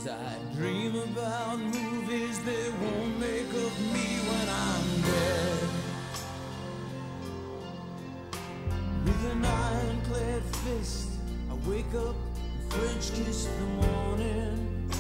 I 0.08 0.38
dream 0.56 0.95
about 0.95 1.58
movies 1.58 2.39
they 2.43 2.70
won't 2.70 3.20
make 3.20 3.49
of 3.49 3.82
me 3.91 4.08
when 4.30 4.49
I'm 4.49 5.01
dead. 5.01 5.70
With 9.03 9.32
an 9.32 9.45
ironclad 9.45 10.43
fist, 10.43 11.10
I 11.49 11.53
wake 11.68 11.93
up 11.95 12.16
and 12.36 12.74
French 12.74 13.14
kiss 13.16 13.45
the 13.45 13.66
morning. 13.88 14.91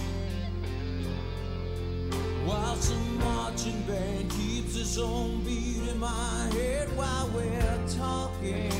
While 2.45 2.75
some 2.77 3.19
marching 3.19 3.81
band 3.83 4.31
keeps 4.31 4.75
its 4.75 4.97
own 4.97 5.43
beat 5.43 5.87
in 5.87 5.99
my 5.99 6.49
head 6.53 6.87
while 6.97 7.29
we're 7.29 7.79
talking 7.99 8.71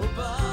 about 0.00 0.49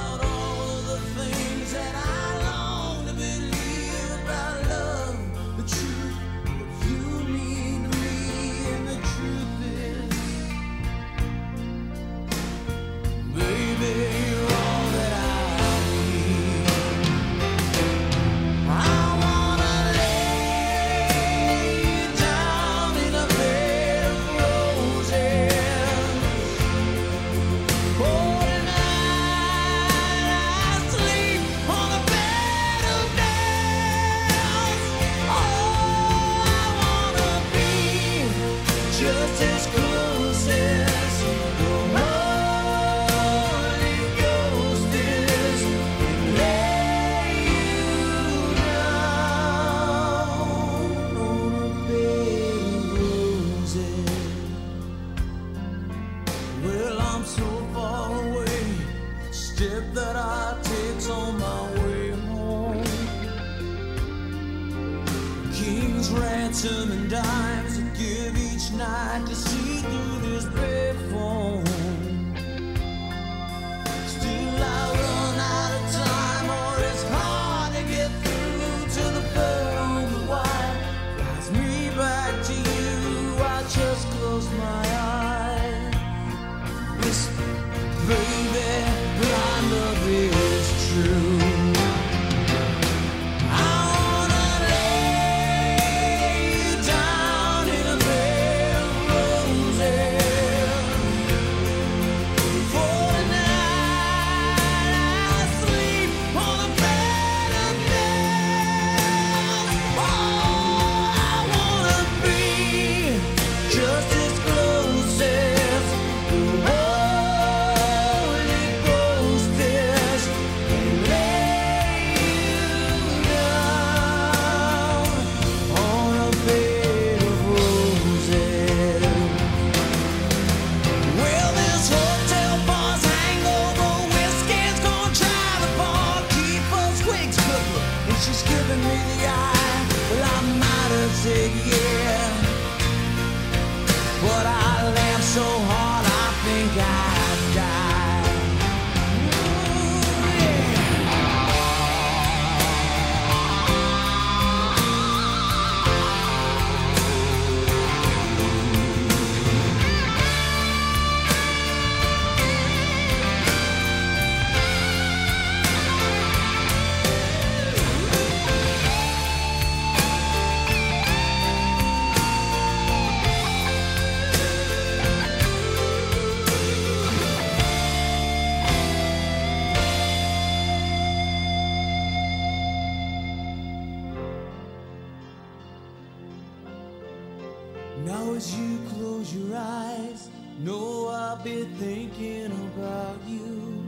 I'll 191.47 191.65
thinking 191.79 192.51
about 192.75 193.19
you. 193.25 193.85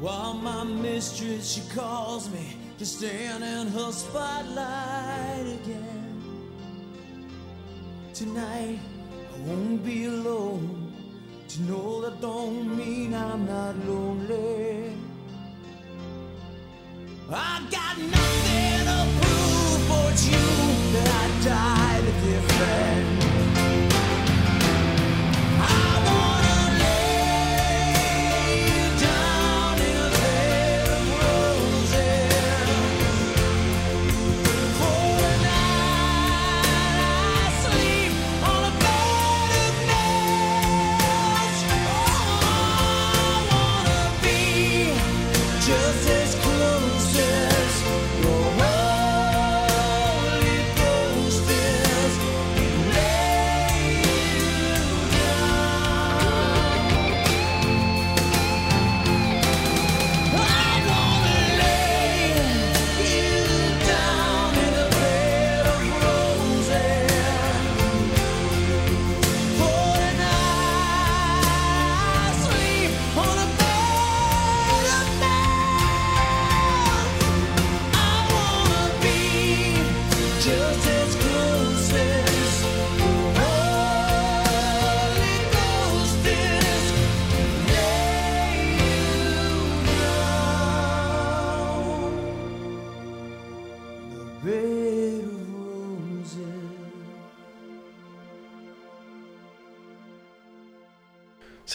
While 0.00 0.34
my 0.34 0.64
mistress, 0.64 1.52
she 1.52 1.62
calls 1.74 2.28
me 2.30 2.56
to 2.78 2.84
stand 2.84 3.44
in 3.44 3.68
her 3.68 3.92
spotlight 3.92 5.46
again. 5.62 6.22
Tonight, 8.14 8.80
I 9.34 9.38
won't 9.46 9.84
be 9.84 10.06
alone. 10.06 10.92
To 11.50 11.62
know 11.62 12.00
that 12.02 12.20
don't 12.20 12.76
mean 12.76 13.14
I'm 13.14 13.46
not 13.46 13.76
lonely. 13.86 14.92
I 17.30 17.64
got 17.70 17.96
nothing 17.98 18.84
to 18.90 18.98
prove, 19.20 20.10
it's 20.10 20.26
you 20.26 20.46
that 20.94 21.08
I 21.08 21.44
died 21.44 22.04
to 22.04 23.05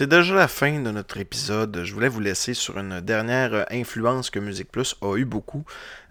C'est 0.02 0.08
déjà 0.08 0.34
la 0.34 0.48
fin 0.48 0.80
de 0.80 0.90
notre 0.90 1.18
épisode. 1.18 1.82
Je 1.84 1.94
voulais 1.94 2.08
vous 2.08 2.22
laisser 2.22 2.56
sur 2.56 2.80
une 2.80 3.02
dernière 3.02 3.68
influence 3.70 4.32
que 4.32 4.40
Musique 4.40 4.72
Plus 4.72 4.96
a 5.00 5.16
eu 5.16 5.26
beaucoup. 5.26 5.64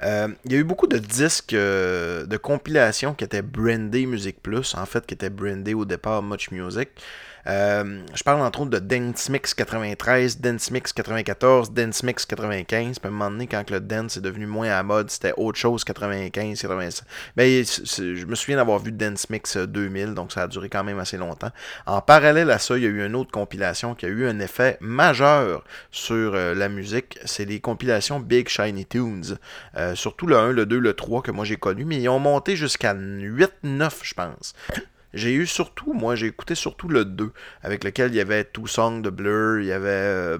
Euh, 0.04 0.28
il 0.44 0.52
y 0.52 0.54
a 0.54 0.58
eu 0.58 0.62
beaucoup 0.62 0.86
de 0.86 0.98
disques 0.98 1.54
euh, 1.54 2.24
de 2.24 2.36
compilation 2.36 3.14
qui 3.14 3.24
étaient 3.24 3.42
brandés 3.42 4.06
Musique 4.06 4.40
Plus, 4.40 4.76
en 4.76 4.86
fait, 4.86 5.04
qui 5.04 5.14
étaient 5.14 5.28
brandés 5.28 5.74
au 5.74 5.84
départ 5.84 6.22
Much 6.22 6.52
Music. 6.52 6.88
Euh, 7.46 8.02
je 8.14 8.22
parle 8.22 8.42
entre 8.42 8.60
autres 8.60 8.70
de 8.70 8.78
Dance 8.78 9.28
Mix 9.28 9.54
93, 9.54 10.40
Dance 10.40 10.70
Mix 10.70 10.92
94, 10.92 11.72
Dance 11.72 12.02
Mix 12.02 12.26
95. 12.26 12.98
Puis 12.98 13.06
à 13.06 13.08
un 13.08 13.10
moment 13.10 13.30
donné, 13.30 13.46
quand 13.46 13.70
le 13.70 13.80
dance 13.80 14.16
est 14.16 14.20
devenu 14.20 14.46
moins 14.46 14.70
à 14.70 14.82
mode, 14.82 15.10
c'était 15.10 15.32
autre 15.36 15.58
chose 15.58 15.84
95, 15.84 16.60
96. 16.60 17.04
Ben, 17.36 17.64
je 17.64 18.26
me 18.26 18.34
souviens 18.34 18.56
d'avoir 18.56 18.78
vu 18.78 18.92
Dance 18.92 19.30
Mix 19.30 19.56
euh, 19.56 19.66
2000, 19.66 20.14
donc 20.14 20.32
ça 20.32 20.42
a 20.42 20.48
duré 20.48 20.68
quand 20.68 20.84
même 20.84 20.98
assez 20.98 21.16
longtemps. 21.16 21.50
En 21.86 22.00
parallèle 22.00 22.50
à 22.50 22.58
ça, 22.58 22.76
il 22.76 22.82
y 22.82 22.86
a 22.86 22.90
eu 22.90 23.04
une 23.04 23.16
autre 23.16 23.30
compilation 23.30 23.79
qui 23.94 24.06
a 24.06 24.08
eu 24.08 24.26
un 24.26 24.38
effet 24.40 24.76
majeur 24.80 25.64
sur 25.90 26.34
euh, 26.34 26.54
la 26.54 26.68
musique. 26.68 27.18
C'est 27.24 27.44
les 27.44 27.60
compilations 27.60 28.20
Big 28.20 28.48
Shiny 28.48 28.86
Tunes. 28.86 29.38
Euh, 29.76 29.94
surtout 29.94 30.26
le 30.26 30.36
1, 30.36 30.52
le 30.52 30.66
2, 30.66 30.78
le 30.78 30.94
3 30.94 31.22
que 31.22 31.30
moi 31.30 31.44
j'ai 31.44 31.56
connu, 31.56 31.84
mais 31.84 32.00
ils 32.00 32.08
ont 32.08 32.18
monté 32.18 32.56
jusqu'à 32.56 32.94
8-9, 32.94 33.48
je 34.02 34.14
pense. 34.14 34.54
J'ai 35.12 35.32
eu 35.32 35.46
surtout, 35.46 35.92
moi 35.92 36.14
j'ai 36.14 36.26
écouté 36.26 36.54
surtout 36.54 36.88
le 36.88 37.04
2, 37.04 37.32
avec 37.62 37.82
lequel 37.82 38.12
il 38.12 38.16
y 38.16 38.20
avait 38.20 38.44
Two 38.44 38.66
Songs 38.66 39.00
de 39.00 39.10
Blur, 39.10 39.60
il 39.60 39.66
y 39.66 39.72
avait 39.72 39.88
euh, 39.88 40.38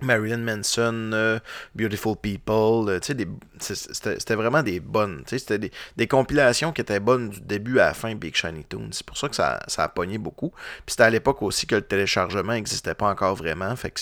Marilyn 0.00 0.38
Manson, 0.38 1.10
euh, 1.12 1.38
Beautiful 1.74 2.16
People, 2.16 2.88
euh, 2.88 3.00
des- 3.14 3.26
c'était 3.60 4.34
vraiment 4.34 4.62
des 4.62 4.80
bonnes, 4.80 5.22
c'était 5.26 5.58
des, 5.58 5.72
des 5.96 6.06
compilations 6.06 6.72
qui 6.72 6.80
étaient 6.80 7.00
bonnes 7.00 7.30
du 7.30 7.40
début 7.40 7.78
à 7.80 7.86
la 7.86 7.94
fin, 7.94 8.14
Big 8.14 8.34
Shiny 8.34 8.64
Tunes. 8.64 8.90
C'est 8.92 9.04
pour 9.04 9.16
ça 9.18 9.28
que 9.28 9.34
ça, 9.36 9.60
ça 9.66 9.84
a 9.84 9.88
pogné 9.88 10.18
beaucoup. 10.18 10.50
Puis 10.50 10.92
c'était 10.92 11.02
à 11.04 11.10
l'époque 11.10 11.42
aussi 11.42 11.66
que 11.66 11.74
le 11.76 11.82
téléchargement 11.82 12.52
n'existait 12.52 12.94
pas 12.94 13.08
encore 13.10 13.34
vraiment, 13.34 13.74
fait 13.76 13.90
que 13.90 14.00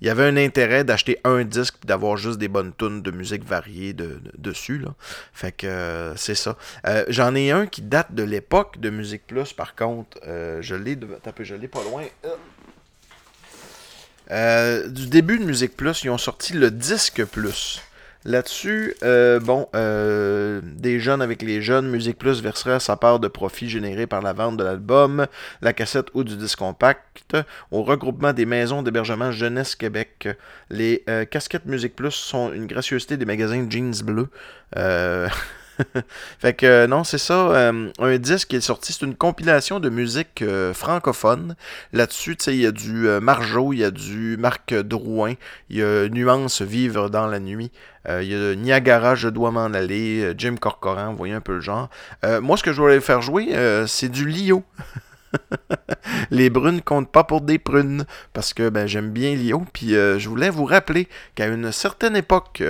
il 0.00 0.06
y 0.06 0.10
avait 0.10 0.24
un 0.24 0.36
intérêt 0.36 0.84
d'acheter 0.84 1.18
un 1.24 1.44
disque 1.44 1.84
d'avoir 1.84 2.16
juste 2.16 2.38
des 2.38 2.48
bonnes 2.48 2.72
tunes 2.76 3.02
de 3.02 3.10
musique 3.10 3.44
variée 3.44 3.92
de, 3.92 4.04
de- 4.20 4.32
dessus, 4.38 4.78
là. 4.78 4.94
Fait 5.32 5.52
que 5.52 5.66
euh, 5.66 6.14
c'est 6.16 6.34
ça. 6.34 6.56
Euh, 6.86 7.04
J'en 7.08 7.34
ai 7.34 7.50
un 7.50 7.66
qui 7.66 7.82
date 7.82 8.14
de 8.14 8.22
l'époque 8.22 8.78
de 8.78 8.90
Musique 8.90 9.26
Plus, 9.26 9.52
par 9.52 9.74
contre. 9.74 10.18
Je 10.24 10.74
l'ai 10.74 10.98
je 11.40 11.54
l'ai 11.54 11.68
pas 11.68 11.82
loin. 11.82 12.04
Euh. 14.30 14.88
Du 14.88 15.06
début 15.06 15.38
de 15.38 15.44
Musique 15.44 15.76
Plus, 15.76 16.04
ils 16.04 16.10
ont 16.10 16.18
sorti 16.18 16.52
le 16.54 16.70
Disque 16.70 17.24
Plus. 17.24 17.80
Là-dessus, 18.26 18.96
euh, 19.02 19.38
bon, 19.38 19.68
euh, 19.74 20.62
des 20.64 20.98
jeunes 20.98 21.20
avec 21.20 21.42
les 21.42 21.60
jeunes, 21.60 21.90
Musique 21.90 22.16
Plus 22.16 22.42
versera 22.42 22.80
sa 22.80 22.96
part 22.96 23.20
de 23.20 23.28
profit 23.28 23.68
généré 23.68 24.06
par 24.06 24.22
la 24.22 24.32
vente 24.32 24.56
de 24.56 24.64
l'album, 24.64 25.26
la 25.60 25.74
cassette 25.74 26.06
ou 26.14 26.24
du 26.24 26.36
disque 26.36 26.58
compact 26.58 27.36
au 27.70 27.82
regroupement 27.82 28.32
des 28.32 28.46
maisons 28.46 28.82
d'hébergement 28.82 29.30
Jeunesse 29.30 29.76
Québec. 29.76 30.26
Les 30.70 31.04
euh, 31.10 31.26
casquettes 31.26 31.66
Musique 31.66 31.96
Plus 31.96 32.12
sont 32.12 32.50
une 32.50 32.66
gracieuseté 32.66 33.18
des 33.18 33.26
magasins 33.26 33.66
Jeans 33.68 34.02
Bleu. 34.02 34.28
Fait 36.38 36.54
que 36.54 36.66
euh, 36.66 36.86
non, 36.86 37.04
c'est 37.04 37.18
ça. 37.18 37.50
euh, 37.50 37.90
un 37.98 38.18
disque 38.18 38.48
qui 38.48 38.56
est 38.56 38.60
sorti, 38.60 38.92
c'est 38.92 39.04
une 39.04 39.14
compilation 39.14 39.80
de 39.80 39.88
musique 39.88 40.42
euh, 40.42 40.72
francophone. 40.74 41.56
Là-dessus, 41.92 42.36
tu 42.36 42.44
sais, 42.44 42.54
il 42.54 42.60
y 42.60 42.66
a 42.66 42.72
du 42.72 43.06
Marjo, 43.20 43.72
il 43.72 43.80
y 43.80 43.84
a 43.84 43.90
du 43.90 44.36
Marc 44.38 44.74
Drouin, 44.74 45.34
il 45.70 45.78
y 45.78 45.82
a 45.82 46.08
Nuance 46.08 46.62
Vivre 46.62 47.10
dans 47.10 47.26
la 47.26 47.40
nuit, 47.40 47.70
il 48.08 48.24
y 48.24 48.34
a 48.34 48.54
Niagara, 48.54 49.14
Je 49.14 49.28
dois 49.28 49.50
m'en 49.50 49.66
aller, 49.66 50.34
Jim 50.36 50.56
Corcoran, 50.60 51.10
vous 51.10 51.16
voyez 51.16 51.34
un 51.34 51.40
peu 51.40 51.54
le 51.54 51.60
genre. 51.60 51.88
Moi, 52.42 52.56
ce 52.56 52.62
que 52.62 52.72
je 52.72 52.80
voulais 52.80 53.00
faire 53.00 53.22
jouer, 53.22 53.48
c'est 53.86 54.08
du 54.08 54.26
Lio. 54.28 54.64
Les 56.30 56.50
brunes 56.50 56.80
comptent 56.80 57.10
pas 57.10 57.24
pour 57.24 57.40
des 57.40 57.58
prunes, 57.58 58.04
parce 58.32 58.54
que 58.54 58.68
ben, 58.68 58.86
j'aime 58.86 59.10
bien 59.10 59.34
Lio, 59.34 59.64
puis 59.72 59.90
je 59.90 60.28
voulais 60.28 60.50
vous 60.50 60.64
rappeler 60.64 61.08
qu'à 61.34 61.46
une 61.46 61.72
certaine 61.72 62.16
époque, 62.16 62.62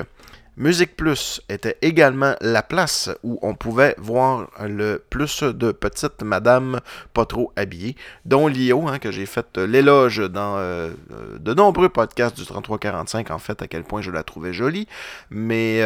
Musique 0.57 0.97
Plus 0.97 1.41
était 1.49 1.77
également 1.83 2.37
la 2.41 2.63
place 2.63 3.11
où 3.25 3.41
on 3.43 3.55
pouvait 3.55 3.97
voir 3.99 4.49
le 4.61 5.03
plus 5.11 5.43
de 5.43 5.73
petites 5.73 6.23
madames 6.23 6.81
pas 7.13 7.27
trop 7.27 7.53
habillées, 7.57 7.97
dont 8.25 8.47
Lio, 8.47 8.87
hein, 8.87 9.01
que 9.01 9.11
j'ai 9.11 9.27
fait 9.27 9.47
euh, 9.59 9.67
l'éloge 9.67 10.19
dans 10.31 10.57
euh, 10.57 10.91
euh, 11.13 11.39
de 11.39 11.55
nombreux 11.55 11.89
podcasts 11.89 12.37
du 12.37 12.47
3345, 12.47 13.33
en 13.33 13.39
fait, 13.39 13.63
à 13.63 13.67
quel 13.67 13.83
point 13.83 14.01
je 14.01 14.13
la 14.13 14.23
trouvais 14.23 14.53
jolie. 14.53 14.87
Mais 15.31 15.81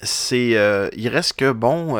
c'est. 0.00 0.90
il 0.94 1.08
reste 1.08 1.32
que, 1.34 1.50
bon, 1.50 1.98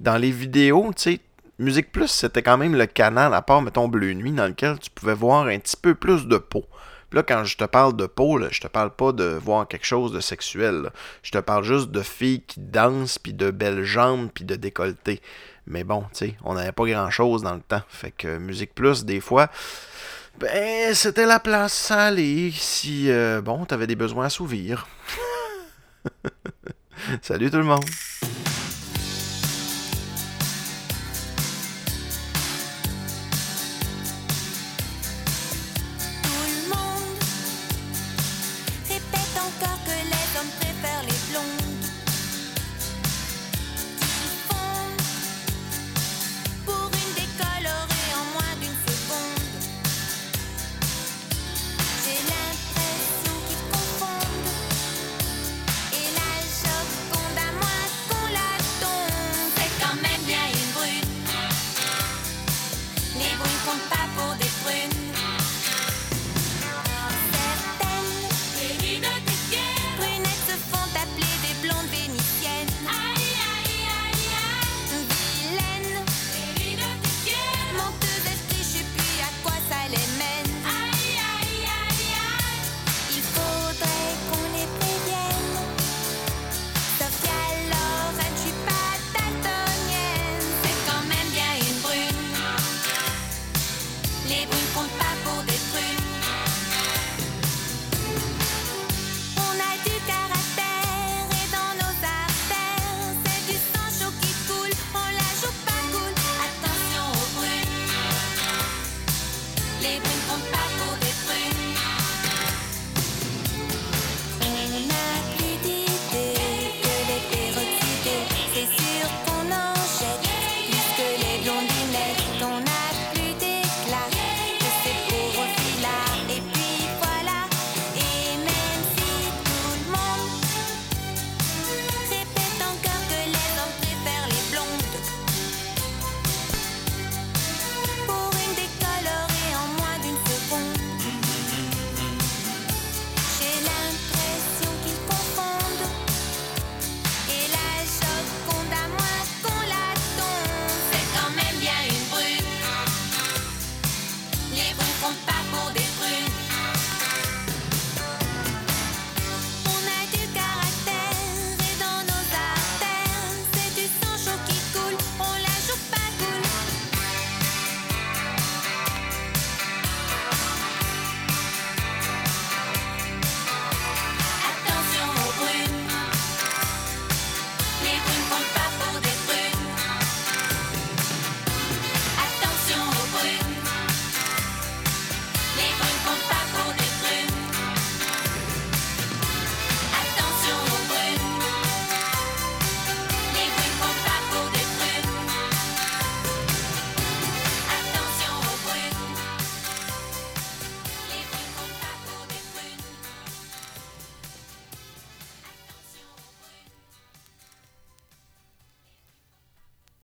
dans 0.00 0.16
les 0.18 0.30
vidéos, 0.30 0.90
tu 0.94 1.02
sais, 1.02 1.20
Musique 1.58 1.92
Plus, 1.92 2.08
c'était 2.08 2.42
quand 2.42 2.58
même 2.58 2.74
le 2.74 2.86
canal, 2.86 3.32
à 3.34 3.40
part, 3.40 3.62
mettons, 3.62 3.88
Bleu 3.88 4.12
Nuit, 4.12 4.32
dans 4.32 4.48
lequel 4.48 4.78
tu 4.78 4.90
pouvais 4.90 5.14
voir 5.14 5.46
un 5.46 5.58
petit 5.58 5.76
peu 5.76 5.94
plus 5.94 6.26
de 6.26 6.36
peau. 6.36 6.64
Puis 7.12 7.18
là, 7.18 7.24
quand 7.24 7.44
je 7.44 7.58
te 7.58 7.64
parle 7.64 7.94
de 7.94 8.06
peau, 8.06 8.40
je 8.50 8.58
te 8.58 8.68
parle 8.68 8.88
pas 8.88 9.12
de 9.12 9.24
voir 9.24 9.68
quelque 9.68 9.84
chose 9.84 10.12
de 10.12 10.20
sexuel. 10.20 10.88
Je 11.22 11.30
te 11.30 11.36
parle 11.36 11.62
juste 11.62 11.90
de 11.90 12.00
filles 12.00 12.40
qui 12.40 12.58
dansent, 12.58 13.18
puis 13.18 13.34
de 13.34 13.50
belles 13.50 13.84
jambes, 13.84 14.30
puis 14.32 14.46
de 14.46 14.54
décolleté. 14.54 15.20
Mais 15.66 15.84
bon, 15.84 16.06
tu 16.14 16.28
sais, 16.28 16.36
on 16.42 16.54
n'avait 16.54 16.72
pas 16.72 16.86
grand-chose 16.86 17.42
dans 17.42 17.52
le 17.52 17.60
temps. 17.60 17.82
Fait 17.90 18.12
que 18.12 18.38
Musique 18.38 18.74
Plus, 18.74 19.04
des 19.04 19.20
fois, 19.20 19.50
ben, 20.38 20.94
c'était 20.94 21.26
la 21.26 21.38
place 21.38 21.90
à 21.90 22.04
aller 22.04 22.50
si, 22.50 23.10
euh, 23.10 23.42
bon, 23.42 23.66
t'avais 23.66 23.86
des 23.86 23.94
besoins 23.94 24.24
à 24.24 24.26
assouvir. 24.28 24.86
Salut 27.20 27.50
tout 27.50 27.58
le 27.58 27.64
monde! 27.64 27.84